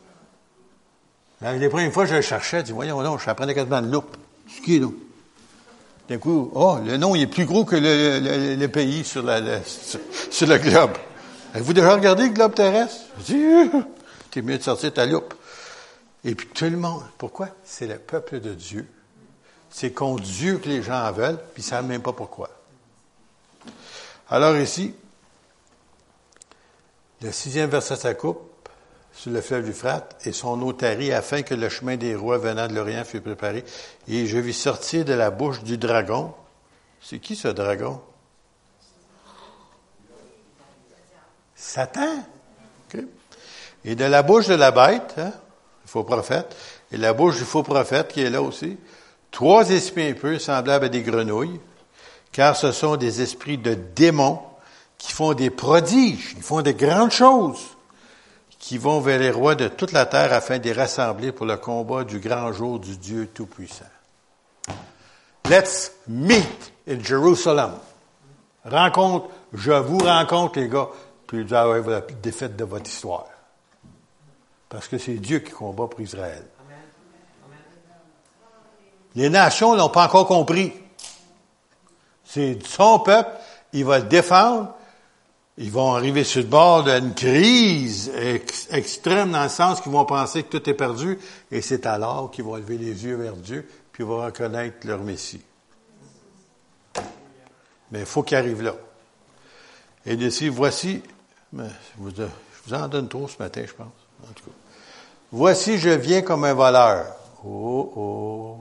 Les 1.42 1.70
premières 1.70 1.94
fois, 1.94 2.06
je 2.06 2.16
le 2.16 2.22
cherchais, 2.22 2.64
dis, 2.64 2.72
voyons 2.72 3.02
donc, 3.02 3.22
je 3.24 3.30
apprenais 3.30 3.54
quasiment 3.54 3.82
de 3.82 3.92
loupe. 3.92 4.18
Ce 4.54 4.62
qui 4.62 4.76
est, 4.76 4.80
donc? 4.80 4.96
D'un 6.10 6.18
coup, 6.18 6.52
oh, 6.56 6.78
le 6.84 6.98
nom 6.98 7.16
il 7.16 7.22
est 7.22 7.28
plus 7.28 7.46
gros 7.46 7.64
que 7.66 7.76
le, 7.76 8.68
pays 8.68 9.04
sur, 9.04 9.22
la, 9.22 9.40
sur, 9.64 10.48
le 10.48 10.58
globe. 10.58 10.94
Avez-vous 11.54 11.74
déjà 11.74 11.94
regardé 11.94 12.24
le 12.24 12.30
globe 12.30 12.56
terrestre? 12.56 13.02
Je 13.20 13.34
dis, 13.34 13.72
t'es 14.32 14.42
mieux 14.42 14.58
de 14.58 14.64
sortir 14.64 14.92
ta 14.92 15.06
loupe. 15.06 15.36
Et 16.24 16.36
puis 16.36 16.48
tout 16.48 16.66
le 16.66 16.78
monde, 16.78 17.04
pourquoi? 17.18 17.50
C'est 17.64 17.88
le 17.88 17.98
peuple 17.98 18.40
de 18.40 18.54
Dieu. 18.54 18.88
C'est 19.70 19.92
contre 19.92 20.24
Dieu 20.24 20.58
que 20.58 20.68
les 20.68 20.82
gens 20.82 21.06
en 21.06 21.12
veulent, 21.12 21.40
puis 21.54 21.64
ils 21.64 21.66
ne 21.66 21.70
savent 21.70 21.86
même 21.86 22.02
pas 22.02 22.14
pourquoi. 22.14 22.50
Alors 24.30 24.56
ici, 24.58 24.94
le 27.22 27.32
sixième 27.32 27.70
verset 27.70 27.96
sa 27.96 28.14
coupe 28.14 28.70
sur 29.14 29.32
le 29.32 29.42
fleuve 29.42 29.66
du 29.66 29.74
Frat 29.74 30.08
et 30.24 30.32
son 30.32 30.62
eau 30.62 30.72
tarit 30.74 31.12
afin 31.12 31.42
que 31.42 31.54
le 31.54 31.68
chemin 31.68 31.98
des 31.98 32.16
rois 32.16 32.38
venant 32.38 32.68
de 32.68 32.74
l'Orient 32.74 33.04
fût 33.04 33.22
préparé. 33.22 33.66
Et 34.08 34.26
je 34.26 34.38
vis 34.38 34.54
sortir 34.54 35.04
de 35.06 35.14
la 35.14 35.30
bouche 35.30 35.64
du 35.64 35.78
dragon. 35.78 36.34
C'est 37.02 37.20
qui 37.20 37.36
ce 37.36 37.48
dragon? 37.48 38.02
Satan. 41.56 42.24
Et 43.86 43.96
de 43.96 44.06
la 44.06 44.24
bouche 44.24 44.48
de 44.48 44.56
la 44.56 44.72
bête, 44.72 45.16
hein, 45.18 45.32
faux 45.90 46.04
prophète, 46.04 46.56
et 46.92 46.98
la 46.98 47.14
bouche 47.14 47.38
du 47.38 47.44
faux 47.44 47.64
prophète 47.64 48.10
qui 48.10 48.22
est 48.22 48.30
là 48.30 48.42
aussi, 48.42 48.78
trois 49.32 49.70
esprits 49.70 50.14
peu 50.14 50.40
semblables 50.40 50.86
à 50.86 50.90
des 50.90 51.02
grenouilles, 51.02 51.60
car 52.32 52.56
ce 52.56 52.72
sont 52.72 52.96
des 52.96 53.22
esprits 53.22 53.58
de 53.58 53.74
démons 53.74 54.40
qui 54.98 55.12
font 55.12 55.34
des 55.34 55.50
prodiges, 55.50 56.34
ils 56.38 56.44
font 56.44 56.62
des 56.62 56.74
grandes 56.74 57.12
choses, 57.12 57.62
qui 58.60 58.78
vont 58.78 59.00
vers 59.00 59.20
les 59.20 59.32
rois 59.32 59.56
de 59.56 59.68
toute 59.68 59.94
la 59.94 60.06
terre 60.06 60.34
afin 60.34 60.60
de 60.60 60.66
les 60.66 60.74
rassembler 60.74 61.32
pour 61.32 61.46
le 61.46 61.58
combat 61.58 62.04
du 62.04 62.20
grand 62.20 62.52
jour 62.52 62.80
du 62.80 62.98
Dieu 62.98 63.28
Tout-Puissant. 63.34 63.86
Let's 65.50 65.94
meet 66.08 66.72
in 66.88 67.02
Jerusalem. 67.02 67.72
Rencontre, 68.66 69.30
je 69.54 69.72
vous 69.72 69.98
rencontre, 70.00 70.60
les 70.60 70.68
gars, 70.68 70.90
puis 71.26 71.44
vous 71.44 71.54
allez 71.54 71.82
la 71.88 72.02
défaite 72.02 72.56
de 72.56 72.66
votre 72.66 72.88
histoire. 72.90 73.26
Parce 74.70 74.88
que 74.88 74.98
c'est 74.98 75.16
Dieu 75.16 75.40
qui 75.40 75.52
combat 75.52 75.88
pour 75.88 76.00
Israël. 76.00 76.46
Les 79.16 79.30
nations 79.30 79.76
n'ont 79.76 79.90
pas 79.90 80.06
encore 80.06 80.28
compris. 80.28 80.72
C'est 82.24 82.64
son 82.66 83.00
peuple, 83.00 83.32
il 83.74 83.84
va 83.84 84.00
le 84.00 84.06
défendre. 84.06 84.76
Ils 85.58 85.72
vont 85.72 85.94
arriver 85.94 86.24
sur 86.24 86.42
le 86.42 86.48
bord 86.48 86.84
d'une 86.86 87.14
crise 87.14 88.14
extrême 88.70 89.32
dans 89.32 89.44
le 89.44 89.50
sens 89.50 89.82
qu'ils 89.82 89.92
vont 89.92 90.06
penser 90.06 90.44
que 90.44 90.58
tout 90.58 90.70
est 90.70 90.74
perdu 90.74 91.20
et 91.52 91.62
c'est 91.62 91.86
alors 91.86 92.32
qu'ils 92.32 92.46
vont 92.46 92.56
lever 92.56 92.78
les 92.78 93.04
yeux 93.04 93.16
vers 93.16 93.36
Dieu 93.36 93.68
puis 93.92 94.06
vont 94.06 94.24
reconnaître 94.24 94.88
leur 94.88 95.00
Messie. 95.00 95.42
Mais 97.92 98.02
il 98.02 98.06
faut 98.06 98.24
qu'ils 98.24 98.38
arrivent 98.38 98.62
là. 98.62 98.76
Et 100.06 100.14
ici, 100.14 100.48
voici, 100.48 101.04
je 101.52 101.64
vous 101.98 102.74
en 102.74 102.88
donne 102.88 103.10
trop 103.10 103.28
ce 103.28 103.38
matin, 103.40 103.64
je 103.68 103.74
pense. 103.74 103.99
Voici, 105.32 105.78
je 105.78 105.90
viens 105.90 106.22
comme 106.22 106.44
un 106.44 106.54
voleur. 106.54 107.16
Oh, 107.46 107.94
oh. 107.96 108.58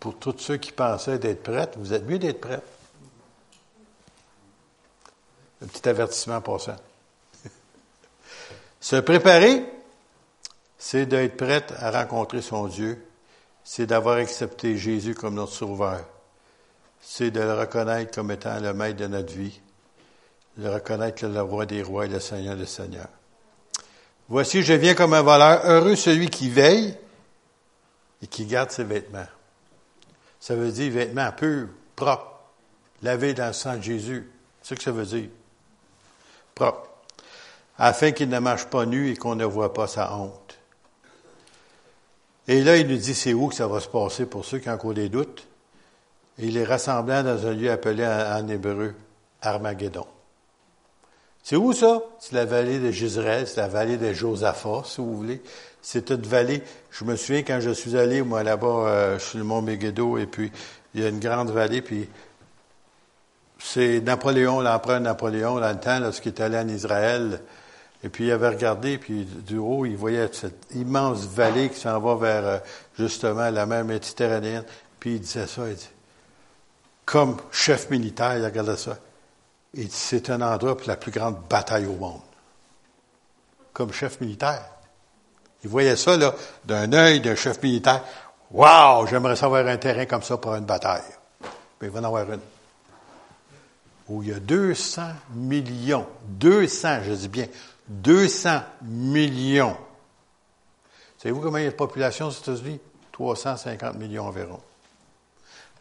Pour 0.00 0.18
tous 0.18 0.34
ceux 0.38 0.56
qui 0.56 0.72
pensaient 0.72 1.18
d'être 1.18 1.44
prêts, 1.44 1.70
vous 1.76 1.92
êtes 1.92 2.04
mieux 2.04 2.18
d'être 2.18 2.40
prêts. 2.40 2.62
Un 5.62 5.66
petit 5.66 5.88
avertissement 5.88 6.40
pour 6.40 6.60
ça. 6.60 6.76
Se 8.80 8.96
préparer, 8.96 9.64
c'est 10.76 11.06
d'être 11.06 11.36
prête 11.36 11.72
à 11.78 11.92
rencontrer 11.92 12.42
son 12.42 12.66
Dieu, 12.66 13.06
c'est 13.62 13.86
d'avoir 13.86 14.16
accepté 14.16 14.76
Jésus 14.76 15.14
comme 15.14 15.36
notre 15.36 15.52
sauveur, 15.52 16.04
c'est 17.00 17.30
de 17.30 17.38
le 17.38 17.54
reconnaître 17.54 18.12
comme 18.12 18.32
étant 18.32 18.58
le 18.58 18.74
maître 18.74 18.96
de 18.96 19.06
notre 19.06 19.32
vie, 19.32 19.60
le 20.58 20.68
reconnaître 20.68 21.24
le 21.24 21.40
roi 21.42 21.64
des 21.64 21.84
rois 21.84 22.06
et 22.06 22.08
le 22.08 22.18
Seigneur 22.18 22.56
des 22.56 22.66
seigneurs. 22.66 23.08
Voici, 24.32 24.62
je 24.62 24.72
viens 24.72 24.94
comme 24.94 25.12
un 25.12 25.20
voleur, 25.20 25.60
heureux 25.66 25.94
celui 25.94 26.30
qui 26.30 26.48
veille 26.48 26.96
et 28.22 28.26
qui 28.26 28.46
garde 28.46 28.70
ses 28.70 28.82
vêtements. 28.82 29.26
Ça 30.40 30.54
veut 30.54 30.72
dire 30.72 30.90
vêtements 30.90 31.30
purs, 31.32 31.68
propres, 31.94 32.40
lavés 33.02 33.34
dans 33.34 33.48
le 33.48 33.52
sang 33.52 33.76
de 33.76 33.82
Jésus. 33.82 34.32
C'est 34.62 34.70
ce 34.70 34.78
que 34.78 34.84
ça 34.84 34.90
veut 34.90 35.04
dire. 35.04 35.28
Propre. 36.54 36.88
Afin 37.76 38.12
qu'il 38.12 38.30
ne 38.30 38.38
marche 38.38 38.64
pas 38.64 38.86
nu 38.86 39.10
et 39.10 39.16
qu'on 39.16 39.34
ne 39.34 39.44
voit 39.44 39.74
pas 39.74 39.86
sa 39.86 40.14
honte. 40.14 40.58
Et 42.48 42.62
là, 42.62 42.78
il 42.78 42.88
nous 42.88 42.96
dit 42.96 43.14
c'est 43.14 43.34
où 43.34 43.48
que 43.48 43.54
ça 43.54 43.66
va 43.66 43.80
se 43.80 43.88
passer 43.88 44.24
pour 44.24 44.46
ceux 44.46 44.60
qui 44.60 44.70
ont 44.70 44.72
encore 44.72 44.94
des 44.94 45.10
doutes? 45.10 45.46
Et 46.38 46.46
il 46.46 46.56
est 46.56 46.64
rassemblant 46.64 47.22
dans 47.22 47.46
un 47.46 47.52
lieu 47.52 47.70
appelé 47.70 48.06
en 48.06 48.48
hébreu 48.48 48.94
Armageddon. 49.42 50.06
C'est 51.42 51.56
où 51.56 51.72
ça? 51.72 52.02
C'est 52.20 52.34
la 52.34 52.44
vallée 52.44 52.78
de 52.78 52.90
Gisraël, 52.92 53.46
c'est 53.48 53.60
la 53.60 53.68
vallée 53.68 53.96
de 53.96 54.12
Josaphat, 54.12 54.82
si 54.84 55.00
vous 55.00 55.16
voulez. 55.16 55.42
C'est 55.80 56.10
une 56.10 56.22
vallée. 56.22 56.62
Je 56.92 57.04
me 57.04 57.16
souviens 57.16 57.42
quand 57.42 57.60
je 57.60 57.70
suis 57.70 57.96
allé, 57.96 58.22
moi, 58.22 58.44
là-bas, 58.44 58.66
euh, 58.66 59.18
sur 59.18 59.38
le 59.38 59.44
mont 59.44 59.60
Megiddo, 59.60 60.18
et 60.18 60.26
puis 60.26 60.52
il 60.94 61.02
y 61.02 61.04
a 61.04 61.08
une 61.08 61.18
grande 61.18 61.50
vallée, 61.50 61.82
puis 61.82 62.08
c'est 63.58 64.00
Napoléon, 64.00 64.60
l'empereur 64.60 65.00
Napoléon, 65.00 65.58
dans 65.58 65.70
le 65.70 65.80
temps, 65.80 65.98
lorsqu'il 65.98 66.32
est 66.32 66.40
allé 66.40 66.58
en 66.58 66.68
Israël, 66.68 67.40
et 68.04 68.08
puis 68.08 68.26
il 68.26 68.30
avait 68.30 68.48
regardé, 68.48 68.98
puis 68.98 69.24
du 69.24 69.58
haut, 69.58 69.84
il 69.84 69.96
voyait 69.96 70.28
cette 70.32 70.66
immense 70.74 71.26
vallée 71.26 71.70
qui 71.70 71.80
s'en 71.80 71.98
va 71.98 72.14
vers, 72.14 72.46
euh, 72.46 72.58
justement, 72.96 73.50
la 73.50 73.66
mer 73.66 73.84
Méditerranéenne, 73.84 74.64
puis 75.00 75.14
il 75.14 75.20
disait 75.20 75.48
ça, 75.48 75.68
il 75.68 75.74
dit, 75.74 75.90
comme 77.04 77.36
chef 77.50 77.90
militaire, 77.90 78.38
il 78.38 78.44
regardait 78.44 78.76
ça. 78.76 78.96
Dit, 79.74 79.88
c'est 79.90 80.30
un 80.30 80.40
endroit 80.42 80.76
pour 80.76 80.86
la 80.86 80.96
plus 80.96 81.10
grande 81.10 81.40
bataille 81.48 81.86
au 81.86 81.94
monde. 81.94 82.20
Comme 83.72 83.92
chef 83.92 84.20
militaire. 84.20 84.68
Il 85.64 85.70
voyait 85.70 85.96
ça, 85.96 86.16
là, 86.16 86.34
d'un 86.64 86.92
œil 86.92 87.20
d'un 87.20 87.34
chef 87.34 87.62
militaire. 87.62 88.02
Wow, 88.50 89.06
j'aimerais 89.06 89.36
savoir 89.36 89.66
un 89.66 89.76
terrain 89.78 90.04
comme 90.04 90.22
ça 90.22 90.36
pour 90.36 90.54
une 90.54 90.64
bataille. 90.64 91.02
Mais 91.80 91.86
il 91.86 91.90
va 91.90 92.00
en 92.00 92.04
avoir 92.04 92.30
une. 92.30 92.40
Où 94.08 94.22
il 94.22 94.28
y 94.28 94.32
a 94.32 94.40
200 94.40 95.02
millions, 95.34 96.06
200, 96.26 97.04
je 97.04 97.12
dis 97.12 97.28
bien, 97.28 97.46
200 97.88 98.60
millions. 98.82 99.76
Savez-vous 101.18 101.40
combien 101.40 101.60
il 101.60 101.64
y 101.64 101.68
a 101.68 101.70
de 101.70 101.76
population 101.76 102.26
aux 102.26 102.32
États-Unis? 102.32 102.80
350 103.12 103.94
millions 103.96 104.26
environ. 104.26 104.60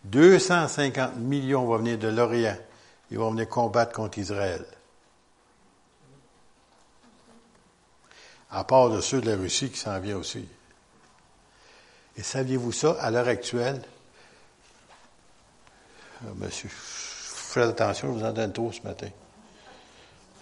250 0.03 1.17
millions 1.17 1.65
vont 1.65 1.77
venir 1.77 1.97
de 1.97 2.07
l'Orient. 2.07 2.57
Ils 3.11 3.19
vont 3.19 3.31
venir 3.31 3.47
combattre 3.47 3.93
contre 3.93 4.17
Israël. 4.17 4.65
à 8.51 8.63
part 8.63 8.89
de 8.89 8.99
ceux 8.99 9.21
de 9.21 9.31
la 9.31 9.37
Russie 9.37 9.69
qui 9.69 9.79
s'en 9.79 9.97
viennent 9.99 10.17
aussi. 10.17 10.45
Et 12.17 12.23
saviez-vous 12.23 12.73
ça, 12.73 12.97
à 12.99 13.09
l'heure 13.09 13.27
actuelle? 13.27 13.81
Euh, 16.25 16.33
monsieur, 16.35 16.69
faites 16.69 17.69
attention, 17.69 18.13
je 18.13 18.19
vous 18.19 18.25
en 18.25 18.33
donne 18.33 18.51
trop 18.51 18.71
ce 18.71 18.81
matin. 18.81 19.07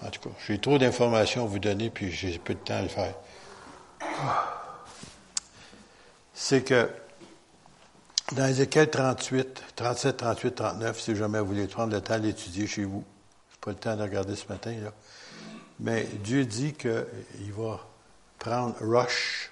En 0.04 0.10
tout 0.10 0.22
cas, 0.22 0.36
j'ai 0.48 0.60
trop 0.60 0.78
d'informations 0.78 1.44
à 1.44 1.48
vous 1.48 1.60
donner, 1.60 1.90
puis 1.90 2.12
j'ai 2.12 2.40
peu 2.40 2.56
de 2.56 2.60
temps 2.60 2.78
à 2.78 2.82
le 2.82 2.88
faire. 2.88 3.14
C'est 6.34 6.64
que, 6.64 6.90
dans 8.34 8.46
Ézéchiel 8.46 8.90
38, 8.90 9.64
37, 9.76 10.18
38, 10.18 10.56
39, 10.56 11.00
si 11.00 11.16
jamais 11.16 11.40
vous 11.40 11.48
voulez 11.48 11.68
prendre 11.68 11.94
le 11.94 12.02
temps 12.02 12.20
d'étudier 12.20 12.68
chez 12.68 12.84
vous. 12.84 13.04
Je 13.52 13.58
pas 13.58 13.72
le 13.72 13.78
temps 13.78 13.96
de 13.96 14.04
regarder 14.04 14.36
ce 14.36 14.48
matin, 14.48 14.76
là. 14.84 14.94
Mais 15.80 16.04
Dieu 16.24 16.46
dit 16.46 16.74
qu'il 16.74 17.54
va 17.58 17.80
prendre 18.38 18.76
Rush, 18.82 19.50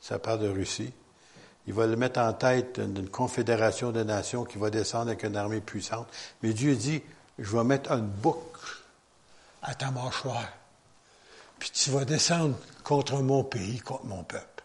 ça 0.00 0.18
part 0.18 0.38
de 0.38 0.48
Russie. 0.48 0.92
Il 1.66 1.74
va 1.74 1.86
le 1.86 1.96
mettre 1.96 2.20
en 2.20 2.32
tête 2.32 2.80
d'une 2.80 3.08
confédération 3.08 3.90
de 3.90 4.02
nations 4.02 4.44
qui 4.44 4.56
va 4.56 4.70
descendre 4.70 5.08
avec 5.08 5.24
une 5.24 5.36
armée 5.36 5.60
puissante. 5.60 6.08
Mais 6.42 6.52
Dieu 6.52 6.74
dit, 6.76 7.02
je 7.38 7.56
vais 7.56 7.64
mettre 7.64 7.92
une 7.92 8.06
boucle 8.06 8.78
à 9.62 9.74
ta 9.74 9.90
mâchoire. 9.90 10.48
Puis 11.58 11.70
tu 11.70 11.90
vas 11.90 12.04
descendre 12.04 12.56
contre 12.84 13.16
mon 13.16 13.44
pays, 13.44 13.80
contre 13.80 14.06
mon 14.06 14.22
peuple. 14.22 14.62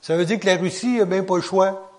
Ça 0.00 0.16
veut 0.16 0.24
dire 0.24 0.40
que 0.40 0.46
la 0.46 0.56
Russie 0.56 0.98
n'a 0.98 1.04
même 1.04 1.26
pas 1.26 1.36
le 1.36 1.42
choix. 1.42 1.89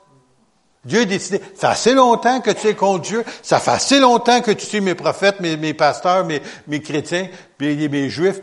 Dieu 0.83 1.01
a 1.01 1.05
décidé. 1.05 1.39
Ça 1.55 1.67
fait 1.67 1.67
assez 1.67 1.93
longtemps 1.93 2.41
que 2.41 2.51
tu 2.51 2.67
es 2.67 2.75
contre 2.75 3.03
Dieu. 3.03 3.23
Ça 3.43 3.59
fait 3.59 3.71
assez 3.71 3.99
longtemps 3.99 4.41
que 4.41 4.51
tu 4.51 4.65
suis 4.65 4.81
mes 4.81 4.95
prophètes, 4.95 5.39
mes, 5.39 5.73
pasteurs, 5.73 6.25
mes, 6.25 6.81
chrétiens, 6.81 7.29
mes, 7.59 8.09
juifs, 8.09 8.41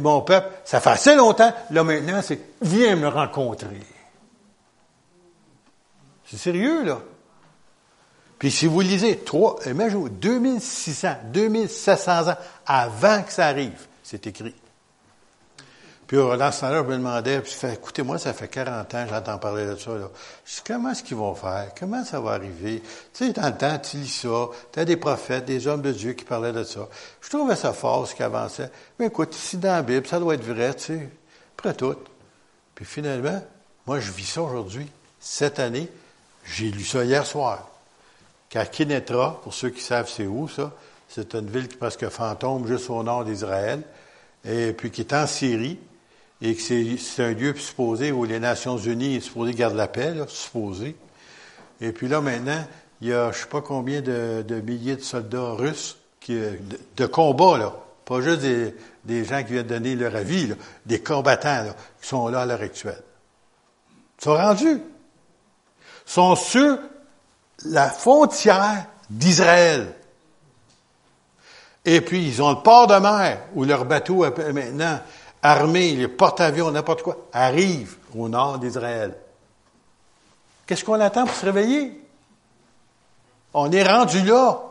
mon 0.00 0.20
peuple. 0.20 0.48
Ça 0.64 0.80
fait 0.80 0.90
assez 0.90 1.14
longtemps. 1.14 1.52
Là, 1.70 1.84
maintenant, 1.84 2.20
c'est 2.22 2.40
viens 2.60 2.96
me 2.96 3.08
rencontrer. 3.08 3.80
C'est 6.26 6.36
sérieux, 6.36 6.84
là. 6.84 7.00
Puis 8.38 8.50
si 8.50 8.66
vous 8.66 8.80
lisez, 8.80 9.18
trois, 9.18 9.58
imaginez 9.64 10.10
2600, 10.10 11.08
2700 11.32 12.28
ans 12.28 12.36
avant 12.66 13.22
que 13.22 13.32
ça 13.32 13.46
arrive, 13.46 13.86
c'est 14.02 14.26
écrit. 14.26 14.54
Puis 16.14 16.38
dans 16.38 16.52
ce 16.52 16.60
temps-là, 16.60 16.84
je 16.84 16.88
me 16.88 16.96
demandais, 16.96 17.40
puis 17.40 17.52
écoutez, 17.72 18.04
moi, 18.04 18.18
ça 18.18 18.32
fait 18.32 18.46
40 18.46 18.94
ans, 18.94 19.06
j'entends 19.10 19.36
parler 19.36 19.66
de 19.66 19.74
ça. 19.74 19.90
Là. 19.90 20.08
Je 20.44 20.54
dis, 20.54 20.60
comment 20.64 20.90
est-ce 20.90 21.02
qu'ils 21.02 21.16
vont 21.16 21.34
faire? 21.34 21.72
Comment 21.76 22.04
ça 22.04 22.20
va 22.20 22.34
arriver? 22.34 22.80
Tu 23.12 23.26
sais, 23.26 23.32
dans 23.32 23.48
le 23.48 23.56
temps, 23.56 23.76
tu 23.80 23.96
lis 23.96 24.06
ça, 24.06 24.48
tu 24.72 24.78
as 24.78 24.84
des 24.84 24.96
prophètes, 24.96 25.44
des 25.44 25.66
hommes 25.66 25.82
de 25.82 25.90
Dieu 25.90 26.12
qui 26.12 26.24
parlaient 26.24 26.52
de 26.52 26.62
ça. 26.62 26.86
Je 27.20 27.28
trouvais 27.28 27.56
ça 27.56 27.72
fort, 27.72 28.06
ce 28.06 28.14
qui 28.14 28.22
avançait. 28.22 28.70
Mais 28.96 29.06
écoute, 29.06 29.34
ici 29.34 29.56
dans 29.56 29.72
la 29.72 29.82
Bible, 29.82 30.06
ça 30.06 30.20
doit 30.20 30.34
être 30.34 30.44
vrai, 30.44 30.74
tu 30.74 30.84
sais, 30.84 31.08
après 31.58 31.74
tout. 31.74 31.96
Puis 32.76 32.84
finalement, 32.84 33.42
moi, 33.84 33.98
je 33.98 34.12
vis 34.12 34.26
ça 34.26 34.42
aujourd'hui. 34.42 34.86
Cette 35.18 35.58
année, 35.58 35.88
j'ai 36.44 36.70
lu 36.70 36.84
ça 36.84 37.02
hier 37.02 37.26
soir. 37.26 37.68
Car 38.50 38.70
Kinetra, 38.70 39.40
pour 39.42 39.52
ceux 39.52 39.70
qui 39.70 39.80
savent 39.80 40.08
c'est 40.08 40.28
où 40.28 40.46
ça, 40.46 40.70
c'est 41.08 41.34
une 41.34 41.50
ville 41.50 41.66
qui 41.66 41.74
est 41.74 41.78
presque 41.78 42.08
fantôme 42.08 42.68
juste 42.68 42.88
au 42.88 43.02
nord 43.02 43.24
d'Israël, 43.24 43.82
et 44.44 44.72
puis 44.74 44.92
qui 44.92 45.00
est 45.00 45.12
en 45.12 45.26
Syrie 45.26 45.80
et 46.44 46.54
que 46.54 46.60
c'est 46.60 47.22
un 47.22 47.32
lieu 47.32 47.54
supposé 47.56 48.12
où 48.12 48.26
les 48.26 48.38
Nations 48.38 48.76
Unies 48.76 49.22
sont 49.22 49.28
supposées 49.28 49.54
garder 49.54 49.78
la 49.78 49.88
paix, 49.88 50.12
là, 50.12 50.26
supposé. 50.28 50.94
Et 51.80 51.90
puis 51.90 52.06
là, 52.06 52.20
maintenant, 52.20 52.62
il 53.00 53.08
y 53.08 53.14
a 53.14 53.32
je 53.32 53.38
ne 53.38 53.42
sais 53.42 53.48
pas 53.48 53.62
combien 53.62 54.02
de, 54.02 54.60
milliers 54.62 54.96
de 54.96 55.00
soldats 55.00 55.52
russes 55.52 55.96
qui, 56.20 56.38
de, 56.96 57.06
combat, 57.06 57.56
là. 57.56 57.74
Pas 58.04 58.20
juste 58.20 58.42
des, 58.42 59.24
gens 59.24 59.42
qui 59.42 59.54
viennent 59.54 59.66
donner 59.66 59.94
leur 59.94 60.14
avis, 60.14 60.52
des 60.84 61.00
combattants 61.00 61.64
qui 62.02 62.08
sont 62.08 62.28
là 62.28 62.42
à 62.42 62.46
l'heure 62.46 62.60
actuelle. 62.60 63.02
Ils 64.20 64.24
sont 64.24 64.34
rendus. 64.34 64.82
Ils 66.06 66.12
sont 66.12 66.36
sur 66.36 66.78
la 67.64 67.88
frontière 67.88 68.84
d'Israël. 69.08 69.94
Et 71.86 72.02
puis, 72.02 72.28
ils 72.28 72.42
ont 72.42 72.50
le 72.50 72.62
port 72.62 72.86
de 72.86 72.96
mer 72.96 73.40
où 73.54 73.64
leur 73.64 73.86
bateau, 73.86 74.26
maintenant, 74.52 75.00
armées, 75.44 75.92
les 75.92 76.08
porte-avions, 76.08 76.70
n'importe 76.70 77.02
quoi, 77.02 77.18
arrivent 77.32 77.96
au 78.16 78.28
nord 78.28 78.58
d'Israël. 78.58 79.14
Qu'est-ce 80.66 80.84
qu'on 80.84 80.98
attend 81.00 81.26
pour 81.26 81.36
se 81.36 81.44
réveiller? 81.44 82.00
On 83.52 83.70
est 83.70 83.84
rendu 83.84 84.22
là. 84.22 84.62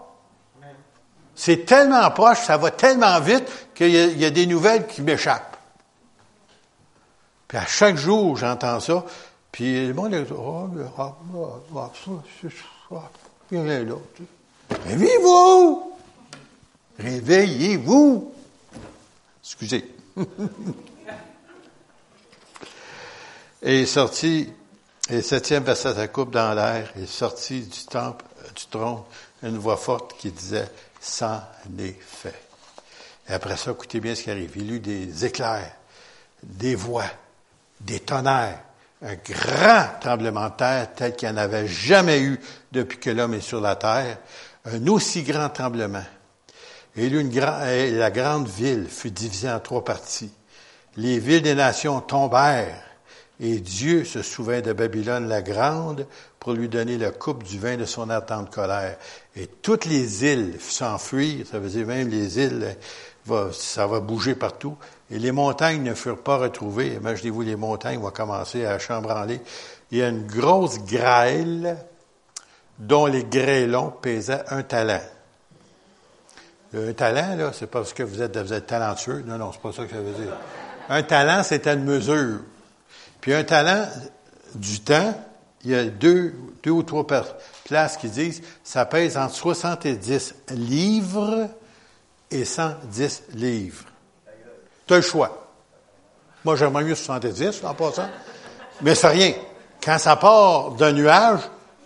C'est 1.36 1.66
tellement 1.66 2.10
proche, 2.12 2.40
ça 2.40 2.58
va 2.58 2.72
tellement 2.72 3.20
vite 3.20 3.50
qu'il 3.74 3.90
y, 3.90 4.26
a 4.26 4.30
des 4.30 4.46
nouvelles 4.46 4.88
qui 4.88 5.02
m'échappent. 5.02 5.58
Puis 7.48 7.58
à 7.58 7.66
chaque 7.66 7.96
jour, 7.96 8.36
j'entends 8.38 8.80
ça, 8.80 9.06
puis 9.52 9.88
le 9.88 9.94
monde 9.94 10.14
dit, 10.14 10.34
oh. 10.36 10.70
Réveillez-vous! 14.86 15.94
Réveillez-vous! 17.00 18.34
Excusez. 19.44 19.94
Et 23.62 23.82
est 23.82 23.86
sorti, 23.86 24.52
et 25.10 25.22
septième 25.22 25.64
verset, 25.64 25.94
sa 25.94 26.08
coupe 26.08 26.32
dans 26.32 26.54
l'air, 26.54 26.92
est 26.98 27.06
sorti 27.06 27.62
du 27.62 27.86
temple, 27.86 28.26
euh, 28.40 28.50
du 28.56 28.66
trône, 28.70 29.04
une 29.42 29.58
voix 29.58 29.78
forte 29.78 30.18
qui 30.18 30.32
disait, 30.32 30.70
ça 31.00 31.52
n'est 31.70 31.98
fait. 32.00 32.42
Et 33.30 33.34
après 33.34 33.58
ça, 33.58 33.72
écoutez 33.72 34.00
bien 34.00 34.16
ce 34.16 34.24
qui 34.24 34.32
arrive. 34.32 34.52
Il 34.56 34.72
eut 34.72 34.80
des 34.80 35.26
éclairs, 35.26 35.72
des 36.42 36.76
voix, 36.76 37.06
des 37.80 38.00
tonnerres, 38.00 38.60
un 39.02 39.16
grand 39.16 40.00
tremblement 40.00 40.50
de 40.50 40.56
terre 40.56 40.94
tel 40.96 41.16
qu'il 41.16 41.30
n'y 41.30 41.36
en 41.36 41.38
avait 41.38 41.68
jamais 41.68 42.22
eu 42.22 42.40
depuis 42.72 43.00
que 43.00 43.10
l'homme 43.10 43.34
est 43.34 43.42
sur 43.42 43.60
la 43.60 43.76
terre, 43.76 44.18
un 44.66 44.88
aussi 44.88 45.24
grand 45.24 45.50
tremblement 45.50 46.04
et 46.96 47.92
la 47.92 48.12
grande 48.12 48.48
ville 48.48 48.88
fut 48.88 49.12
divisée 49.12 49.50
en 49.50 49.60
trois 49.60 49.84
parties. 49.84 50.32
Les 50.96 51.20
villes 51.20 51.42
des 51.42 51.56
nations 51.56 52.02
tombèrent, 52.02 52.84
et 53.40 53.60
Dieu 53.60 54.06
se 54.06 54.22
souvint 54.22 54.62
de 54.62 54.74
Babylone 54.74 55.28
la 55.28 55.42
grande 55.42 56.06
pour 56.40 56.54
lui 56.54 56.70
donner 56.70 56.98
la 56.98 57.12
coupe 57.12 57.44
du 57.44 57.58
vin 57.58 57.78
de 57.78 57.86
son 57.86 58.10
ardente 58.10 58.52
colère. 58.52 58.98
Et 59.36 59.48
toutes 59.48 59.86
les 59.86 60.24
îles 60.24 60.58
s'enfuirent, 60.60 61.48
ça 61.48 61.58
veut 61.58 61.70
dire 61.70 61.88
même 61.88 62.10
les 62.10 62.40
îles, 62.40 62.78
ça 63.52 63.88
va 63.88 64.00
bouger 64.00 64.36
partout. 64.36 64.78
Et 65.10 65.18
les 65.18 65.32
montagnes 65.32 65.82
ne 65.82 65.94
furent 65.96 66.22
pas 66.22 66.38
retrouvées. 66.38 66.94
Imaginez-vous, 66.94 67.42
les 67.42 67.56
montagnes 67.56 68.00
vont 68.00 68.12
commencer 68.12 68.66
à 68.66 68.78
chambranler. 68.78 69.42
Il 69.92 69.98
y 69.98 70.04
a 70.04 70.10
une 70.10 70.28
grosse 70.28 70.80
grêle 70.80 71.78
dont 72.78 73.08
les 73.08 73.24
grêlons 73.24 73.92
pesaient 74.02 74.44
un 74.50 74.64
talent. 74.64 75.02
Un 76.76 76.94
talent, 76.94 77.36
là, 77.36 77.52
c'est 77.54 77.68
pas 77.68 77.80
parce 77.80 77.94
que 77.94 78.04
vous 78.04 78.22
êtes, 78.22 78.66
talentueux. 78.66 79.24
Non, 79.26 79.38
non, 79.38 79.52
c'est 79.52 79.62
pas 79.62 79.72
ça 79.72 79.86
que 79.86 79.92
ça 79.92 80.02
veut 80.02 80.14
dire. 80.14 80.34
Un 80.90 81.04
talent, 81.04 81.44
c'est 81.44 81.68
une 81.68 81.84
mesure. 81.84 82.40
Puis 83.22 83.34
un 83.34 83.44
talent, 83.44 83.88
du 84.56 84.80
temps, 84.82 85.14
il 85.64 85.72
y 85.72 85.76
a 85.76 85.86
deux, 85.86 86.34
deux 86.64 86.72
ou 86.72 86.84
trois 86.84 87.06
places 87.06 87.98
qui 87.98 88.10
disent, 88.10 88.42
ça 88.64 88.86
pèse 88.86 89.18
entre 89.18 89.36
70 89.36 90.36
livres 90.50 91.50
et 92.32 92.44
110 92.44 93.24
livres. 93.36 93.86
Tu 94.88 94.94
as 94.94 94.98
le 94.98 95.02
choix. 95.04 95.48
Moi, 96.44 96.56
j'aimerais 96.56 96.84
mieux 96.84 96.96
70, 96.96 97.64
en 97.64 97.74
passant. 97.74 98.10
Mais 98.82 98.96
c'est 98.96 99.08
rien. 99.08 99.34
Quand 99.82 99.98
ça 100.00 100.16
part 100.16 100.72
d'un 100.72 100.92
nuage, 100.92 101.40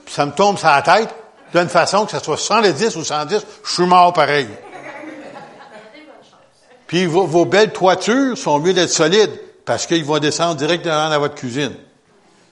puis 0.06 0.14
ça 0.14 0.26
me 0.26 0.32
tombe 0.32 0.58
sur 0.58 0.70
la 0.70 0.82
tête, 0.82 1.14
d'une 1.54 1.70
façon 1.70 2.06
que 2.06 2.12
ce 2.12 2.20
soit 2.20 2.38
110 2.38 2.96
ou 2.96 3.04
110, 3.04 3.46
je 3.64 3.72
suis 3.72 3.86
mort 3.86 4.14
pareil. 4.14 4.48
Puis 6.88 7.06
vos, 7.06 7.46
belles 7.46 7.74
toitures 7.74 8.38
sont 8.38 8.60
mieux 8.60 8.74
d'être 8.74 8.90
solides 8.90 9.40
parce 9.66 9.86
qu'ils 9.86 10.06
vont 10.06 10.20
descendre 10.20 10.56
directement 10.56 11.10
dans 11.10 11.20
votre 11.20 11.36
cuisine. 11.36 11.74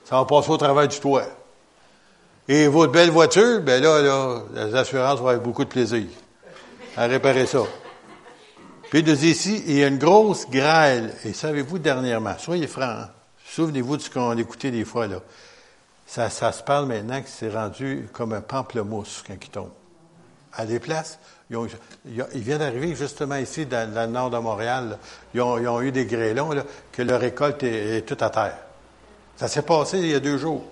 Ça 0.04 0.18
va 0.18 0.26
passer 0.26 0.52
au 0.52 0.58
travers 0.58 0.88
du 0.88 1.00
toit. 1.00 1.24
Et 2.48 2.68
votre 2.68 2.92
belle 2.92 3.10
voiture, 3.10 3.62
ben 3.62 3.82
là, 3.82 4.02
là, 4.02 4.44
les 4.54 4.76
assurances 4.76 5.20
vont 5.20 5.28
avoir 5.28 5.40
beaucoup 5.40 5.64
de 5.64 5.70
plaisir 5.70 6.04
à 6.96 7.06
réparer 7.08 7.46
ça. 7.46 7.64
Puis 8.90 9.02
de 9.02 9.14
ici, 9.16 9.64
il 9.66 9.78
y 9.78 9.84
a 9.84 9.88
une 9.88 9.98
grosse 9.98 10.48
grêle. 10.50 11.14
Et 11.24 11.34
savez-vous, 11.34 11.80
dernièrement, 11.80 12.36
soyez 12.38 12.68
francs, 12.68 12.84
hein? 12.84 13.10
souvenez-vous 13.50 13.98
de 13.98 14.02
ce 14.02 14.10
qu'on 14.10 14.38
écoutait 14.38 14.72
des 14.72 14.86
fois, 14.86 15.08
là. 15.08 15.22
Ça, 16.06 16.30
ça 16.30 16.52
se 16.52 16.62
parle 16.62 16.86
maintenant 16.86 17.20
que 17.22 17.28
c'est 17.28 17.50
rendu 17.50 18.08
comme 18.14 18.34
un 18.34 18.42
pamplemousse 18.42 19.24
quand 19.26 19.34
il 19.42 19.50
tombe. 19.50 19.72
À 20.54 20.66
des 20.66 20.80
places, 20.80 21.18
ils, 21.50 21.58
ont, 21.58 21.68
viennent 22.34 22.60
d'arriver 22.60 22.96
justement 22.96 23.36
ici, 23.36 23.66
dans, 23.66 23.90
le 23.94 24.08
nord 24.08 24.30
de 24.30 24.38
Montréal. 24.38 24.98
Ils, 25.34 25.42
ont, 25.42 25.82
eu 25.82 25.92
des 25.92 26.06
grêlons, 26.06 26.52
que 26.92 27.02
leur 27.02 27.20
récolte 27.20 27.64
est, 27.64 28.08
toute 28.08 28.22
à 28.22 28.30
terre. 28.30 28.58
Ça 29.38 29.48
s'est 29.48 29.62
passé 29.62 30.00
il 30.00 30.08
y 30.08 30.16
a 30.16 30.20
deux 30.20 30.38
jours. 30.38 30.64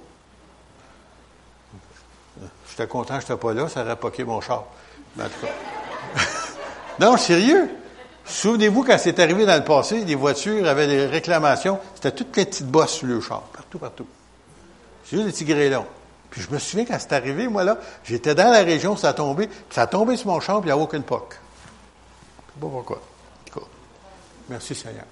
J'étais 2.70 2.88
content 2.88 3.20
que 3.20 3.26
je 3.28 3.34
n'étais 3.34 3.42
pas 3.42 3.54
là, 3.54 3.70
ça 3.70 3.84
aurait 3.84 3.96
poqué 3.96 4.24
mon 4.24 4.42
char. 4.42 4.66
Mais 5.16 5.26
en 5.26 5.28
tout 5.28 5.46
cas. 5.46 6.22
non, 7.00 7.18
sérieux? 7.18 7.70
Souvenez-vous, 8.26 8.84
quand 8.84 8.98
c'est 8.98 9.20
arrivé 9.20 9.46
dans 9.46 9.58
le 9.58 9.64
passé, 9.64 10.04
les 10.06 10.16
voitures 10.16 10.68
avaient 10.68 10.88
des 10.88 11.06
réclamations. 11.06 11.80
C'était 11.94 12.12
toutes 12.12 12.36
les 12.36 12.46
petites 12.46 12.68
bosses 12.68 12.94
sur 12.94 13.08
le 13.08 13.22
char, 13.22 13.42
partout, 13.42 13.78
partout. 13.78 14.08
C'est 15.04 15.18
juste 15.18 15.28
des 15.28 15.34
petits 15.34 15.46
grêlons. 15.46 15.86
Puis 16.34 16.42
je 16.42 16.50
me 16.50 16.58
souviens 16.58 16.84
quand 16.84 16.98
c'est 17.00 17.14
arrivé, 17.14 17.48
moi 17.48 17.64
là, 17.64 17.78
j'étais 18.04 18.34
dans 18.34 18.50
la 18.50 18.64
région, 18.64 18.98
ça 18.98 19.10
a 19.10 19.14
tombé, 19.14 19.46
puis 19.46 19.56
ça 19.70 19.84
a 19.84 19.88
tombé 19.88 20.18
sur 20.18 20.30
mon 20.30 20.40
champ, 20.40 20.62
puis 20.62 20.72
il 20.72 20.74
n'y 20.74 20.80
a 20.80 20.84
aucune 20.84 21.04
poque. 21.04 21.38
Je 22.48 22.54
sais 22.54 22.60
pas 22.60 22.68
pourquoi. 22.68 23.02
Merci 24.50 24.74
Seigneur. 24.74 25.06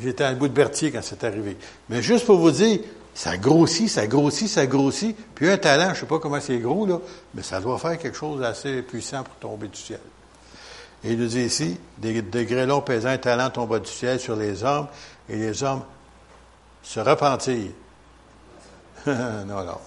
J'étais 0.00 0.24
à 0.24 0.32
bout 0.32 0.48
de 0.48 0.54
Berthier 0.54 0.90
quand 0.90 1.02
c'est 1.02 1.22
arrivé. 1.24 1.58
Mais 1.90 2.00
juste 2.00 2.24
pour 2.24 2.38
vous 2.38 2.52
dire, 2.52 2.80
ça 3.12 3.36
grossit, 3.36 3.90
ça 3.90 4.06
grossit, 4.06 4.48
ça 4.48 4.64
grossit. 4.64 5.14
Puis 5.34 5.50
un 5.50 5.58
talent, 5.58 5.88
je 5.88 5.90
ne 5.90 5.94
sais 5.96 6.06
pas 6.06 6.18
comment 6.18 6.40
c'est 6.40 6.56
gros, 6.56 6.86
là, 6.86 7.00
mais 7.34 7.42
ça 7.42 7.60
doit 7.60 7.78
faire 7.78 7.98
quelque 7.98 8.16
chose 8.16 8.40
d'assez 8.40 8.80
puissant 8.80 9.24
pour 9.24 9.34
tomber 9.34 9.68
du 9.68 9.78
ciel. 9.78 10.00
Et 11.04 11.12
il 11.12 11.18
nous 11.18 11.26
dit 11.26 11.42
ici, 11.42 11.76
des, 11.98 12.22
degrés 12.22 12.64
longs 12.64 12.80
pesant 12.80 13.10
un 13.10 13.18
talent 13.18 13.50
tomba 13.50 13.78
du 13.78 13.90
ciel 13.90 14.18
sur 14.18 14.36
les 14.36 14.64
hommes, 14.64 14.86
et 15.28 15.36
les 15.36 15.62
hommes 15.62 15.82
se 16.82 16.98
repentirent. 17.00 17.72
non, 19.46 19.64
non. 19.64 19.78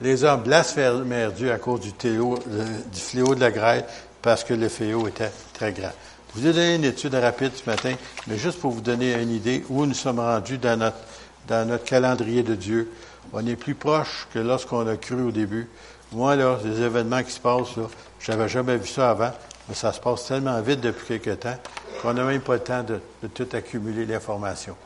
Les 0.00 0.24
hommes 0.24 0.42
blasphémèrent 0.42 1.32
Dieu 1.32 1.52
à 1.52 1.58
cause 1.58 1.80
du, 1.80 1.92
du 1.92 3.00
fléau 3.00 3.34
de 3.34 3.40
la 3.40 3.50
grêle, 3.50 3.84
parce 4.22 4.44
que 4.44 4.54
le 4.54 4.68
fléau 4.68 5.06
était 5.08 5.30
très 5.52 5.72
grand. 5.72 5.92
Je 6.34 6.40
vous 6.40 6.46
ai 6.46 6.52
donné 6.52 6.76
une 6.76 6.84
étude 6.84 7.14
rapide 7.14 7.52
ce 7.54 7.68
matin, 7.68 7.94
mais 8.28 8.38
juste 8.38 8.60
pour 8.60 8.70
vous 8.70 8.80
donner 8.80 9.20
une 9.20 9.30
idée 9.30 9.64
où 9.68 9.84
nous 9.84 9.94
sommes 9.94 10.20
rendus 10.20 10.58
dans 10.58 10.78
notre, 10.78 11.84
calendrier 11.84 12.42
de 12.42 12.54
Dieu. 12.54 12.90
On 13.32 13.44
est 13.46 13.56
plus 13.56 13.74
proche 13.74 14.28
que 14.32 14.38
lorsqu'on 14.38 14.86
a 14.86 14.96
cru 14.96 15.22
au 15.22 15.32
début. 15.32 15.68
Moi, 16.12 16.36
là, 16.36 16.58
les 16.64 16.82
événements 16.82 17.22
qui 17.22 17.32
se 17.32 17.40
passent, 17.40 17.76
là, 17.76 17.84
j'avais 18.20 18.48
jamais 18.48 18.76
vu 18.76 18.86
ça 18.86 19.10
avant, 19.10 19.32
mais 19.68 19.74
ça 19.74 19.92
se 19.92 20.00
passe 20.00 20.26
tellement 20.26 20.60
vite 20.60 20.80
depuis 20.80 21.18
quelque 21.18 21.36
temps 21.36 21.56
qu'on 22.00 22.14
n'a 22.14 22.24
même 22.24 22.40
pas 22.40 22.54
le 22.54 22.60
temps 22.60 22.82
de, 22.82 23.00
tout 23.28 23.48
accumuler 23.52 24.06
l'information. 24.06 24.76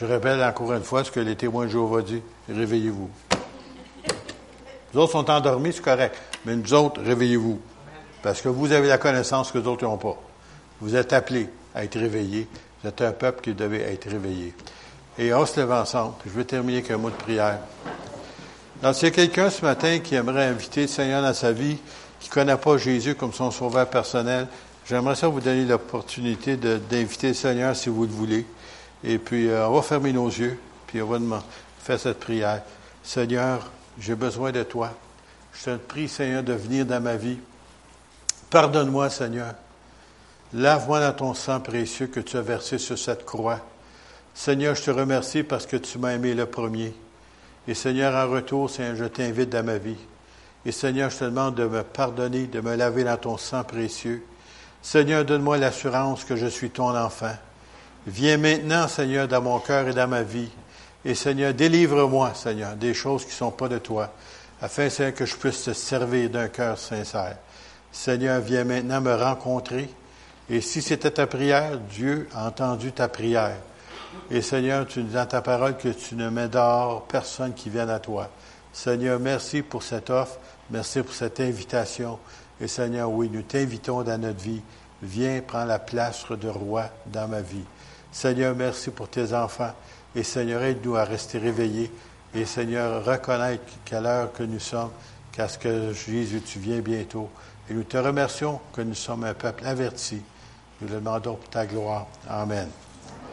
Je 0.00 0.06
répète 0.06 0.40
encore 0.40 0.72
une 0.72 0.82
fois 0.82 1.04
ce 1.04 1.10
que 1.10 1.20
les 1.20 1.36
témoins 1.36 1.66
de 1.66 1.72
Jéhovah 1.72 2.00
dit. 2.00 2.22
Réveillez-vous. 2.48 3.10
Les 4.94 4.98
autres 4.98 5.12
sont 5.12 5.30
endormis, 5.30 5.74
c'est 5.74 5.82
correct. 5.82 6.16
Mais 6.46 6.56
nous 6.56 6.72
autres, 6.72 7.02
réveillez-vous. 7.02 7.60
Parce 8.22 8.40
que 8.40 8.48
vous 8.48 8.72
avez 8.72 8.88
la 8.88 8.96
connaissance 8.96 9.52
que 9.52 9.58
les 9.58 9.66
autres 9.66 9.84
n'ont 9.84 9.98
pas. 9.98 10.16
Vous 10.80 10.96
êtes 10.96 11.12
appelés 11.12 11.50
à 11.74 11.84
être 11.84 11.98
réveillés. 11.98 12.48
Vous 12.82 12.88
êtes 12.88 13.02
un 13.02 13.12
peuple 13.12 13.42
qui 13.42 13.52
devait 13.52 13.92
être 13.92 14.08
réveillé. 14.08 14.54
Et 15.18 15.34
on 15.34 15.44
se 15.44 15.60
lève 15.60 15.70
ensemble. 15.70 16.14
Je 16.24 16.30
vais 16.30 16.44
terminer 16.44 16.78
avec 16.78 16.90
un 16.90 16.96
mot 16.96 17.10
de 17.10 17.16
prière. 17.16 17.58
Donc, 18.82 18.94
s'il 18.94 19.08
y 19.08 19.08
a 19.08 19.14
quelqu'un 19.14 19.50
ce 19.50 19.62
matin 19.62 19.98
qui 19.98 20.14
aimerait 20.14 20.46
inviter 20.46 20.82
le 20.82 20.88
Seigneur 20.88 21.20
dans 21.20 21.34
sa 21.34 21.52
vie, 21.52 21.76
qui 22.20 22.30
ne 22.30 22.32
connaît 22.32 22.56
pas 22.56 22.78
Jésus 22.78 23.16
comme 23.16 23.34
son 23.34 23.50
sauveur 23.50 23.86
personnel, 23.90 24.46
j'aimerais 24.88 25.14
ça 25.14 25.28
vous 25.28 25.40
donner 25.40 25.66
l'opportunité 25.66 26.56
d'inviter 26.56 27.28
le 27.28 27.34
Seigneur 27.34 27.76
si 27.76 27.90
vous 27.90 28.04
le 28.04 28.12
voulez. 28.12 28.46
Et 29.04 29.18
puis, 29.18 29.48
euh, 29.48 29.68
on 29.68 29.74
va 29.74 29.82
fermer 29.82 30.12
nos 30.12 30.28
yeux, 30.28 30.58
puis 30.86 31.00
on 31.00 31.06
va 31.06 31.42
faire 31.78 31.98
cette 31.98 32.20
prière. 32.20 32.62
Seigneur, 33.02 33.70
j'ai 33.98 34.14
besoin 34.14 34.52
de 34.52 34.62
toi. 34.62 34.92
Je 35.54 35.70
te 35.70 35.76
prie, 35.76 36.08
Seigneur, 36.08 36.42
de 36.42 36.52
venir 36.52 36.86
dans 36.86 37.02
ma 37.02 37.16
vie. 37.16 37.38
Pardonne-moi, 38.50 39.10
Seigneur. 39.10 39.54
Lave-moi 40.52 41.00
dans 41.00 41.12
ton 41.12 41.34
sang 41.34 41.60
précieux 41.60 42.08
que 42.08 42.20
tu 42.20 42.36
as 42.36 42.42
versé 42.42 42.78
sur 42.78 42.98
cette 42.98 43.24
croix. 43.24 43.60
Seigneur, 44.34 44.74
je 44.74 44.82
te 44.82 44.90
remercie 44.90 45.42
parce 45.42 45.66
que 45.66 45.76
tu 45.76 45.98
m'as 45.98 46.12
aimé 46.12 46.34
le 46.34 46.46
premier. 46.46 46.94
Et 47.68 47.74
Seigneur, 47.74 48.14
en 48.14 48.30
retour, 48.30 48.68
Seigneur, 48.68 48.96
je 48.96 49.04
t'invite 49.04 49.50
dans 49.50 49.64
ma 49.64 49.78
vie. 49.78 49.98
Et 50.66 50.72
Seigneur, 50.72 51.10
je 51.10 51.18
te 51.18 51.24
demande 51.24 51.54
de 51.54 51.66
me 51.66 51.82
pardonner, 51.82 52.46
de 52.46 52.60
me 52.60 52.74
laver 52.74 53.04
dans 53.04 53.16
ton 53.16 53.36
sang 53.36 53.64
précieux. 53.64 54.24
Seigneur, 54.82 55.24
donne-moi 55.24 55.58
l'assurance 55.58 56.24
que 56.24 56.36
je 56.36 56.46
suis 56.46 56.70
ton 56.70 56.96
enfant. 56.96 57.34
Viens 58.06 58.38
maintenant, 58.38 58.88
Seigneur, 58.88 59.28
dans 59.28 59.42
mon 59.42 59.58
cœur 59.58 59.88
et 59.88 59.94
dans 59.94 60.08
ma 60.08 60.22
vie. 60.22 60.50
Et 61.04 61.14
Seigneur, 61.14 61.54
délivre-moi, 61.54 62.32
Seigneur, 62.34 62.74
des 62.76 62.94
choses 62.94 63.24
qui 63.24 63.30
ne 63.30 63.34
sont 63.34 63.50
pas 63.50 63.68
de 63.68 63.78
toi, 63.78 64.12
afin, 64.60 64.88
que 65.12 65.26
je 65.26 65.36
puisse 65.36 65.64
te 65.64 65.72
servir 65.72 66.30
d'un 66.30 66.48
cœur 66.48 66.78
sincère. 66.78 67.36
Seigneur, 67.92 68.40
viens 68.40 68.64
maintenant 68.64 69.00
me 69.00 69.14
rencontrer. 69.14 69.88
Et 70.48 70.60
si 70.60 70.82
c'était 70.82 71.10
ta 71.10 71.26
prière, 71.26 71.78
Dieu 71.78 72.28
a 72.34 72.46
entendu 72.46 72.92
ta 72.92 73.08
prière. 73.08 73.56
Et 74.30 74.42
Seigneur, 74.42 74.86
tu 74.86 75.02
dis 75.02 75.14
dans 75.14 75.26
ta 75.26 75.42
parole 75.42 75.76
que 75.76 75.88
tu 75.88 76.16
ne 76.16 76.28
mets 76.28 76.48
dehors 76.48 77.04
personne 77.04 77.54
qui 77.54 77.70
vienne 77.70 77.90
à 77.90 78.00
toi. 78.00 78.28
Seigneur, 78.72 79.20
merci 79.20 79.62
pour 79.62 79.82
cette 79.82 80.10
offre. 80.10 80.38
Merci 80.70 81.02
pour 81.02 81.14
cette 81.14 81.40
invitation. 81.40 82.18
Et 82.60 82.68
Seigneur, 82.68 83.10
oui, 83.10 83.30
nous 83.32 83.42
t'invitons 83.42 84.02
dans 84.02 84.20
notre 84.20 84.40
vie. 84.40 84.62
Viens 85.02 85.40
prendre 85.40 85.68
la 85.68 85.78
place 85.78 86.24
de 86.30 86.48
roi 86.48 86.84
dans 87.06 87.26
ma 87.26 87.40
vie. 87.40 87.64
Seigneur, 88.12 88.54
merci 88.54 88.90
pour 88.90 89.08
tes 89.08 89.32
enfants. 89.32 89.72
Et 90.14 90.22
Seigneur, 90.22 90.62
aide-nous 90.62 90.96
à 90.96 91.04
rester 91.04 91.38
réveillés. 91.38 91.90
Et 92.34 92.44
Seigneur, 92.44 93.04
reconnaître 93.04 93.64
qu'à 93.84 94.00
l'heure 94.00 94.32
que 94.32 94.42
nous 94.42 94.60
sommes, 94.60 94.90
qu'à 95.32 95.48
ce 95.48 95.58
que 95.58 95.92
Jésus, 95.92 96.42
tu 96.42 96.58
viens 96.58 96.80
bientôt. 96.80 97.28
Et 97.68 97.74
nous 97.74 97.84
te 97.84 97.96
remercions 97.96 98.60
que 98.72 98.82
nous 98.82 98.94
sommes 98.94 99.24
un 99.24 99.34
peuple 99.34 99.64
averti. 99.66 100.20
Nous 100.80 100.88
le 100.88 100.94
demandons 100.94 101.36
pour 101.36 101.50
ta 101.50 101.66
gloire. 101.66 102.06
Amen. 102.28 102.68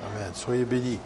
Amen. 0.06 0.32
Soyez 0.34 0.66
bénis. 0.66 1.00